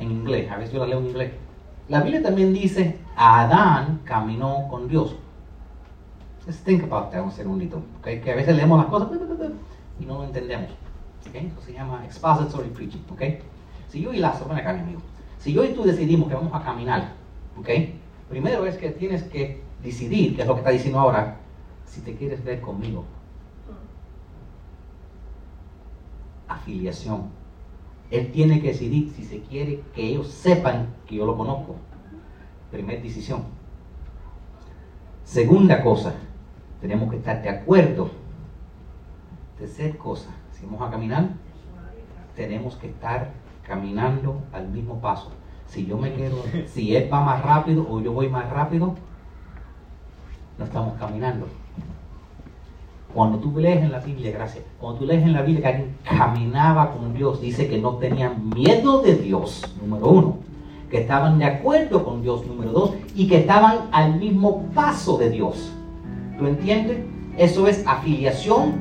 en 0.00 0.10
inglés, 0.10 0.50
a 0.50 0.56
veces 0.56 0.74
yo 0.74 0.80
la 0.80 0.86
leo 0.86 0.98
en 0.98 1.06
inglés. 1.06 1.49
La 1.90 2.02
Biblia 2.02 2.22
también 2.22 2.54
dice, 2.54 3.00
Adán 3.16 4.02
caminó 4.04 4.68
con 4.70 4.86
Dios. 4.86 5.16
Just 6.46 6.64
think 6.64 6.84
about 6.84 7.10
that 7.10 7.20
un 7.20 7.32
segundito. 7.32 7.82
Okay? 7.98 8.20
Que 8.20 8.30
a 8.30 8.36
veces 8.36 8.54
leemos 8.54 8.78
las 8.78 8.86
cosas 8.86 9.08
y 9.98 10.04
no 10.04 10.18
lo 10.18 10.24
entendemos. 10.24 10.70
Okay? 11.28 11.48
Eso 11.48 11.60
se 11.66 11.72
llama 11.72 12.04
expository 12.04 12.68
preaching. 12.68 13.00
Okay? 13.12 13.40
Si 13.88 14.00
yo 14.00 14.12
y 14.12 14.18
Lázaro, 14.18 14.50
ven 14.50 14.58
acá, 14.58 14.70
amigo. 14.70 15.00
Si 15.38 15.52
yo 15.52 15.64
y 15.64 15.74
tú 15.74 15.82
decidimos 15.82 16.28
que 16.28 16.36
vamos 16.36 16.54
a 16.54 16.62
caminar, 16.62 17.12
okay? 17.58 17.98
primero 18.28 18.64
es 18.66 18.76
que 18.76 18.90
tienes 18.90 19.24
que 19.24 19.60
decidir, 19.82 20.36
que 20.36 20.42
es 20.42 20.46
lo 20.46 20.54
que 20.54 20.60
está 20.60 20.70
diciendo 20.70 21.00
ahora, 21.00 21.38
si 21.86 22.02
te 22.02 22.14
quieres 22.14 22.44
ver 22.44 22.60
conmigo. 22.60 23.04
Afiliación. 26.46 27.39
Él 28.10 28.32
tiene 28.32 28.60
que 28.60 28.68
decidir 28.68 29.10
si 29.10 29.24
se 29.24 29.40
quiere 29.40 29.82
que 29.94 30.02
ellos 30.02 30.28
sepan 30.28 30.88
que 31.06 31.16
yo 31.16 31.26
lo 31.26 31.36
conozco. 31.36 31.76
Primera 32.70 33.00
decisión. 33.00 33.44
Segunda 35.24 35.82
cosa, 35.82 36.14
tenemos 36.80 37.10
que 37.10 37.16
estar 37.16 37.40
de 37.40 37.48
acuerdo. 37.48 38.10
Tercera 39.58 39.96
cosa, 39.96 40.30
si 40.50 40.66
vamos 40.66 40.82
a 40.82 40.90
caminar, 40.90 41.28
tenemos 42.34 42.76
que 42.76 42.88
estar 42.88 43.30
caminando 43.62 44.42
al 44.52 44.68
mismo 44.68 45.00
paso. 45.00 45.30
Si 45.66 45.86
yo 45.86 45.96
me 45.96 46.12
quedo, 46.14 46.42
si 46.66 46.96
él 46.96 47.08
va 47.12 47.20
más 47.20 47.42
rápido 47.42 47.86
o 47.88 48.00
yo 48.00 48.12
voy 48.12 48.28
más 48.28 48.50
rápido, 48.50 48.96
no 50.58 50.64
estamos 50.64 50.98
caminando. 50.98 51.46
Cuando 53.14 53.38
tú 53.38 53.58
lees 53.58 53.82
en 53.82 53.90
la 53.90 53.98
Biblia, 53.98 54.30
gracias, 54.30 54.64
cuando 54.78 55.00
tú 55.00 55.06
lees 55.06 55.22
en 55.24 55.32
la 55.32 55.42
Biblia 55.42 55.62
que 55.62 55.68
alguien 55.68 55.96
caminaba 56.04 56.92
con 56.92 57.12
Dios, 57.12 57.40
dice 57.40 57.68
que 57.68 57.78
no 57.78 57.94
tenían 57.94 58.50
miedo 58.50 59.02
de 59.02 59.16
Dios, 59.16 59.62
número 59.80 60.08
uno, 60.08 60.36
que 60.88 61.00
estaban 61.00 61.38
de 61.38 61.44
acuerdo 61.44 62.04
con 62.04 62.22
Dios, 62.22 62.46
número 62.46 62.70
dos, 62.70 62.92
y 63.16 63.26
que 63.26 63.38
estaban 63.38 63.88
al 63.90 64.18
mismo 64.18 64.62
paso 64.74 65.18
de 65.18 65.30
Dios. 65.30 65.72
¿Tú 66.38 66.46
entiendes? 66.46 66.98
Eso 67.36 67.66
es 67.66 67.84
afiliación, 67.84 68.74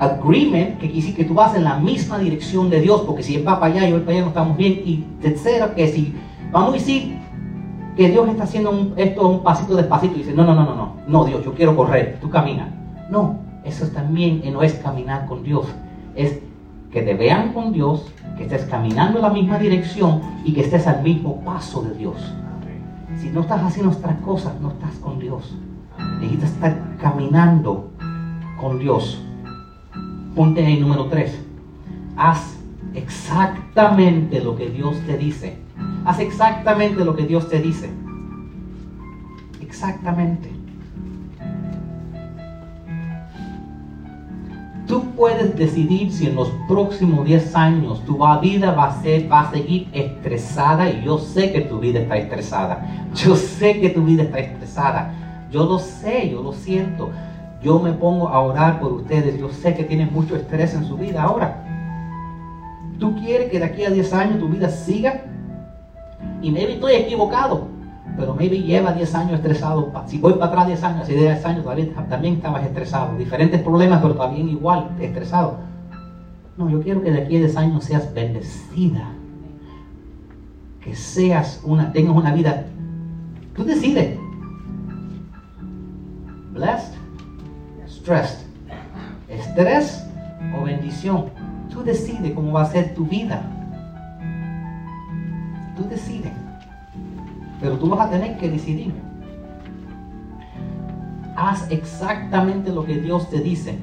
agreement, 0.00 0.78
que 0.78 0.88
decir 0.88 1.14
que 1.14 1.24
tú 1.24 1.34
vas 1.34 1.54
en 1.54 1.64
la 1.64 1.78
misma 1.78 2.18
dirección 2.18 2.70
de 2.70 2.80
Dios, 2.80 3.02
porque 3.06 3.22
si 3.22 3.36
Él 3.36 3.46
va 3.46 3.60
para 3.60 3.72
allá 3.72 3.88
y 3.88 3.92
yo 3.92 4.00
para 4.00 4.12
allá 4.12 4.22
no 4.22 4.28
estamos 4.28 4.56
bien. 4.56 4.82
Y 4.84 5.04
tercero, 5.20 5.74
que 5.76 5.86
si 5.88 6.12
vamos 6.50 6.70
a 6.70 6.72
decir 6.72 7.16
que 7.96 8.10
Dios 8.10 8.28
está 8.28 8.44
haciendo 8.44 8.92
esto 8.96 9.28
un 9.28 9.42
pasito 9.42 9.74
despacito 9.76 10.16
y 10.16 10.18
dice, 10.18 10.34
no, 10.34 10.44
no, 10.44 10.54
no, 10.54 10.64
no, 10.64 10.74
no, 10.74 10.96
no, 11.06 11.24
Dios, 11.24 11.44
yo 11.44 11.54
quiero 11.54 11.76
correr, 11.76 12.18
tú 12.20 12.28
caminas. 12.28 12.75
No, 13.10 13.38
eso 13.64 13.86
también 13.88 14.42
no 14.52 14.62
es 14.62 14.74
caminar 14.74 15.26
con 15.26 15.42
Dios. 15.42 15.66
Es 16.14 16.40
que 16.90 17.02
te 17.02 17.14
vean 17.14 17.52
con 17.52 17.72
Dios, 17.72 18.12
que 18.36 18.44
estés 18.44 18.64
caminando 18.64 19.18
en 19.18 19.22
la 19.22 19.30
misma 19.30 19.58
dirección 19.58 20.20
y 20.44 20.52
que 20.52 20.62
estés 20.62 20.86
al 20.86 21.02
mismo 21.02 21.42
paso 21.44 21.82
de 21.82 21.94
Dios. 21.94 22.16
Si 23.18 23.30
no 23.30 23.40
estás 23.40 23.62
haciendo 23.62 23.92
otras 23.92 24.18
cosas, 24.20 24.60
no 24.60 24.70
estás 24.70 24.94
con 24.96 25.18
Dios. 25.18 25.56
Necesitas 26.20 26.50
estar 26.50 26.78
caminando 27.00 27.90
con 28.60 28.78
Dios. 28.78 29.22
Ponte 30.34 30.64
ahí 30.64 30.78
número 30.78 31.06
3. 31.06 31.44
Haz 32.16 32.58
exactamente 32.94 34.40
lo 34.40 34.56
que 34.56 34.68
Dios 34.70 34.96
te 35.06 35.16
dice. 35.16 35.58
Haz 36.04 36.20
exactamente 36.20 37.04
lo 37.04 37.16
que 37.16 37.26
Dios 37.26 37.48
te 37.48 37.60
dice. 37.60 37.90
Exactamente. 39.60 40.55
Tú 44.86 45.02
puedes 45.16 45.56
decidir 45.56 46.12
si 46.12 46.26
en 46.26 46.36
los 46.36 46.48
próximos 46.68 47.26
10 47.26 47.56
años 47.56 48.04
tu 48.04 48.18
vida 48.40 48.72
va 48.72 48.84
a, 48.84 49.02
ser, 49.02 49.30
va 49.30 49.40
a 49.40 49.50
seguir 49.50 49.88
estresada 49.92 50.88
y 50.90 51.02
yo 51.04 51.18
sé 51.18 51.52
que 51.52 51.62
tu 51.62 51.80
vida 51.80 52.00
está 52.00 52.16
estresada. 52.16 52.86
Yo 53.14 53.34
sé 53.34 53.80
que 53.80 53.90
tu 53.90 54.04
vida 54.04 54.22
está 54.22 54.38
estresada. 54.38 55.12
Yo 55.50 55.64
lo 55.64 55.80
sé, 55.80 56.30
yo 56.30 56.40
lo 56.42 56.52
siento. 56.52 57.10
Yo 57.62 57.80
me 57.80 57.92
pongo 57.92 58.28
a 58.28 58.38
orar 58.38 58.78
por 58.78 58.92
ustedes. 58.92 59.40
Yo 59.40 59.48
sé 59.48 59.74
que 59.74 59.82
tienen 59.82 60.12
mucho 60.12 60.36
estrés 60.36 60.74
en 60.74 60.84
su 60.84 60.96
vida 60.96 61.22
ahora. 61.22 61.64
¿Tú 63.00 63.16
quieres 63.16 63.50
que 63.50 63.58
de 63.58 63.64
aquí 63.64 63.84
a 63.84 63.90
10 63.90 64.12
años 64.12 64.38
tu 64.38 64.48
vida 64.48 64.68
siga? 64.68 65.24
Y 66.42 66.50
maybe 66.50 66.74
estoy 66.74 66.92
equivocado, 66.94 67.68
pero 68.16 68.34
maybe 68.34 68.62
lleva 68.62 68.92
10 68.92 69.14
años 69.14 69.34
estresado. 69.34 69.92
Si 70.06 70.18
voy 70.18 70.34
para 70.34 70.46
atrás 70.46 70.66
10 70.66 70.82
años, 70.84 71.02
hace 71.02 71.14
10 71.14 71.44
años 71.44 71.62
todavía, 71.62 71.86
también 72.08 72.34
estabas 72.34 72.64
estresado. 72.64 73.16
Diferentes 73.16 73.60
problemas, 73.60 74.00
pero 74.00 74.14
también 74.14 74.48
igual 74.48 74.90
estresado. 75.00 75.58
No, 76.56 76.70
yo 76.70 76.80
quiero 76.80 77.02
que 77.02 77.10
de 77.10 77.22
aquí 77.22 77.36
a 77.36 77.40
10 77.40 77.56
años 77.56 77.84
seas 77.84 78.12
bendecida. 78.14 79.12
Que 80.80 80.94
seas 80.94 81.60
una, 81.64 81.92
tengas 81.92 82.16
una 82.16 82.32
vida. 82.32 82.64
Tú 83.54 83.64
decides. 83.64 84.18
Blessed, 86.52 86.94
stressed. 87.86 88.46
Estrés 89.28 90.06
o 90.58 90.64
bendición. 90.64 91.26
Tú 91.70 91.82
decides 91.82 92.32
cómo 92.32 92.52
va 92.52 92.62
a 92.62 92.66
ser 92.66 92.94
tu 92.94 93.04
vida. 93.04 93.42
Tú 95.76 95.86
decides. 95.88 96.45
Pero 97.60 97.76
tú 97.76 97.88
vas 97.88 98.06
a 98.06 98.10
tener 98.10 98.36
que 98.38 98.50
decidir. 98.50 98.92
Haz 101.36 101.70
exactamente 101.70 102.70
lo 102.70 102.84
que 102.84 102.96
Dios 102.96 103.28
te 103.30 103.40
dice. 103.40 103.78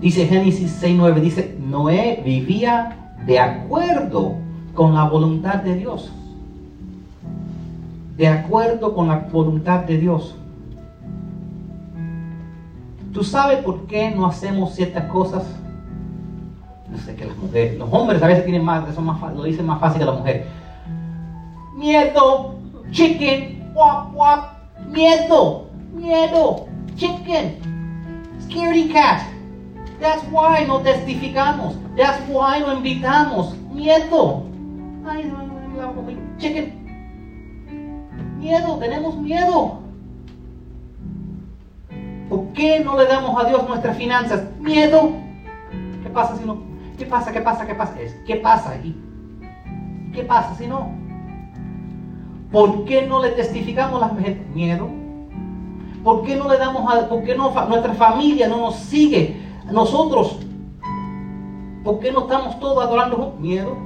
Dice 0.00 0.26
Génesis 0.26 0.82
6.9, 0.82 1.20
dice, 1.20 1.58
Noé 1.60 2.22
vivía 2.24 2.96
de 3.26 3.38
acuerdo 3.38 4.36
con 4.74 4.94
la 4.94 5.04
voluntad 5.04 5.56
de 5.56 5.76
Dios. 5.76 6.10
De 8.16 8.28
acuerdo 8.28 8.94
con 8.94 9.08
la 9.08 9.28
voluntad 9.30 9.80
de 9.80 9.98
Dios. 9.98 10.36
¿Tú 13.12 13.24
sabes 13.24 13.58
por 13.58 13.86
qué 13.86 14.10
no 14.10 14.26
hacemos 14.26 14.74
ciertas 14.74 15.04
cosas? 15.06 15.44
No 16.90 16.98
sé 16.98 17.14
que 17.14 17.24
las 17.24 17.36
mujeres, 17.36 17.78
los 17.78 17.88
hombres 17.92 18.22
a 18.22 18.26
veces 18.26 18.44
tienen 18.44 18.64
más, 18.64 18.94
son 18.94 19.04
más, 19.04 19.20
lo 19.34 19.42
dicen 19.42 19.66
más 19.66 19.80
fácil 19.80 20.00
que 20.00 20.06
las 20.06 20.18
mujeres. 20.18 20.46
Miedo, 21.76 22.54
chicken, 22.92 23.72
wap 23.74 24.12
wap, 24.12 24.40
miedo, 24.88 25.68
miedo, 25.92 26.68
chicken, 26.96 27.56
scaredy 28.40 28.92
cat. 28.92 29.26
That's 30.00 30.24
why 30.30 30.64
no 30.66 30.80
testificamos. 30.80 31.76
That's 31.96 32.20
why 32.28 32.60
no 32.60 32.80
invitamos. 32.80 33.54
Miedo. 33.72 34.46
Ay, 35.06 35.24
no, 35.24 35.46
no, 35.46 35.92
no, 35.92 36.38
chicken. 36.38 36.80
Miedo, 38.38 38.78
tenemos 38.78 39.18
miedo. 39.18 39.80
¿Por 42.30 42.52
qué 42.52 42.80
no 42.80 42.96
le 42.96 43.06
damos 43.06 43.42
a 43.42 43.48
Dios 43.48 43.68
nuestras 43.68 43.96
finanzas? 43.96 44.44
Miedo. 44.58 45.12
¿Qué 46.02 46.08
pasa 46.08 46.36
si 46.36 46.44
no? 46.44 46.62
¿Qué 46.96 47.04
pasa? 47.04 47.32
¿Qué 47.32 47.40
pasa? 47.40 47.66
¿Qué 47.66 47.74
pasa? 47.74 47.94
¿Qué 48.26 48.36
pasa? 48.36 48.76
¿Y 48.76 48.96
qué 50.14 50.22
pasa 50.22 50.54
si 50.54 50.66
no? 50.66 51.09
¿Por 52.50 52.84
qué 52.84 53.06
no 53.06 53.22
le 53.22 53.30
testificamos 53.30 54.00
las 54.00 54.12
miedo? 54.54 54.88
¿Por 56.02 56.24
qué 56.24 56.34
no 56.34 56.48
le 56.48 56.58
damos 56.58 56.92
a, 56.92 57.08
por 57.08 57.22
qué 57.22 57.36
no 57.36 57.52
nuestra 57.68 57.94
familia 57.94 58.48
no 58.48 58.56
nos 58.56 58.76
sigue? 58.76 59.40
Nosotros, 59.70 60.38
¿por 61.84 62.00
qué 62.00 62.10
no 62.10 62.20
estamos 62.20 62.58
todos 62.58 62.82
adorando 62.82 63.36
miedo? 63.38 63.76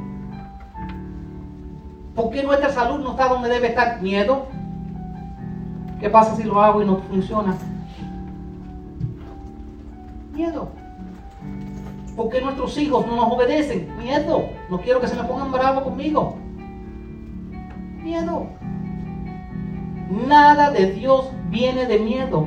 ¿Por 2.15 2.31
qué 2.31 2.43
nuestra 2.43 2.71
salud 2.71 3.01
no 3.01 3.11
está 3.11 3.29
donde 3.29 3.49
debe 3.49 3.69
estar? 3.69 4.01
Miedo. 4.01 4.47
¿Qué 6.01 6.09
pasa 6.09 6.37
si 6.37 6.45
lo 6.45 6.61
hago 6.63 6.81
y 6.81 6.87
no 6.87 6.99
funciona? 6.99 7.57
Miedo. 10.33 10.69
¿Por 12.15 12.29
qué 12.29 12.41
nuestros 12.41 12.79
hijos 12.79 13.05
no 13.07 13.17
nos 13.17 13.33
obedecen? 13.33 13.97
Miedo. 13.99 14.45
No 14.71 14.81
quiero 14.81 15.01
que 15.01 15.09
se 15.09 15.17
me 15.17 15.25
pongan 15.25 15.51
bravos 15.51 15.83
conmigo. 15.83 16.37
Miedo. 18.05 18.47
Nada 20.29 20.71
de 20.71 20.93
Dios 20.93 21.31
viene 21.49 21.87
de 21.87 21.99
miedo. 21.99 22.47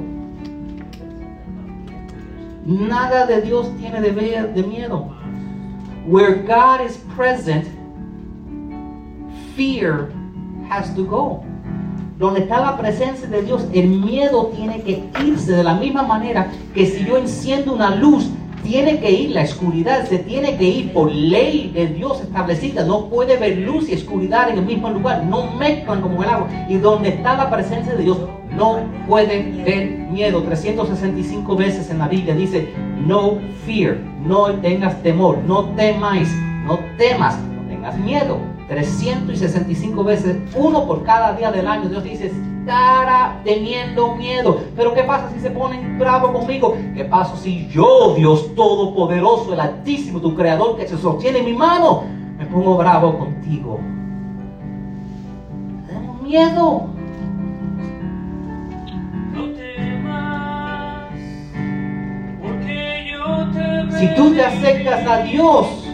Nada 2.64 3.26
de 3.26 3.42
Dios 3.42 3.76
tiene 3.78 4.02
de, 4.02 4.12
de 4.54 4.64
miedo. 4.64 5.10
Where 6.06 6.44
God 6.44 6.86
is 6.86 6.98
present, 7.16 7.66
fear 9.56 10.12
has 10.70 10.94
to 10.96 11.04
go. 11.04 11.44
Donde 12.20 12.42
está 12.42 12.60
la 12.60 12.78
presencia 12.78 13.28
de 13.28 13.42
Dios, 13.42 13.66
el 13.74 13.88
miedo 13.88 14.52
tiene 14.56 14.84
que 14.84 15.10
irse 15.26 15.54
de 15.54 15.64
la 15.64 15.74
misma 15.74 16.04
manera 16.04 16.52
que 16.76 16.86
si 16.86 17.04
yo 17.04 17.18
enciendo 17.18 17.74
una 17.74 17.96
luz, 17.96 18.30
tiene 18.68 19.00
que 19.00 19.10
ir, 19.10 19.30
la 19.30 19.44
oscuridad 19.44 20.06
se 20.06 20.20
tiene 20.20 20.58
que 20.58 20.66
ir 20.66 20.92
por 20.92 21.10
ley 21.10 21.72
de 21.74 21.88
Dios 21.88 22.20
establecida. 22.22 22.84
No 22.84 23.06
puede 23.06 23.38
ver 23.38 23.60
luz 23.60 23.90
y 23.90 23.94
oscuridad 23.94 24.50
en 24.50 24.60
el 24.60 24.66
mismo 24.66 24.90
lugar. 24.90 25.24
No 25.24 25.52
mezclan 25.56 26.02
como 26.02 26.22
el 26.22 26.30
agua. 26.30 26.50
Y 26.68 26.78
donde 26.78 27.10
está 27.10 27.38
la 27.38 27.50
presencia 27.50 27.96
de 27.96 28.04
Dios, 28.04 28.18
no 28.58 28.80
puede 29.08 29.64
ver 29.64 29.88
miedo. 30.12 30.44
365 30.44 31.56
veces 31.56 31.90
en 31.90 32.00
la 32.00 32.10
Biblia 32.10 32.36
dice, 32.36 32.74
no 33.06 33.38
fear, 33.66 34.00
no 34.26 34.54
tengas 34.56 35.02
temor, 35.02 35.38
no 35.48 35.70
temáis, 35.76 36.30
no 36.66 36.78
temas, 36.98 37.40
no 37.40 37.62
tengas 37.70 37.98
miedo. 37.98 38.38
365 38.68 40.04
veces, 40.04 40.36
uno 40.56 40.86
por 40.86 41.06
cada 41.06 41.34
día 41.38 41.54
del 41.54 41.68
año, 41.68 41.88
Dios 41.88 42.04
dice, 42.04 42.34
teniendo 43.44 44.16
miedo. 44.16 44.60
Pero 44.76 44.94
¿qué 44.94 45.04
pasa 45.04 45.30
si 45.34 45.40
se 45.40 45.50
ponen 45.50 45.98
bravo 45.98 46.34
conmigo? 46.34 46.78
¿Qué 46.96 47.06
pasa 47.06 47.36
si 47.38 47.68
yo, 47.70 48.14
Dios 48.16 48.54
Todopoderoso, 48.56 49.54
el 49.54 49.60
Altísimo, 49.60 50.20
tu 50.20 50.36
Creador 50.36 50.78
que 50.78 50.88
se 50.88 50.98
sostiene 50.98 51.40
en 51.40 51.46
mi 51.46 51.54
mano, 51.54 52.04
me 52.38 52.46
pongo 52.46 52.78
bravo 52.78 53.18
contigo? 53.18 53.80
Tenemos 55.88 56.22
miedo. 56.22 56.88
Si 63.98 64.08
tú 64.16 64.32
te 64.36 64.46
acercas 64.46 65.08
a 65.08 65.22
Dios, 65.24 65.88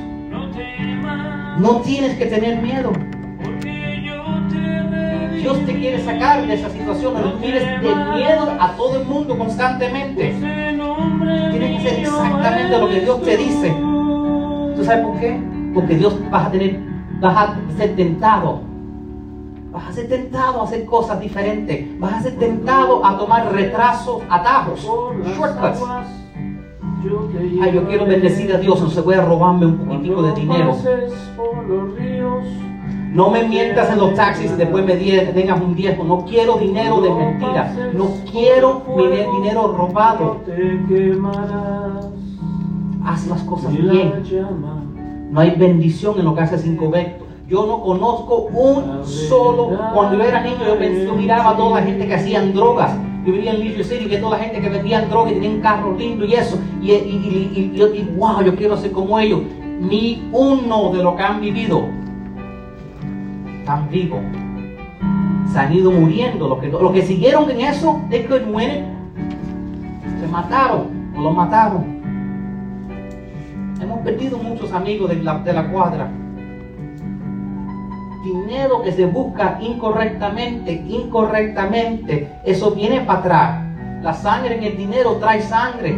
no 1.59 1.82
tienes 1.82 2.17
que 2.17 2.26
tener 2.26 2.61
miedo. 2.61 2.91
Dios 5.43 5.65
te 5.65 5.75
quiere 5.75 6.01
sacar 6.01 6.47
de 6.47 6.53
esa 6.53 6.69
situación, 6.69 7.15
no 7.15 7.33
tienes 7.33 7.81
de 7.81 7.95
miedo 8.15 8.49
a 8.57 8.71
todo 8.77 9.01
el 9.01 9.05
mundo 9.05 9.37
constantemente. 9.37 10.33
Tienes 11.51 11.81
que 11.81 11.87
hacer 11.89 11.99
exactamente 11.99 12.79
lo 12.79 12.87
que 12.87 13.01
Dios 13.01 13.21
te 13.23 13.35
dice. 13.35 13.69
¿Tú 13.71 14.85
sabes 14.85 15.05
por 15.05 15.19
qué? 15.19 15.37
Porque 15.73 15.95
Dios 15.95 16.17
vas 16.31 16.47
a 16.47 16.51
tener, 16.51 16.79
vas 17.19 17.35
a 17.35 17.55
ser 17.77 17.93
tentado. 17.97 18.61
Vas 19.73 19.89
a 19.89 19.91
ser 19.91 20.07
tentado 20.07 20.61
a 20.61 20.63
hacer 20.63 20.85
cosas 20.85 21.19
diferentes. 21.19 21.99
Vas 21.99 22.13
a 22.13 22.21
ser 22.21 22.37
tentado 22.37 23.05
a 23.05 23.17
tomar 23.17 23.51
retrasos, 23.51 24.21
atajos, 24.29 24.81
shortcuts. 24.81 25.83
Ay, 27.61 27.73
yo 27.73 27.85
quiero 27.85 28.05
bendecir 28.05 28.53
a 28.55 28.59
Dios, 28.59 28.81
no 28.81 28.89
se 28.89 29.01
voy 29.01 29.15
a 29.15 29.25
robarme 29.25 29.65
un 29.65 29.77
poquitico 29.77 30.21
de 30.21 30.31
dinero. 30.35 30.73
No 33.14 33.30
me 33.30 33.43
mientas 33.43 33.91
en 33.91 33.99
los 33.99 34.16
taxis 34.16 34.51
y 34.51 34.55
después 34.55 34.84
me 34.84 34.95
tengas 34.95 35.61
un 35.61 35.76
diezmo. 35.76 36.03
No 36.03 36.26
quiero 36.26 36.57
dinero 36.57 36.99
de 36.99 37.11
mentira. 37.11 37.72
No 37.93 38.09
quiero 38.32 38.82
dinero 39.36 39.76
robado. 39.78 40.41
Haz 43.05 43.28
las 43.28 43.43
cosas 43.43 43.72
bien. 43.78 44.14
No 45.30 45.39
hay 45.39 45.51
bendición 45.51 46.18
en 46.18 46.26
lo 46.26 46.34
que 46.34 46.41
haces 46.41 46.66
incorrecto. 46.66 47.26
Yo 47.47 47.68
no 47.68 47.84
conozco 47.84 48.47
un 48.51 49.05
solo. 49.05 49.78
Cuando 49.93 50.18
yo 50.18 50.24
era 50.24 50.41
niño, 50.41 50.57
yo, 51.05 51.14
miraba 51.14 51.51
a 51.51 51.57
toda 51.57 51.82
la 51.82 51.86
gente 51.86 52.07
que 52.07 52.16
hacían 52.16 52.53
drogas. 52.53 52.97
Yo 53.28 53.32
vivía 53.32 53.51
en 53.51 53.59
Leisure 53.59 53.84
City, 53.84 54.07
que 54.07 54.18
toda 54.18 54.38
la 54.38 54.43
gente 54.43 54.59
que 54.59 54.70
vendía 54.70 55.01
drogas 55.01 55.34
y 55.34 55.36
tenían 55.36 55.61
carros 55.61 55.99
lindos 55.99 56.28
y 56.28 56.34
eso. 56.34 56.57
Y, 56.82 56.91
y, 56.91 57.74
y, 57.76 57.80
y, 57.80 58.16
wow, 58.18 58.41
yo 58.43 58.55
quiero 58.55 58.76
ser 58.76 58.91
como 58.91 59.20
ellos. 59.20 59.41
Ni 59.80 60.28
uno 60.32 60.91
de 60.91 61.03
lo 61.03 61.16
que 61.16 61.24
han 61.24 61.39
vivido 61.39 61.84
tan 63.66 63.89
vivo. 63.89 64.20
se 65.53 65.59
han 65.59 65.74
ido 65.74 65.91
muriendo. 65.91 66.47
Los 66.47 66.59
que, 66.59 66.68
los 66.68 66.91
que 66.91 67.03
siguieron 67.03 67.49
en 67.51 67.61
eso, 67.61 68.01
they 68.09 68.24
couldn't 68.24 68.53
win 68.53 68.70
it, 68.70 68.84
se 70.20 70.28
mataron, 70.28 71.11
o 71.16 71.22
lo 71.22 71.32
mataron. 71.32 72.01
Hemos 73.80 73.99
perdido 73.99 74.38
muchos 74.38 74.72
amigos 74.72 75.09
de 75.09 75.18
la, 75.18 75.39
de 75.39 75.53
la 75.53 75.68
cuadra. 75.70 76.09
Dinero 78.24 78.82
que 78.82 78.93
se 78.93 79.05
busca 79.05 79.59
incorrectamente, 79.61 80.72
incorrectamente, 80.88 82.39
eso 82.45 82.72
viene 82.72 83.01
para 83.01 83.20
atrás. 83.20 83.64
La 84.01 84.14
sangre 84.14 84.57
en 84.57 84.64
el 84.64 84.78
dinero 84.78 85.18
trae 85.18 85.41
sangre. 85.41 85.95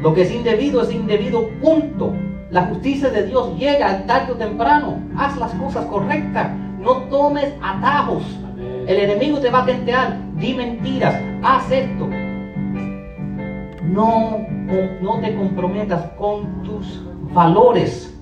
Lo 0.00 0.12
que 0.12 0.22
es 0.22 0.34
indebido 0.34 0.82
es 0.82 0.92
indebido, 0.92 1.48
punto. 1.62 2.12
La 2.50 2.66
justicia 2.66 3.10
de 3.10 3.26
Dios 3.26 3.56
llega 3.58 4.04
tarde 4.06 4.32
o 4.32 4.36
temprano. 4.36 4.98
Haz 5.16 5.36
las 5.36 5.52
cosas 5.52 5.86
correctas. 5.86 6.50
No 6.86 6.98
tomes 7.08 7.52
atajos. 7.60 8.22
El 8.86 8.96
enemigo 8.96 9.40
te 9.40 9.50
va 9.50 9.62
a 9.62 9.66
tentear. 9.66 10.20
Di 10.36 10.54
mentiras. 10.54 11.20
Haz 11.42 11.68
esto. 11.72 12.08
No, 13.82 14.38
no 15.02 15.20
te 15.20 15.34
comprometas 15.34 16.12
con 16.12 16.62
tus 16.62 17.02
valores. 17.34 18.16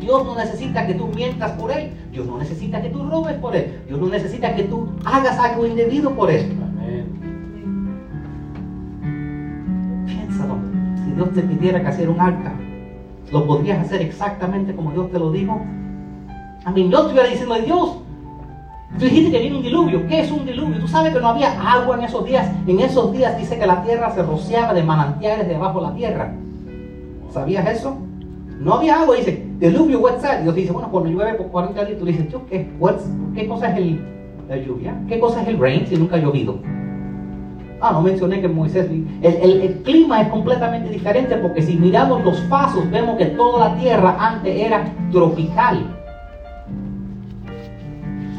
Dios 0.00 0.24
no 0.24 0.36
necesita 0.36 0.86
que 0.86 0.94
tú 0.94 1.08
mientas 1.08 1.50
por 1.52 1.70
Él. 1.70 1.92
Dios 2.10 2.26
no 2.26 2.38
necesita 2.38 2.80
que 2.80 2.88
tú 2.88 3.06
robes 3.06 3.34
por 3.34 3.54
Él. 3.54 3.82
Dios 3.86 4.00
no 4.00 4.06
necesita 4.06 4.56
que 4.56 4.62
tú 4.62 4.88
hagas 5.04 5.38
algo 5.38 5.66
indebido 5.66 6.14
por 6.14 6.30
Él. 6.30 6.56
Piénsalo. 10.06 10.56
Si 11.04 11.10
Dios 11.12 11.34
te 11.34 11.42
pidiera 11.42 11.82
que 11.82 11.88
hacer 11.88 12.08
un 12.08 12.20
arca, 12.20 12.54
¿lo 13.30 13.46
podrías 13.46 13.80
hacer 13.80 14.00
exactamente 14.00 14.74
como 14.74 14.92
Dios 14.92 15.10
te 15.10 15.18
lo 15.18 15.30
dijo? 15.30 15.60
A 16.68 16.70
mí, 16.70 16.86
yo 16.90 16.98
estuviera 16.98 17.26
diciendo, 17.26 17.54
Dios, 17.64 17.96
tú 18.98 19.04
dijiste 19.06 19.30
que 19.30 19.40
viene 19.40 19.56
un 19.56 19.62
diluvio. 19.62 20.06
¿Qué 20.06 20.20
es 20.20 20.30
un 20.30 20.44
diluvio? 20.44 20.78
Tú 20.78 20.86
sabes 20.86 21.14
que 21.14 21.20
no 21.20 21.28
había 21.28 21.58
agua 21.62 21.96
en 21.96 22.04
esos 22.04 22.26
días. 22.26 22.46
En 22.66 22.78
esos 22.80 23.10
días 23.10 23.38
dice 23.38 23.58
que 23.58 23.66
la 23.66 23.82
tierra 23.82 24.10
se 24.10 24.22
rociaba 24.22 24.74
de 24.74 24.82
manantiales 24.82 25.48
debajo 25.48 25.80
de 25.80 25.86
la 25.86 25.94
tierra. 25.94 26.34
¿Sabías 27.32 27.66
eso? 27.70 27.96
No 28.60 28.74
había 28.74 29.00
agua, 29.00 29.16
dice, 29.16 29.46
diluvio, 29.58 29.98
what's 30.00 30.20
that? 30.20 30.40
Dios 30.40 30.54
dice, 30.54 30.72
bueno, 30.72 30.90
cuando 30.90 31.08
llueve 31.08 31.38
por 31.38 31.46
40 31.46 31.84
días, 31.86 31.98
tú 31.98 32.04
dices, 32.04 32.26
¿qué, 32.50 32.70
¿qué 33.34 33.48
cosa 33.48 33.70
es 33.70 33.76
el, 33.78 34.04
la 34.46 34.56
lluvia? 34.58 34.94
¿Qué 35.08 35.18
cosa 35.18 35.40
es 35.40 35.48
el 35.48 35.58
rain 35.58 35.86
si 35.86 35.96
nunca 35.96 36.16
ha 36.16 36.18
llovido? 36.18 36.58
Ah, 37.80 37.92
no 37.92 38.02
mencioné 38.02 38.42
que 38.42 38.48
Moisés, 38.48 38.90
el, 39.22 39.62
el, 39.62 39.82
clima 39.84 40.20
es 40.20 40.28
completamente 40.28 40.90
diferente 40.90 41.34
porque 41.36 41.62
si 41.62 41.78
miramos 41.78 42.22
los 42.24 42.38
pasos 42.42 42.90
vemos 42.90 43.16
que 43.16 43.26
toda 43.26 43.70
la 43.70 43.80
tierra 43.80 44.16
antes 44.18 44.54
era 44.54 44.84
tropical. 45.10 45.97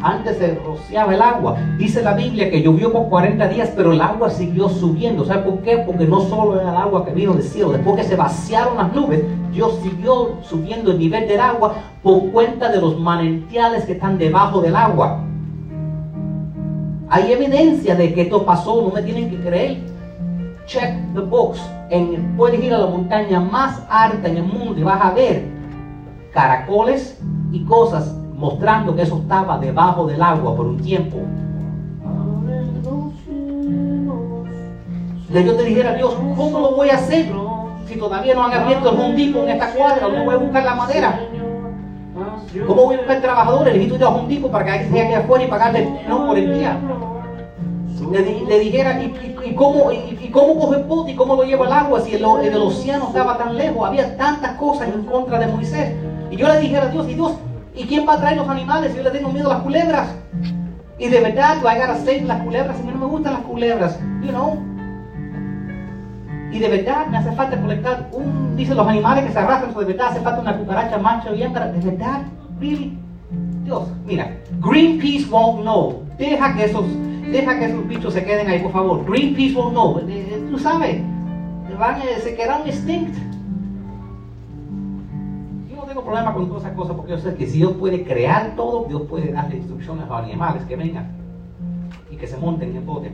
Antes 0.01 0.37
se 0.37 0.55
rociaba 0.55 1.13
el 1.13 1.21
agua. 1.21 1.57
Dice 1.77 2.01
la 2.01 2.13
Biblia 2.13 2.49
que 2.49 2.61
llovió 2.61 2.91
por 2.91 3.09
40 3.09 3.47
días, 3.49 3.71
pero 3.75 3.91
el 3.91 4.01
agua 4.01 4.29
siguió 4.29 4.69
subiendo. 4.69 5.25
¿Sabe 5.25 5.43
por 5.43 5.59
qué? 5.61 5.77
Porque 5.79 6.05
no 6.05 6.21
solo 6.21 6.59
era 6.59 6.69
el 6.69 6.77
agua 6.77 7.05
que 7.05 7.11
vino 7.11 7.33
del 7.33 7.43
cielo. 7.43 7.71
Después 7.71 7.97
que 7.97 8.03
se 8.03 8.15
vaciaron 8.15 8.77
las 8.77 8.93
nubes, 8.93 9.23
Dios 9.51 9.77
siguió 9.83 10.37
subiendo 10.41 10.91
el 10.91 10.99
nivel 10.99 11.27
del 11.27 11.41
agua 11.41 11.75
por 12.01 12.31
cuenta 12.31 12.69
de 12.69 12.79
los 12.79 12.97
manantiales 12.99 13.85
que 13.85 13.93
están 13.93 14.17
debajo 14.17 14.61
del 14.61 14.75
agua. 14.75 15.23
Hay 17.09 17.31
evidencia 17.31 17.95
de 17.95 18.13
que 18.13 18.21
esto 18.21 18.45
pasó, 18.45 18.81
no 18.81 18.91
me 18.91 19.01
tienen 19.01 19.29
que 19.29 19.37
creer. 19.37 19.79
Check 20.65 21.13
the 21.13 21.21
box. 21.21 21.59
Puedes 22.37 22.63
ir 22.63 22.73
a 22.73 22.77
la 22.77 22.85
montaña 22.85 23.39
más 23.39 23.83
alta 23.89 24.29
en 24.29 24.37
el 24.37 24.43
mundo 24.43 24.79
y 24.79 24.83
vas 24.83 25.01
a 25.01 25.11
ver 25.11 25.43
caracoles 26.31 27.19
y 27.51 27.65
cosas 27.65 28.15
mostrando 28.39 28.95
que 28.95 29.01
eso 29.01 29.17
estaba 29.17 29.57
debajo 29.57 30.07
del 30.07 30.21
agua 30.21 30.55
por 30.55 30.65
un 30.65 30.77
tiempo. 30.81 31.17
De 35.27 35.45
yo 35.45 35.55
te 35.55 35.63
dijera, 35.63 35.93
Dios, 35.93 36.15
¿cómo 36.35 36.59
lo 36.59 36.75
voy 36.75 36.89
a 36.89 36.95
hacer? 36.95 37.29
Si 37.85 37.97
todavía 37.97 38.33
no 38.33 38.45
han 38.45 38.53
abierto 38.53 38.91
el 38.91 38.99
hundipo 38.99 39.39
en 39.39 39.49
esta 39.49 39.73
cuadra, 39.73 40.07
¿cómo 40.07 40.23
voy 40.23 40.35
a 40.35 40.37
buscar 40.37 40.63
la 40.63 40.75
madera? 40.75 41.19
¿Cómo 42.65 42.85
voy 42.85 42.95
a 42.95 42.97
buscar 42.99 43.21
trabajadores? 43.21 43.73
Necesito 43.73 43.95
ir 43.95 44.03
a 44.03 44.09
hundipo 44.09 44.49
para 44.49 44.65
que 44.65 44.71
alguien 44.71 44.87
esté 44.87 45.05
aquí 45.05 45.13
afuera 45.13 45.43
y 45.43 45.47
pagarle 45.47 45.99
no 46.07 46.25
por 46.25 46.37
el 46.37 46.53
día. 46.53 46.79
Le, 48.11 48.59
dijera, 48.59 49.03
¿y, 49.03 49.53
cómo, 49.53 49.91
y, 49.91 50.29
cómo 50.31 50.59
coge 50.59 50.77
el 50.77 50.83
bote 50.85 51.11
y 51.11 51.15
cómo 51.15 51.35
lo 51.35 51.43
lleva 51.43 51.67
el 51.67 51.73
agua 51.73 51.99
si 51.99 52.15
el, 52.15 52.23
el 52.23 52.55
océano 52.55 53.07
estaba 53.07 53.37
tan 53.37 53.55
lejos? 53.55 53.85
Había 53.85 54.17
tantas 54.17 54.53
cosas 54.53 54.87
en 54.87 55.03
contra 55.03 55.37
de 55.37 55.47
Moisés. 55.47 55.93
Y 56.31 56.37
yo 56.37 56.47
le 56.47 56.59
dijera 56.59 56.85
a 56.85 56.89
Dios, 56.89 57.07
y 57.07 57.13
Dios, 57.13 57.33
¿Y 57.79 57.85
quién 57.85 58.05
va 58.05 58.15
a 58.15 58.19
traer 58.19 58.35
los 58.35 58.49
animales? 58.49 58.93
Yo 58.93 59.03
le 59.03 59.09
tengo 59.09 59.31
miedo 59.31 59.49
a 59.49 59.53
las 59.53 59.63
culebras. 59.63 60.09
Y 60.97 61.07
de 61.07 61.21
verdad, 61.21 61.59
I 61.59 61.79
gotta 61.79 61.95
save 61.95 62.23
las 62.23 62.41
culebras. 62.41 62.77
A 62.77 62.83
mí 62.83 62.91
no 62.91 62.97
me 62.97 63.05
gustan 63.05 63.33
las 63.35 63.43
culebras, 63.43 63.97
you 64.21 64.31
know. 64.31 64.59
Y 66.51 66.59
de 66.59 66.67
verdad 66.67 67.07
me 67.07 67.19
hace 67.19 67.31
falta 67.31 67.57
colectar 67.61 68.09
un, 68.11 68.57
dice 68.57 68.75
los 68.75 68.85
animales 68.85 69.23
que 69.23 69.31
se 69.31 69.39
arrastran, 69.39 69.73
de 69.73 69.85
verdad 69.85 70.07
hace 70.09 70.19
falta 70.19 70.41
una 70.41 70.57
cucaracha 70.57 70.97
macho 70.97 71.33
y 71.33 71.41
hembra. 71.41 71.71
De 71.71 71.79
verdad, 71.89 72.23
really. 72.59 72.97
Dios, 73.63 73.87
mira, 74.05 74.29
Greenpeace 74.59 75.29
won't 75.31 75.61
know. 75.61 76.03
Deja 76.17 76.53
que 76.55 76.65
esos, 76.65 76.83
deja 77.31 77.59
que 77.59 77.65
esos 77.65 77.87
bichos 77.87 78.13
se 78.13 78.25
queden 78.25 78.49
ahí, 78.49 78.59
por 78.59 78.73
favor. 78.73 79.05
Greenpeace 79.05 79.55
won't 79.55 79.71
know. 79.71 79.99
Eh, 79.99 80.03
eh, 80.09 80.47
tú 80.51 80.59
sabes, 80.59 81.01
van, 81.79 82.01
eh, 82.01 82.19
se 82.21 82.35
quedan 82.35 82.67
extinct 82.67 83.15
problema 86.09 86.33
con 86.33 86.47
todas 86.47 86.63
esas 86.63 86.75
cosas 86.75 86.95
porque 86.95 87.11
yo 87.11 87.17
sé 87.19 87.35
que 87.35 87.45
si 87.45 87.57
Dios 87.57 87.73
puede 87.73 88.03
crear 88.03 88.55
todo, 88.55 88.85
Dios 88.85 89.03
puede 89.03 89.31
darle 89.31 89.57
instrucciones 89.57 90.05
a 90.05 90.07
los 90.07 90.23
animales 90.23 90.63
que 90.63 90.75
vengan 90.75 91.07
y 92.09 92.15
que 92.15 92.25
se 92.25 92.35
monten 92.37 92.75
en 92.75 92.85
bote. 92.85 93.11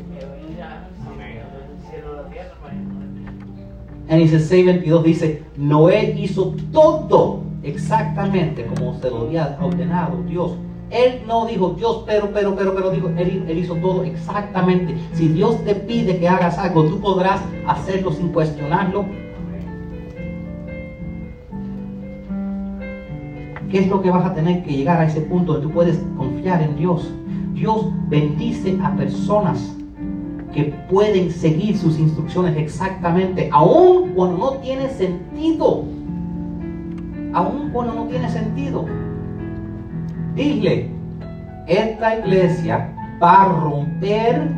Génesis 4.07 4.49
6:22 4.51 5.03
dice, 5.03 5.43
Noé 5.57 6.15
hizo 6.17 6.55
todo 6.71 7.41
exactamente 7.63 8.65
como 8.65 8.93
se 8.99 9.09
lo 9.09 9.23
había 9.23 9.57
ordenado 9.61 10.23
Dios. 10.27 10.53
Él 10.91 11.23
no 11.27 11.47
dijo 11.47 11.71
Dios, 11.71 12.03
pero, 12.05 12.29
pero, 12.31 12.55
pero, 12.55 12.75
pero, 12.75 12.91
dijo, 12.91 13.09
él, 13.17 13.43
él, 13.47 13.57
hizo 13.57 13.75
todo 13.75 14.03
exactamente. 14.03 14.95
Si 15.13 15.27
Dios 15.27 15.61
te 15.65 15.75
pide 15.75 16.19
que 16.19 16.29
hagas 16.29 16.57
algo, 16.59 16.85
tú 16.85 17.01
podrás 17.01 17.41
hacerlo 17.67 18.11
sin 18.11 18.29
cuestionarlo 18.29 19.05
¿Qué 23.69 23.79
es 23.79 23.87
lo 23.87 24.01
que 24.01 24.11
vas 24.11 24.25
a 24.25 24.33
tener 24.33 24.63
que 24.63 24.73
llegar 24.73 24.99
a 24.99 25.05
ese 25.05 25.21
punto 25.21 25.53
donde 25.53 25.67
tú 25.67 25.73
puedes 25.73 25.97
confiar 26.17 26.61
en 26.61 26.75
Dios? 26.75 27.11
Dios 27.53 27.87
bendice 28.09 28.77
a 28.83 28.95
personas 28.95 29.75
que 30.53 30.73
pueden 30.89 31.31
seguir 31.31 31.77
sus 31.77 31.97
instrucciones 31.99 32.55
exactamente, 32.57 33.49
aun 33.51 34.13
cuando 34.13 34.37
no 34.37 34.51
tiene 34.59 34.89
sentido. 34.89 35.83
Aun 37.33 37.69
cuando 37.73 37.93
no 37.93 38.03
tiene 38.05 38.29
sentido. 38.29 38.85
Dile, 40.35 40.89
esta 41.67 42.19
iglesia 42.19 42.93
va 43.21 43.43
a 43.43 43.47
romper, 43.47 44.49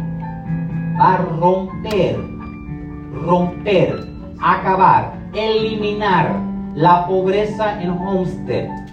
va 0.99 1.13
a 1.13 1.17
romper, 1.17 2.19
romper, 3.25 4.07
acabar, 4.39 5.13
eliminar 5.33 6.35
la 6.75 7.07
pobreza 7.07 7.81
en 7.81 7.91
Homestead 7.91 8.86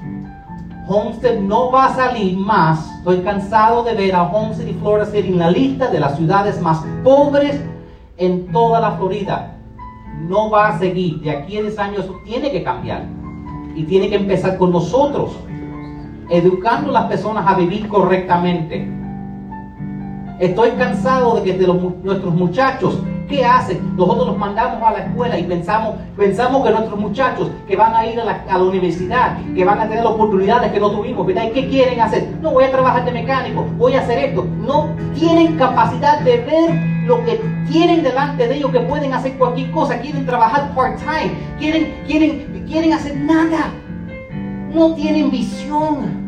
Homestead 0.87 1.41
no 1.41 1.71
va 1.71 1.87
a 1.87 1.95
salir 1.95 2.37
más. 2.37 2.91
Estoy 2.99 3.21
cansado 3.21 3.85
de 3.85 3.95
ver 3.95 4.15
a 4.15 4.25
Homestead 4.25 4.67
y 4.67 4.75
Florida 4.75 5.07
City 5.07 5.29
en 5.29 5.39
la 5.39 5.51
lista 5.51 5.91
de 5.91 5.99
las 5.99 6.17
ciudades 6.17 6.61
más 6.61 6.85
pobres 7.03 7.59
en 8.19 8.53
toda 8.53 8.81
la 8.81 8.93
Florida. 8.93 9.57
No 10.29 10.51
va 10.51 10.69
a 10.69 10.79
seguir. 10.79 11.21
De 11.21 11.31
aquí 11.31 11.57
a 11.57 11.63
10 11.63 11.79
años 11.79 12.11
tiene 12.25 12.51
que 12.51 12.63
cambiar. 12.63 13.07
Y 13.75 13.85
tiene 13.85 14.11
que 14.11 14.17
empezar 14.17 14.59
con 14.59 14.73
nosotros. 14.73 15.33
Educando 16.29 16.91
a 16.91 16.93
las 16.93 17.05
personas 17.07 17.47
a 17.47 17.55
vivir 17.55 17.89
correctamente. 17.89 18.87
Estoy 20.39 20.71
cansado 20.73 21.37
de 21.37 21.43
que 21.43 21.67
nuestros 22.03 22.35
muchachos 22.35 22.99
¿Qué 23.29 23.45
hacen? 23.45 23.97
Nosotros 23.97 24.27
los 24.27 24.37
mandamos 24.37 24.83
a 24.83 24.93
la 24.93 24.99
escuela 24.99 25.39
y 25.39 25.45
pensamos, 25.45 25.95
pensamos 26.17 26.63
que 26.63 26.71
nuestros 26.71 26.99
muchachos 26.99 27.51
que 27.67 27.75
van 27.75 27.95
a 27.95 28.07
ir 28.07 28.21
a 28.21 28.25
la, 28.25 28.63
universidad, 28.63 29.39
que 29.55 29.65
van 29.65 29.81
a 29.81 29.89
tener 29.89 30.05
oportunidades 30.05 30.71
que 30.73 30.81
no 30.81 30.91
tuvimos, 30.91 31.27
¿verdad? 31.27 31.45
¿Y 31.45 31.51
qué 31.53 31.69
quieren 31.69 32.01
hacer? 32.01 32.29
No 32.43 32.51
voy 32.51 32.65
a 32.65 32.71
trabajar 32.71 33.05
de 33.05 33.13
mecánico, 33.13 33.67
voy 33.79 33.95
a 33.95 34.01
hacer 34.01 34.19
esto. 34.19 34.47
No 34.61 34.89
tienen 35.15 35.57
capacidad 35.57 36.21
de 36.21 36.37
ver 36.39 37.07
lo 37.07 37.25
que 37.25 37.41
tienen 37.71 38.03
delante 38.03 38.47
de 38.47 38.57
ellos, 38.57 38.71
que 38.71 38.81
pueden 38.81 39.13
hacer 39.15 39.39
cualquier 39.39 39.71
cosa, 39.71 39.99
quieren 39.99 40.27
trabajar 40.27 40.75
part-time, 40.75 41.33
quieren, 41.59 41.95
quieren, 42.07 42.65
quieren 42.67 42.93
hacer 42.93 43.17
nada. 43.17 43.73
No 44.73 44.95
tienen 44.95 45.31
visión. 45.31 46.24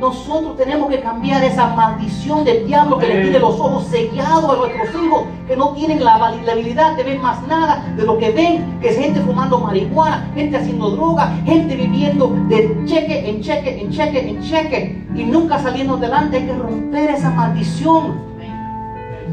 Nosotros 0.00 0.56
tenemos 0.56 0.88
que 0.88 0.98
cambiar 1.00 1.44
esa 1.44 1.74
maldición 1.76 2.42
del 2.42 2.66
diablo 2.66 2.96
que 2.96 3.06
le 3.06 3.20
tiene 3.20 3.38
los 3.38 3.60
ojos 3.60 3.86
sellados 3.88 4.50
a 4.50 4.56
nuestros 4.56 5.04
hijos, 5.04 5.24
que 5.46 5.54
no 5.54 5.74
tienen 5.74 6.02
la 6.02 6.14
habilidad 6.14 6.96
de 6.96 7.02
ver 7.02 7.18
más 7.18 7.46
nada 7.46 7.84
de 7.94 8.04
lo 8.04 8.16
que 8.16 8.30
ven, 8.30 8.80
que 8.80 8.88
es 8.88 8.96
gente 8.96 9.20
fumando 9.20 9.58
marihuana, 9.60 10.30
gente 10.34 10.56
haciendo 10.56 10.88
droga, 10.92 11.30
gente 11.44 11.76
viviendo 11.76 12.28
de 12.48 12.82
cheque 12.86 13.28
en 13.28 13.42
cheque, 13.42 13.78
en 13.78 13.90
cheque, 13.90 14.26
en 14.26 14.40
cheque, 14.40 15.06
y 15.14 15.24
nunca 15.24 15.58
saliendo 15.58 15.96
adelante. 15.96 16.38
Hay 16.38 16.46
que 16.46 16.54
romper 16.54 17.10
esa 17.10 17.28
maldición. 17.28 18.30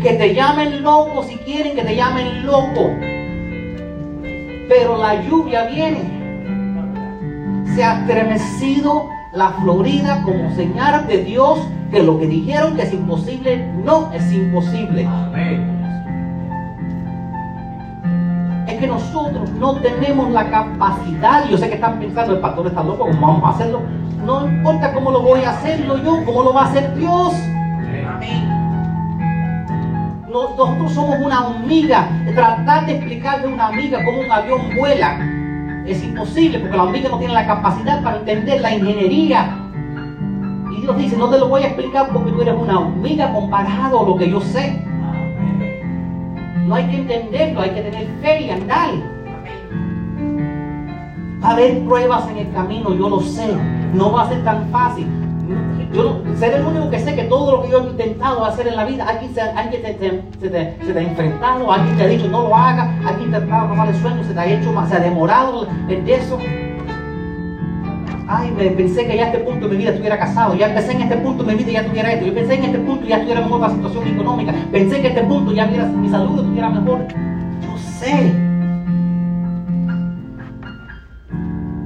Que 0.01 0.13
te 0.13 0.35
llamen 0.35 0.83
loco 0.83 1.23
si 1.23 1.37
quieren 1.37 1.75
que 1.75 1.83
te 1.83 1.95
llamen 1.95 2.45
loco. 2.45 2.91
Pero 4.67 4.97
la 4.97 5.21
lluvia 5.21 5.63
viene. 5.63 6.01
Se 7.73 7.83
ha 7.85 8.01
estremecido 8.01 9.16
la 9.33 9.49
Florida 9.51 10.21
como 10.23 10.49
señal 10.55 11.07
de 11.07 11.23
Dios 11.23 11.59
que 11.91 12.01
lo 12.03 12.19
que 12.19 12.27
dijeron 12.27 12.75
que 12.75 12.83
es 12.83 12.93
imposible 12.93 13.65
no 13.83 14.11
es 14.13 14.31
imposible. 14.31 15.07
Es 18.67 18.73
que 18.79 18.87
nosotros 18.87 19.49
no 19.51 19.75
tenemos 19.77 20.31
la 20.31 20.49
capacidad. 20.49 21.49
Yo 21.49 21.57
sé 21.57 21.69
que 21.69 21.75
están 21.75 21.99
pensando, 21.99 22.33
el 22.35 22.39
pastor 22.39 22.67
está 22.67 22.83
loco, 22.83 23.05
¿cómo 23.05 23.27
vamos 23.27 23.43
a 23.45 23.49
hacerlo? 23.49 23.81
No 24.25 24.47
importa 24.47 24.93
cómo 24.93 25.11
lo 25.11 25.21
voy 25.21 25.43
a 25.43 25.51
hacerlo 25.51 25.97
yo, 26.03 26.23
cómo 26.25 26.43
lo 26.43 26.53
va 26.53 26.63
a 26.63 26.65
hacer 26.65 26.93
Dios. 26.95 27.33
Nosotros 30.29 30.91
somos 30.91 31.19
una 31.21 31.47
hormiga. 31.47 32.09
Tratar 32.35 32.85
de 32.85 32.97
explicarle 32.97 33.47
a 33.47 33.53
una 33.53 33.67
amiga 33.67 34.03
cómo 34.03 34.19
un 34.19 34.31
avión 34.31 34.61
vuela 34.77 35.17
es 35.87 36.03
imposible 36.03 36.59
porque 36.59 36.75
la 36.75 36.83
hormiga 36.83 37.09
no 37.09 37.17
tiene 37.17 37.33
la 37.33 37.47
capacidad 37.47 38.03
para 38.03 38.17
entender 38.17 38.61
la 38.61 38.75
ingeniería. 38.75 39.57
Y 40.75 40.81
Dios 40.81 40.97
dice, 40.97 41.17
no 41.17 41.29
te 41.29 41.39
lo 41.39 41.47
voy 41.47 41.63
a 41.63 41.67
explicar 41.67 42.09
porque 42.11 42.31
tú 42.31 42.41
eres 42.41 42.55
una 42.55 42.79
hormiga 42.79 43.31
comparado 43.33 44.01
a 44.01 44.03
lo 44.03 44.15
que 44.17 44.29
yo 44.29 44.41
sé. 44.41 44.83
No 46.65 46.75
hay 46.75 46.85
que 46.87 46.97
entenderlo, 46.97 47.61
hay 47.61 47.69
que 47.69 47.81
tener 47.81 48.07
fe 48.21 48.41
y 48.41 48.49
andar. 48.49 48.89
Va 51.41 51.49
a 51.49 51.51
haber 51.53 51.85
pruebas 51.85 52.29
en 52.29 52.37
el 52.37 52.51
camino, 52.51 52.93
yo 52.93 53.09
lo 53.09 53.21
sé. 53.21 53.55
No 53.93 54.11
va 54.11 54.23
a 54.23 54.29
ser 54.29 54.43
tan 54.43 54.69
fácil. 54.69 55.07
Yo 55.93 56.21
seré 56.35 56.57
el 56.57 56.65
único 56.65 56.89
que 56.89 56.99
sé 56.99 57.15
que 57.15 57.23
todo 57.23 57.57
lo 57.57 57.63
que 57.63 57.69
yo 57.69 57.79
he 57.79 57.89
intentado 57.89 58.43
hacer 58.43 58.67
en 58.67 58.75
la 58.75 58.85
vida, 58.85 59.07
alguien 59.07 59.33
se, 59.33 59.41
alguien 59.41 59.81
te, 59.81 59.97
se, 60.39 60.49
te, 60.49 60.99
ha 60.99 61.01
enfrentado, 61.01 61.71
alguien 61.71 61.95
te 61.97 62.03
ha 62.03 62.07
dicho 62.07 62.27
no 62.27 62.43
lo 62.43 62.55
haga, 62.55 62.93
alguien 63.05 63.31
te 63.31 63.37
ha 63.37 63.39
tratado 63.39 63.69
robar 63.69 63.89
el 63.89 63.95
sueño, 63.95 64.23
se 64.23 64.33
te 64.33 64.39
ha 64.39 64.45
hecho 64.45 64.71
más, 64.73 64.89
se 64.89 64.95
ha 64.97 64.99
demorado 64.99 65.67
en 65.87 66.07
eso. 66.07 66.37
Ay, 68.29 68.51
me 68.51 68.71
pensé 68.71 69.07
que 69.07 69.15
ya 69.15 69.23
a 69.23 69.27
este 69.27 69.39
punto 69.39 69.67
de 69.67 69.71
mi 69.71 69.77
vida 69.77 69.91
estuviera 69.91 70.19
casado, 70.19 70.53
ya 70.55 70.73
pensé 70.73 70.91
en 70.91 71.03
este 71.03 71.15
punto 71.17 71.43
de 71.45 71.55
mi 71.55 71.63
vida 71.63 71.81
ya 71.81 71.87
tuviera 71.87 72.11
esto, 72.11 72.25
yo 72.25 72.33
pensé 72.33 72.55
en 72.55 72.63
este 72.65 72.79
punto 72.79 73.05
ya 73.07 73.15
estuviera 73.15 73.39
mejor 73.39 73.61
la 73.61 73.69
situación 73.69 74.07
económica, 74.07 74.53
pensé 74.69 75.01
que 75.01 75.07
en 75.07 75.17
este 75.17 75.23
punto 75.23 75.53
ya 75.53 75.65
mi 75.67 76.09
salud 76.09 76.39
estuviera 76.39 76.69
mejor. 76.69 77.07
Yo 77.07 77.77
sé. 77.77 78.33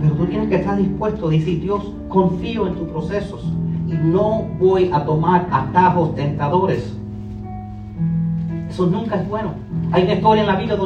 Pero 0.02 0.16
tú 0.16 0.26
tienes 0.26 0.50
que 0.50 0.56
estar 0.56 0.76
dispuesto 0.76 1.28
a 1.28 1.30
decir, 1.30 1.62
Dios, 1.62 1.94
confío 2.10 2.66
en 2.66 2.74
tus 2.74 2.88
procesos 2.88 3.46
y 3.92 3.96
no 3.96 4.48
voy 4.58 4.90
a 4.94 5.04
tomar 5.04 5.48
atajos 5.52 6.16
tentadores. 6.16 6.96
Eso 8.70 8.88
nunca 8.88 9.18
es 9.18 9.28
bueno. 9.28 9.54
Hay 9.92 10.04
una 10.04 10.14
historia 10.14 10.42
en 10.42 10.48
la 10.48 10.56
Biblia 10.56 10.78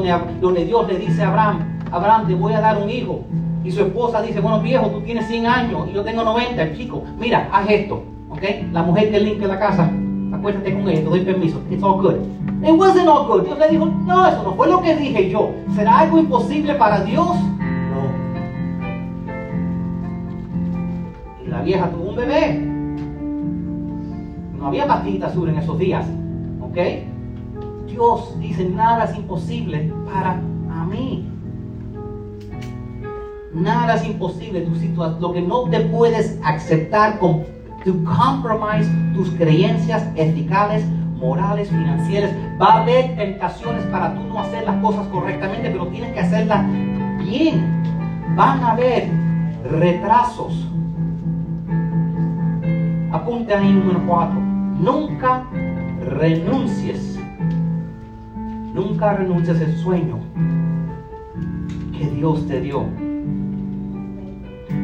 donde, 0.41 0.65
Dios 0.65 0.87
le 0.87 0.97
dice 0.97 1.21
a 1.21 1.27
Abraham, 1.27 1.59
Abraham, 1.91 2.27
te 2.27 2.33
voy 2.33 2.53
a 2.53 2.61
dar 2.61 2.81
un 2.81 2.89
hijo. 2.89 3.21
Y 3.63 3.71
su 3.71 3.81
esposa 3.81 4.23
dice, 4.23 4.39
bueno 4.39 4.59
viejo, 4.59 4.87
tú 4.87 5.01
tienes 5.01 5.27
100 5.27 5.45
años 5.45 5.87
y 5.89 5.93
yo 5.93 6.03
tengo 6.03 6.23
90, 6.23 6.61
el 6.61 6.77
chico, 6.77 7.03
mira, 7.19 7.47
haz 7.51 7.69
esto. 7.69 8.03
¿Ok? 8.29 8.41
La 8.71 8.81
mujer 8.81 9.11
que 9.11 9.19
limpia 9.19 9.47
la 9.47 9.59
casa, 9.59 9.89
acuérdate 10.33 10.73
con 10.73 10.89
ella, 10.89 11.01
te 11.01 11.09
doy 11.09 11.21
permiso. 11.21 11.61
It's 11.69 11.83
all 11.83 12.01
good. 12.01 12.15
It 12.63 12.71
wasn't 12.71 13.07
all 13.07 13.27
good. 13.27 13.43
Dios 13.43 13.59
le 13.59 13.69
dijo, 13.69 13.85
no, 13.85 14.27
eso 14.27 14.43
no 14.43 14.55
fue 14.55 14.67
lo 14.67 14.81
que 14.81 14.95
dije 14.95 15.29
yo. 15.29 15.51
¿Será 15.75 15.99
algo 15.99 16.17
imposible 16.17 16.73
para 16.73 17.01
Dios? 17.01 17.27
No. 17.27 18.01
Y 21.45 21.47
la 21.47 21.61
vieja 21.61 21.89
tuvo 21.89 22.09
un 22.09 22.15
bebé 22.15 22.74
había 24.65 24.87
pastillita 24.87 25.27
azul 25.27 25.49
en 25.49 25.57
esos 25.57 25.77
días. 25.77 26.05
¿Ok? 26.61 26.77
Dios 27.87 28.37
dice, 28.39 28.67
nada 28.69 29.05
es 29.05 29.15
imposible 29.15 29.93
para 30.11 30.41
mí. 30.89 31.29
Nada 33.53 33.95
es 33.95 34.05
imposible. 34.05 34.61
Tu 34.61 34.75
situación, 34.75 35.21
lo 35.21 35.33
que 35.33 35.41
no 35.41 35.69
te 35.69 35.81
puedes 35.81 36.39
aceptar 36.43 37.19
con 37.19 37.43
tu 37.83 38.03
compromise, 38.03 38.89
tus 39.13 39.29
creencias 39.31 40.07
eticales, 40.15 40.85
morales, 41.15 41.69
financieras. 41.69 42.31
Va 42.61 42.73
a 42.73 42.81
haber 42.81 43.15
tentaciones 43.15 43.83
para 43.85 44.13
tú 44.15 44.21
no 44.23 44.39
hacer 44.39 44.65
las 44.65 44.81
cosas 44.81 45.07
correctamente, 45.07 45.69
pero 45.69 45.87
tienes 45.87 46.11
que 46.13 46.19
hacerlas 46.19 46.65
bien. 47.19 47.83
Van 48.35 48.63
a 48.63 48.71
haber 48.71 49.09
retrasos. 49.71 50.67
Apunte 53.11 53.53
ahí 53.53 53.71
número 53.71 54.01
4 54.05 54.54
Nunca 54.79 55.45
renuncies. 56.05 57.19
Nunca 58.73 59.13
renuncies 59.13 59.61
el 59.61 59.77
sueño 59.77 60.19
que 61.97 62.07
Dios 62.07 62.45
te 62.47 62.59
dio. 62.59 62.85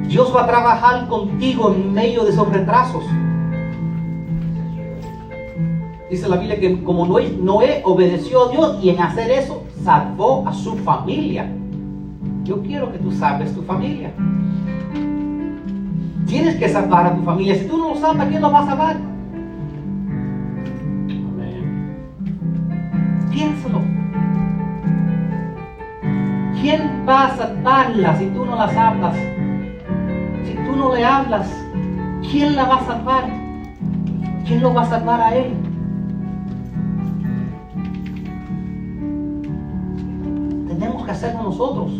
Dios 0.08 0.34
va 0.36 0.44
a 0.44 0.48
trabajar 0.48 1.08
contigo 1.08 1.74
en 1.74 1.94
medio 1.94 2.24
de 2.24 2.32
esos 2.32 2.50
retrasos. 2.50 3.04
Dice 6.10 6.28
la 6.28 6.36
Biblia 6.36 6.60
que 6.60 6.84
como 6.84 7.06
Noé, 7.06 7.38
Noé 7.42 7.82
obedeció 7.86 8.48
a 8.48 8.52
Dios 8.52 8.80
y 8.84 8.90
en 8.90 9.00
hacer 9.02 9.32
eso 9.32 9.64
salvó 9.84 10.46
a 10.48 10.54
su 10.54 10.76
familia. 10.76 11.50
Yo 12.44 12.62
quiero 12.62 12.92
que 12.92 12.98
tú 12.98 13.12
salves 13.12 13.54
tu 13.56 13.62
familia. 13.62 14.12
Tienes 16.28 16.56
que 16.56 16.68
salvar 16.68 17.08
a 17.08 17.16
tu 17.16 17.24
familia. 17.24 17.56
Si 17.56 17.66
tú 17.66 17.78
no 17.78 17.90
lo 17.90 17.96
salvas, 17.96 18.28
¿quién 18.28 18.42
lo 18.42 18.52
va 18.52 18.60
a 18.60 18.66
salvar? 18.66 18.98
Piénsalo. 23.32 23.82
¿Quién 26.62 27.06
va 27.08 27.26
a 27.26 27.38
salvarla 27.38 28.16
si 28.18 28.26
tú 28.28 28.46
no 28.46 28.56
las 28.56 28.76
hablas? 28.76 29.16
Si 30.46 30.54
tú 30.54 30.76
no 30.76 30.94
le 30.94 31.04
hablas, 31.04 31.50
¿quién 32.30 32.56
la 32.56 32.66
va 32.66 32.76
a 32.76 32.86
salvar? 32.86 33.24
¿Quién 34.46 34.62
lo 34.62 34.74
va 34.74 34.82
a 34.82 34.86
salvar 34.86 35.22
a 35.22 35.36
él? 35.36 35.54
Tenemos 40.68 41.06
que 41.06 41.12
hacerlo 41.12 41.44
nosotros. 41.44 41.92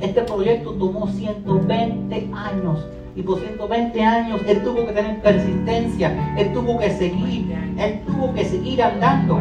Este 0.00 0.22
proyecto 0.22 0.72
tomó 0.74 1.08
120 1.08 2.30
años 2.34 2.86
y 3.16 3.22
por 3.22 3.40
120 3.40 4.02
años 4.04 4.42
él 4.46 4.62
tuvo 4.62 4.86
que 4.86 4.92
tener 4.92 5.20
persistencia, 5.22 6.34
él 6.36 6.52
tuvo 6.52 6.78
que 6.78 6.90
seguir, 6.90 7.50
él 7.78 8.02
tuvo 8.06 8.34
que 8.34 8.44
seguir 8.44 8.82
andando. 8.82 9.40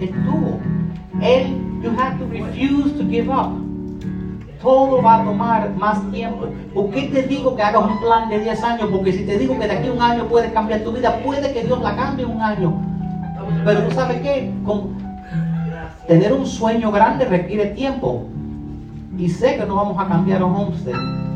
Él 0.00 0.10
tuvo. 0.24 0.60
Él, 1.22 1.56
you 1.82 1.90
have 1.98 2.18
to 2.18 2.26
refuse 2.30 2.92
to 2.96 3.04
give 3.08 3.30
up. 3.30 3.58
Todo 4.62 5.02
va 5.02 5.22
a 5.22 5.24
tomar 5.24 5.70
más 5.76 6.10
tiempo. 6.10 6.46
¿Por 6.74 6.90
qué 6.90 7.02
te 7.04 7.22
digo 7.22 7.56
que 7.56 7.62
hagas 7.62 7.84
un 7.84 7.98
plan 8.00 8.28
de 8.28 8.40
10 8.40 8.62
años? 8.62 8.88
Porque 8.90 9.12
si 9.12 9.24
te 9.24 9.38
digo 9.38 9.58
que 9.58 9.66
de 9.66 9.72
aquí 9.72 9.88
a 9.88 9.92
un 9.92 10.02
año 10.02 10.26
puedes 10.28 10.52
cambiar 10.52 10.80
tu 10.80 10.92
vida, 10.92 11.20
puede 11.24 11.52
que 11.54 11.64
Dios 11.64 11.80
la 11.80 11.96
cambie 11.96 12.26
un 12.26 12.42
año. 12.42 12.74
Pero 13.64 13.84
tú 13.84 13.94
sabes 13.94 14.20
qué? 14.20 14.52
tener 16.06 16.32
un 16.32 16.44
sueño 16.44 16.90
grande 16.90 17.24
requiere 17.24 17.66
tiempo. 17.66 18.26
Y 19.16 19.28
sé 19.28 19.56
que 19.56 19.64
no 19.64 19.76
vamos 19.76 19.98
a 19.98 20.08
cambiar 20.08 20.42
a 20.42 20.46
Homestead 20.46 21.29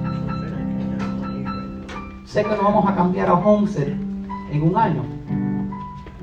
Sé 2.35 2.43
que 2.43 2.57
no 2.57 2.64
vamos 2.64 2.85
a 2.89 2.97
cambiar 2.97 3.28
a 3.28 3.35
Homestead 3.35 3.91
en 4.51 4.62
un 4.64 4.76
año. 4.76 5.03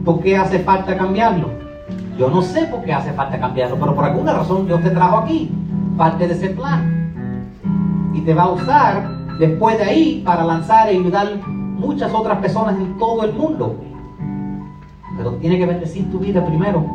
¿Por 0.03 0.19
qué 0.19 0.35
hace 0.35 0.59
falta 0.59 0.97
cambiarlo? 0.97 1.51
Yo 2.19 2.29
no 2.29 2.41
sé 2.41 2.63
por 2.63 2.83
qué 2.83 2.91
hace 2.91 3.13
falta 3.13 3.39
cambiarlo, 3.39 3.77
pero 3.79 3.95
por 3.95 4.03
alguna 4.03 4.33
razón 4.33 4.65
Dios 4.65 4.83
te 4.83 4.89
trajo 4.89 5.19
aquí, 5.19 5.49
parte 5.97 6.27
de 6.27 6.33
ese 6.33 6.49
plan. 6.49 8.11
Y 8.13 8.19
te 8.25 8.33
va 8.33 8.43
a 8.43 8.49
usar 8.49 9.09
después 9.39 9.77
de 9.77 9.85
ahí 9.85 10.21
para 10.25 10.43
lanzar 10.43 10.93
y 10.93 10.97
ayudar 10.97 11.29
muchas 11.47 12.13
otras 12.13 12.39
personas 12.39 12.75
en 12.75 12.97
todo 12.97 13.23
el 13.23 13.31
mundo. 13.31 13.77
Pero 15.15 15.35
tiene 15.35 15.57
que 15.59 15.65
bendecir 15.65 16.11
tu 16.11 16.19
vida 16.19 16.45
primero. 16.45 16.85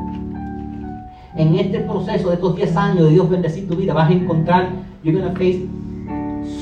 En 1.36 1.54
este 1.54 1.80
proceso 1.80 2.28
de 2.28 2.34
estos 2.34 2.54
10 2.54 2.76
años 2.76 3.04
de 3.04 3.10
Dios 3.12 3.30
bendecir 3.30 3.66
tu 3.66 3.76
vida, 3.76 3.94
vas 3.94 4.10
a 4.10 4.12
encontrar, 4.12 4.72
you're 5.02 5.18
going 5.18 5.32
to 5.32 5.38
face 5.38 5.66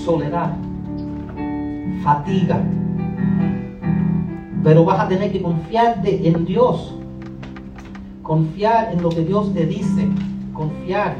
soledad 0.04 0.52
fatiga. 2.04 2.62
Pero 4.62 4.84
vas 4.84 5.00
a 5.00 5.08
tener 5.08 5.32
que 5.32 5.42
confiarte 5.42 6.28
en 6.28 6.44
Dios. 6.44 6.94
Confiar 8.22 8.92
en 8.92 9.02
lo 9.02 9.08
que 9.08 9.24
Dios 9.24 9.52
te 9.52 9.66
dice. 9.66 10.08
Confiar. 10.52 11.16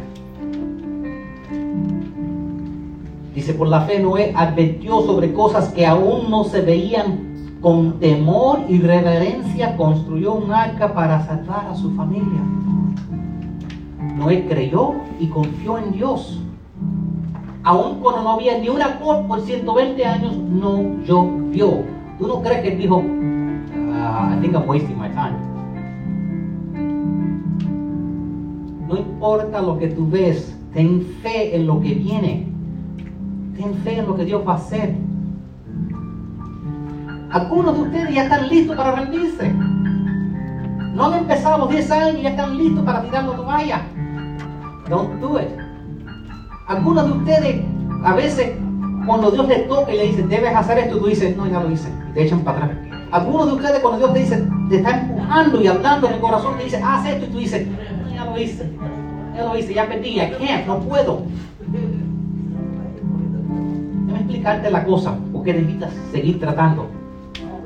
Dice, 3.35 3.55
por 3.55 3.69
la 3.69 3.81
fe 3.81 3.99
Noé 3.99 4.33
advirtió 4.37 5.03
sobre 5.03 5.33
cosas 5.33 5.71
que 5.71 5.87
aún 5.87 6.31
no 6.31 6.45
se 6.45 6.61
veían. 6.61 7.35
Con 7.61 7.99
temor 7.99 8.61
y 8.69 8.79
reverencia 8.79 9.77
construyó 9.77 10.35
un 10.35 10.53
arca 10.53 10.93
para 10.93 11.27
salvar 11.27 11.67
a 11.67 11.75
su 11.75 11.91
familia. 11.93 12.43
Noé 14.17 14.47
creyó 14.47 14.93
y 15.19 15.29
confió 15.29 15.79
en 15.79 15.93
Dios. 15.93 16.44
Aún 17.65 18.01
cuando 18.01 18.23
no 18.23 18.31
había 18.33 18.59
ni 18.59 18.69
una 18.69 18.99
cor 19.01 19.27
por 19.27 19.41
120 19.41 20.05
años, 20.05 20.37
no 20.37 21.03
llovió. 21.03 21.83
¿Tú 22.19 22.29
no 22.29 22.43
crees 22.43 22.61
que 22.63 22.77
dijo, 22.77 23.03
"Ah, 23.95 24.37
I 24.37 24.41
think 24.43 24.55
I'm 24.55 24.69
wasting 24.69 24.99
my 24.99 25.09
time? 25.09 25.39
No 28.87 28.99
importa 28.99 29.63
lo 29.63 29.79
que 29.79 29.89
tú 29.89 30.07
ves, 30.11 30.55
ten 30.75 31.01
fe 31.23 31.57
en 31.57 31.67
lo 31.67 31.81
que 31.81 31.95
viene. 31.95 32.47
Ten 33.57 33.75
fe 33.77 33.99
en 33.99 34.07
lo 34.07 34.15
que 34.15 34.27
Dios 34.27 34.43
va 34.47 34.53
a 34.53 34.57
hacer. 34.57 34.95
Algunos 37.31 37.77
de 37.77 37.83
ustedes 37.83 38.15
ya 38.15 38.25
están 38.25 38.49
listos 38.49 38.77
para 38.77 38.95
rendirse. 38.95 39.51
No 40.95 41.07
han 41.07 41.15
empezado 41.15 41.59
los 41.59 41.71
10 41.71 41.91
años 41.91 42.19
y 42.19 42.23
ya 42.23 42.31
están 42.31 42.59
listos 42.59 42.85
para 42.85 43.03
tirar 43.03 43.25
la 43.25 43.37
toalla. 43.37 43.83
Don't 44.89 45.19
do 45.21 45.41
it. 45.41 45.64
Algunos 46.67 47.07
de 47.07 47.13
ustedes, 47.13 47.65
a 48.05 48.15
veces, 48.15 48.53
cuando 49.07 49.31
Dios 49.31 49.47
les 49.49 49.69
toca 49.69 49.93
y 49.93 49.99
le 49.99 50.07
dice, 50.07 50.23
debes 50.23 50.55
hacer 50.55 50.79
esto, 50.79 50.99
tú 50.99 51.07
dices, 51.07 51.37
no, 51.37 51.47
ya 51.47 51.61
lo 51.61 51.71
hice. 51.71 51.89
Te 52.15 52.25
echan 52.25 52.41
para 52.41 52.65
atrás. 52.65 52.79
Algunos 53.11 53.47
de 53.49 53.53
ustedes, 53.53 53.81
cuando 53.81 53.99
Dios 53.99 54.15
te 54.15 54.19
dice, 54.21 54.49
te 54.71 54.77
está 54.77 55.01
empujando 55.01 55.61
y 55.61 55.67
hablando 55.67 56.07
en 56.07 56.15
el 56.15 56.21
corazón, 56.21 56.57
te 56.57 56.65
dice, 56.65 56.81
haz 56.83 57.07
esto, 57.07 57.27
y 57.27 57.29
tú 57.29 57.39
dices, 57.39 57.67
no, 57.67 58.15
ya 58.15 58.25
lo 58.25 58.39
hice. 58.39 58.71
Ya 59.37 59.45
lo 59.45 59.59
hice, 59.59 59.75
ya 59.75 59.87
perdí, 59.87 60.21
I 60.21 60.33
can't, 60.39 60.67
no 60.67 60.81
puedo. 60.81 61.23
Déjame 64.07 64.21
explicarte 64.21 64.71
la 64.71 64.85
cosa, 64.85 65.19
porque 65.33 65.53
necesitas 65.53 65.93
seguir 66.13 66.41
tratando. 66.41 66.87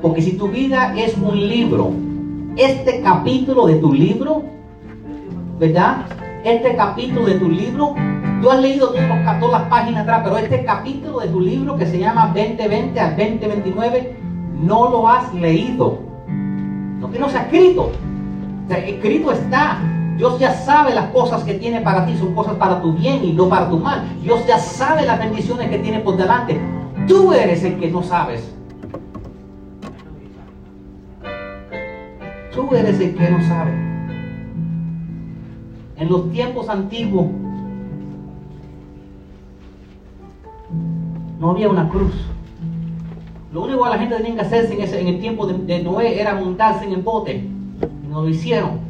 Porque 0.03 0.23
si 0.23 0.33
tu 0.33 0.49
vida 0.49 0.95
es 0.99 1.17
un 1.19 1.39
libro, 1.49 1.93
este 2.57 3.01
capítulo 3.01 3.67
de 3.67 3.77
tu 3.77 3.93
libro, 3.93 4.43
¿verdad? 5.61 6.07
Este 6.45 6.75
capítulo 6.75 7.27
de 7.27 7.35
tu 7.35 7.49
libro, 7.49 7.95
tú 8.41 8.51
has 8.51 8.61
leído 8.61 8.93
ca- 8.95 9.39
todas 9.41 9.61
las 9.63 9.69
páginas 9.71 10.03
atrás, 10.03 10.21
pero 10.25 10.39
este 10.39 10.65
capítulo 10.65 11.21
de 11.21 11.29
tu 11.29 11.41
libro 11.41 11.77
que 11.77 11.87
se 11.87 11.99
llama 11.99 12.27
2020 12.35 12.99
al 13.01 13.11
2029, 13.17 14.17
no 14.63 14.91
lo 14.91 15.09
has 15.09 15.33
leído. 15.35 16.01
No 16.29 17.11
que 17.11 17.19
no 17.19 17.29
se 17.29 17.39
ha 17.39 17.43
escrito. 17.43 17.93
Escrito 18.69 19.33
está. 19.33 19.79
Dios 20.17 20.39
ya 20.41 20.53
sabe 20.53 20.95
las 20.95 21.07
cosas 21.11 21.45
que 21.45 21.55
tiene 21.55 21.81
para 21.81 22.05
ti, 22.05 22.17
son 22.17 22.35
cosas 22.35 22.55
para 22.57 22.83
tu 22.83 22.93
bien 22.93 23.25
y 23.25 23.33
no 23.33 23.49
para 23.49 23.69
tu 23.69 23.79
mal. 23.79 24.03
Dios 24.21 24.45
ya 24.49 24.59
sabe 24.59 25.07
las 25.07 25.19
bendiciones 25.19 25.69
que 25.71 25.79
tiene 25.79 26.01
por 26.01 26.17
delante. 26.17 26.61
Tú 27.07 27.33
eres 27.33 27.63
el 27.63 27.79
que 27.79 27.89
no 27.89 28.03
sabes. 28.03 28.53
Tú 32.53 32.75
eres 32.75 32.99
el 33.01 33.15
que 33.15 33.31
no 33.31 33.41
sabe. 33.47 33.71
En 35.97 36.09
los 36.09 36.31
tiempos 36.33 36.69
antiguos 36.69 37.27
no 41.39 41.51
había 41.51 41.69
una 41.69 41.89
cruz. 41.89 42.13
Lo 43.53 43.65
único 43.65 43.85
que 43.85 43.91
la 43.91 43.99
gente 43.99 44.17
tenía 44.17 44.35
que 44.35 44.41
hacerse 44.41 44.75
en, 44.75 45.07
en 45.07 45.15
el 45.15 45.21
tiempo 45.21 45.47
de, 45.47 45.83
Noé 45.83 46.21
era 46.21 46.35
montarse 46.35 46.85
en 46.85 46.93
el 46.93 47.03
bote. 47.03 47.49
No 48.09 48.23
lo 48.23 48.29
hicieron. 48.29 48.81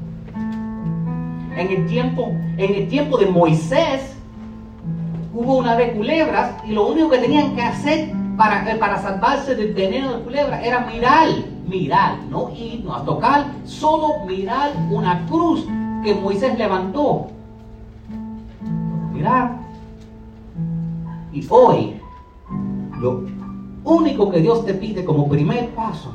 En 1.57 1.71
el 1.71 1.87
tiempo, 1.87 2.33
en 2.57 2.75
el 2.75 2.89
tiempo 2.89 3.19
de 3.19 3.27
Moisés 3.27 4.17
hubo 5.35 5.57
una 5.57 5.77
vez 5.77 5.95
culebras 5.95 6.55
y 6.65 6.73
lo 6.73 6.89
único 6.89 7.11
que 7.11 7.19
tenían 7.19 7.55
que 7.55 7.63
hacer 7.63 8.13
para, 8.37 8.71
eh, 8.71 8.77
para 8.77 9.01
salvarse 9.01 9.55
del 9.55 9.75
veneno 9.75 10.17
de 10.17 10.25
culebra 10.25 10.63
era 10.63 10.87
mirar, 10.87 11.29
mirar, 11.67 12.19
no 12.31 12.51
ir, 12.57 12.85
no 12.85 12.95
a 12.95 13.05
tocar, 13.05 13.47
solo 13.65 14.25
mirar 14.25 14.73
una 14.91 15.27
cruz 15.27 15.67
que 16.05 16.15
Moisés 16.15 16.57
levantó. 16.57 17.29
Mirar. 19.13 19.59
Y 21.33 21.45
hoy, 21.51 22.01
lo 23.01 23.23
único 23.85 24.31
que 24.31 24.41
Dios 24.41 24.65
te 24.65 24.75
pide 24.75 25.05
como 25.05 25.29
primer 25.29 25.71
paso 25.71 26.13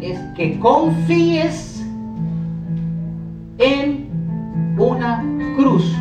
es 0.00 0.18
que 0.36 0.58
confíes 0.58 1.84
en 3.58 4.06
una 4.78 5.24
cruz 5.56 5.94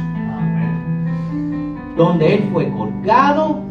donde 1.96 2.36
Él 2.36 2.50
fue 2.52 2.72
colgado 2.72 3.62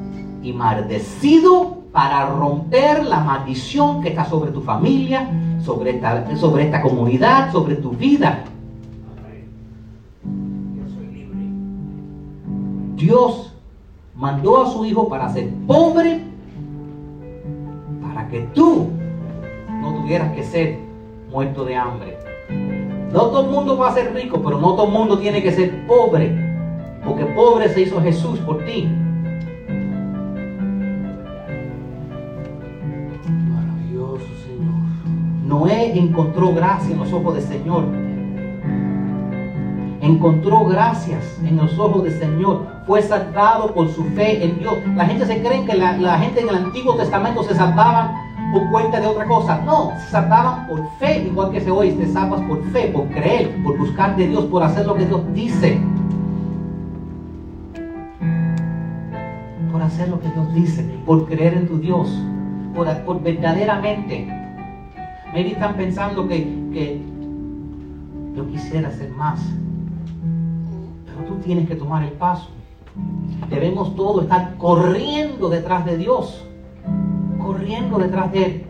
y 0.43 0.53
maldecido 0.53 1.83
para 1.93 2.27
romper 2.27 3.05
la 3.05 3.21
maldición 3.21 4.03
que 4.03 4.09
está 4.09 4.25
sobre 4.25 4.51
tu 4.51 4.63
familia, 4.63 5.31
sobre 5.63 5.91
esta, 5.91 6.37
sobre 6.37 6.65
esta 6.65 6.83
comunidad, 6.83 7.53
sobre 7.53 7.77
tu 7.77 7.91
vida. 7.91 8.45
Yo 10.25 10.89
soy 10.89 11.07
libre. 11.07 11.39
Dios 12.97 13.54
mandó 14.17 14.63
a 14.63 14.71
su 14.71 14.85
Hijo 14.85 15.09
para 15.09 15.29
ser 15.29 15.49
pobre, 15.67 16.21
para 18.03 18.29
que 18.29 18.41
tú 18.55 18.89
no 19.81 19.95
tuvieras 19.95 20.33
que 20.33 20.45
ser 20.45 20.79
muerto 21.31 21.65
de 21.65 21.77
hambre. 21.77 22.19
No 23.13 23.27
todo 23.27 23.45
el 23.45 23.51
mundo 23.51 23.77
va 23.77 23.89
a 23.89 23.95
ser 23.95 24.13
rico, 24.13 24.41
pero 24.43 24.59
no 24.59 24.75
todo 24.75 24.87
el 24.87 24.93
mundo 24.93 25.19
tiene 25.19 25.43
que 25.43 25.53
ser 25.53 25.87
pobre, 25.87 26.33
porque 27.05 27.25
pobre 27.27 27.69
se 27.69 27.83
hizo 27.83 28.01
Jesús 28.01 28.39
por 28.41 28.65
ti. 28.65 28.89
Maravilloso, 33.53 34.27
Señor. 34.47 34.75
Noé 35.47 35.99
encontró 35.99 36.53
gracia 36.55 36.93
en 36.93 36.99
los 36.99 37.13
ojos 37.13 37.35
del 37.35 37.45
Señor. 37.45 37.85
Encontró 40.01 40.65
gracias 40.67 41.41
en 41.45 41.57
los 41.57 41.79
ojos 41.79 42.05
del 42.05 42.19
Señor. 42.19 42.74
Fue 42.87 43.03
salvado 43.03 43.73
por 43.73 43.89
su 43.89 44.05
fe 44.11 44.45
en 44.45 44.59
Dios. 44.59 44.75
La 44.95 45.07
gente 45.07 45.27
se 45.27 45.43
cree 45.43 45.65
que 45.65 45.75
la, 45.75 46.19
gente 46.19 46.41
en 46.41 46.49
el 46.49 46.57
Antiguo 46.57 46.97
Testamento 46.97 47.43
se 47.43 47.55
salvaban 47.55 48.13
por 48.53 48.71
cuenta 48.71 49.01
de 49.01 49.07
otra 49.07 49.25
cosa. 49.27 49.61
No, 49.65 49.93
se 49.99 50.11
salvaban 50.11 50.67
por 50.67 50.87
fe, 50.99 51.25
igual 51.27 51.51
que 51.51 51.61
se 51.61 51.71
hoy. 51.71 51.93
Te 51.93 52.07
salvas 52.07 52.43
por 52.43 52.63
fe, 52.73 52.89
por 52.89 53.09
creer, 53.09 53.63
por 53.63 53.79
buscar 53.79 54.17
de 54.17 54.29
Dios, 54.29 54.45
por 54.47 54.63
hacer 54.63 54.87
lo 54.87 54.95
que 54.95 55.07
Dios 55.07 55.23
dice. 55.35 55.81
Por 59.73 59.83
hacer 59.83 60.09
lo 60.09 60.21
que 60.21 60.29
Dios 60.29 60.55
dice, 60.55 60.83
por 61.05 61.27
creer 61.27 61.55
en 61.55 61.67
tu 61.67 61.79
Dios, 61.79 62.09
por, 62.75 62.87
por 63.05 63.23
verdaderamente 63.23 64.45
Maybe 65.35 65.51
están 65.51 65.75
pensando 65.75 66.29
que, 66.29 66.45
que 66.73 67.03
yo 68.37 68.47
quisiera 68.47 68.87
hacer 68.87 69.11
más. 69.11 69.41
Pero 71.07 71.29
tú 71.29 71.43
tienes 71.43 71.67
que 71.67 71.75
tomar 71.75 72.05
el 72.05 72.13
paso. 72.13 72.51
Debemos 73.51 73.95
todos 73.97 74.25
estar 74.25 74.57
corriendo 74.57 75.49
detrás 75.49 75.85
de 75.85 75.97
Dios. 75.97 76.45
Corriendo 77.39 77.99
detrás 77.99 78.33
de 78.33 78.45
Él. 78.45 78.67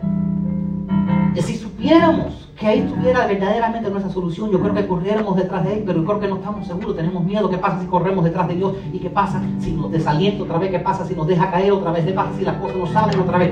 Y 1.35 1.41
si 1.41 1.55
supiéramos 1.55 2.49
que 2.57 2.67
ahí 2.67 2.79
estuviera 2.79 3.27
verdaderamente 3.27 3.89
nuestra 3.89 4.11
solución, 4.11 4.49
yo 4.49 4.61
creo 4.61 4.73
que 4.73 4.87
corriéramos 4.87 5.35
detrás 5.35 5.65
de 5.65 5.73
Él, 5.73 5.83
pero 5.85 5.99
yo 5.99 6.05
creo 6.05 6.19
que 6.19 6.27
no 6.27 6.35
estamos 6.35 6.65
seguros, 6.65 6.95
tenemos 6.95 7.23
miedo. 7.23 7.49
¿Qué 7.49 7.57
pasa 7.57 7.81
si 7.81 7.87
corremos 7.87 8.23
detrás 8.23 8.47
de 8.47 8.55
Dios? 8.55 8.73
¿Y 8.93 8.99
qué 8.99 9.09
pasa 9.09 9.41
si 9.59 9.73
nos 9.73 9.91
desalienta 9.91 10.43
otra 10.43 10.57
vez? 10.57 10.71
¿Qué 10.71 10.79
pasa 10.79 11.05
si 11.05 11.13
nos 11.13 11.27
deja 11.27 11.51
caer 11.51 11.71
otra 11.73 11.91
vez? 11.91 12.05
¿Qué 12.05 12.13
pasa 12.13 12.31
si 12.37 12.45
las 12.45 12.55
cosas 12.57 12.77
no 12.77 12.87
salen 12.87 13.19
otra 13.19 13.37
vez? 13.37 13.51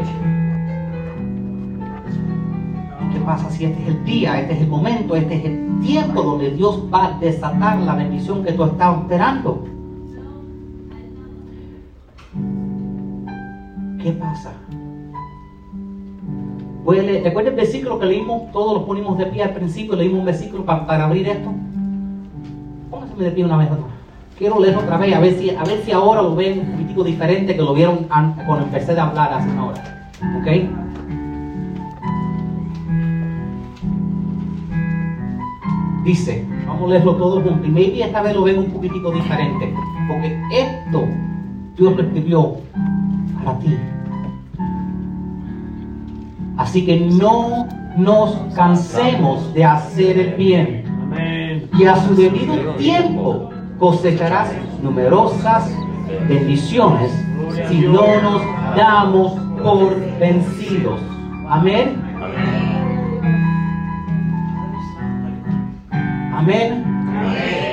¿Qué 3.12 3.20
pasa 3.20 3.50
si 3.50 3.66
este 3.66 3.82
es 3.82 3.88
el 3.90 4.06
día, 4.06 4.40
este 4.40 4.54
es 4.54 4.62
el 4.62 4.68
momento, 4.68 5.16
este 5.16 5.36
es 5.36 5.46
el 5.46 5.80
tiempo 5.82 6.24
donde 6.24 6.52
Dios 6.52 6.84
va 6.92 7.06
a 7.08 7.20
desatar 7.20 7.80
la 7.80 7.96
bendición 7.96 8.44
que 8.44 8.54
tú 8.54 8.64
estás 8.64 8.98
esperando? 9.02 9.73
¿Qué 14.04 14.12
pasa? 14.12 14.52
Voy 16.84 17.00
a 17.00 17.04
leer- 17.04 17.24
¿Recuerda 17.24 17.52
el 17.52 17.56
versículo 17.56 17.98
que 18.00 18.06
leímos? 18.06 18.52
Todos 18.52 18.74
los 18.80 18.84
ponimos 18.84 19.18
de 19.18 19.28
pie 19.28 19.44
al 19.44 19.52
principio, 19.54 19.96
leímos 19.96 20.20
un 20.20 20.26
versículo 20.26 20.66
pa- 20.66 20.86
para, 20.86 21.06
abrir 21.06 21.26
esto. 21.30 21.50
Pónganse 22.92 23.24
de 23.24 23.32
pie 23.32 23.46
una 23.46 23.58
vez. 23.58 23.72
otra. 23.72 23.86
Quiero 24.38 24.60
leerlo 24.60 24.82
otra 24.82 24.98
vez, 24.98 25.16
a 25.16 25.20
ver 25.22 25.34
si, 25.36 25.52
a 25.52 25.64
ver 25.64 25.82
si 25.86 25.92
ahora 25.94 26.22
lo 26.22 26.36
ven 26.36 26.60
un 26.60 26.72
poquitico 26.74 27.04
diferente 27.06 27.56
que 27.56 27.62
lo 27.62 27.74
vieron 27.74 28.08
an- 28.10 28.34
cuando 28.46 28.66
empecé 28.66 29.00
a 29.00 29.06
hablar 29.08 29.34
hace 29.34 29.50
una 29.50 29.68
hora. 29.68 30.10
¿Ok? 30.42 30.48
Dice, 36.04 36.46
vamos 36.68 36.84
a 36.84 36.94
leerlo 36.94 37.16
todo 37.16 37.42
juntos. 37.42 37.66
Y 37.66 37.72
maybe 37.72 38.04
esta 38.04 38.22
vez 38.22 38.36
lo 38.36 38.44
ven 38.44 38.60
un 38.60 38.66
poquitico 38.66 39.12
diferente. 39.12 39.74
Porque 40.10 40.38
esto 40.52 41.06
Dios 41.78 41.96
lo 41.96 42.02
escribió 42.04 42.56
a 43.46 43.60
ti. 43.60 43.78
Así 46.58 46.86
que 46.86 47.00
no 47.00 47.68
nos 47.98 48.36
cansemos 48.56 49.54
de 49.54 49.66
hacer 49.66 50.18
el 50.20 50.34
bien. 50.36 50.84
Y 51.78 51.86
a 51.86 51.96
su 51.96 52.16
debido 52.16 52.56
tiempo 52.76 53.50
cosecharás 53.80 54.52
numerosas 54.82 55.70
bendiciones 56.28 57.12
si 57.68 57.80
no 57.80 58.22
nos 58.22 58.42
damos 58.76 59.34
por 59.62 60.00
vencidos. 60.20 61.00
Amén. 61.50 62.02
Amén. 66.36 66.84
Amén. 67.24 67.73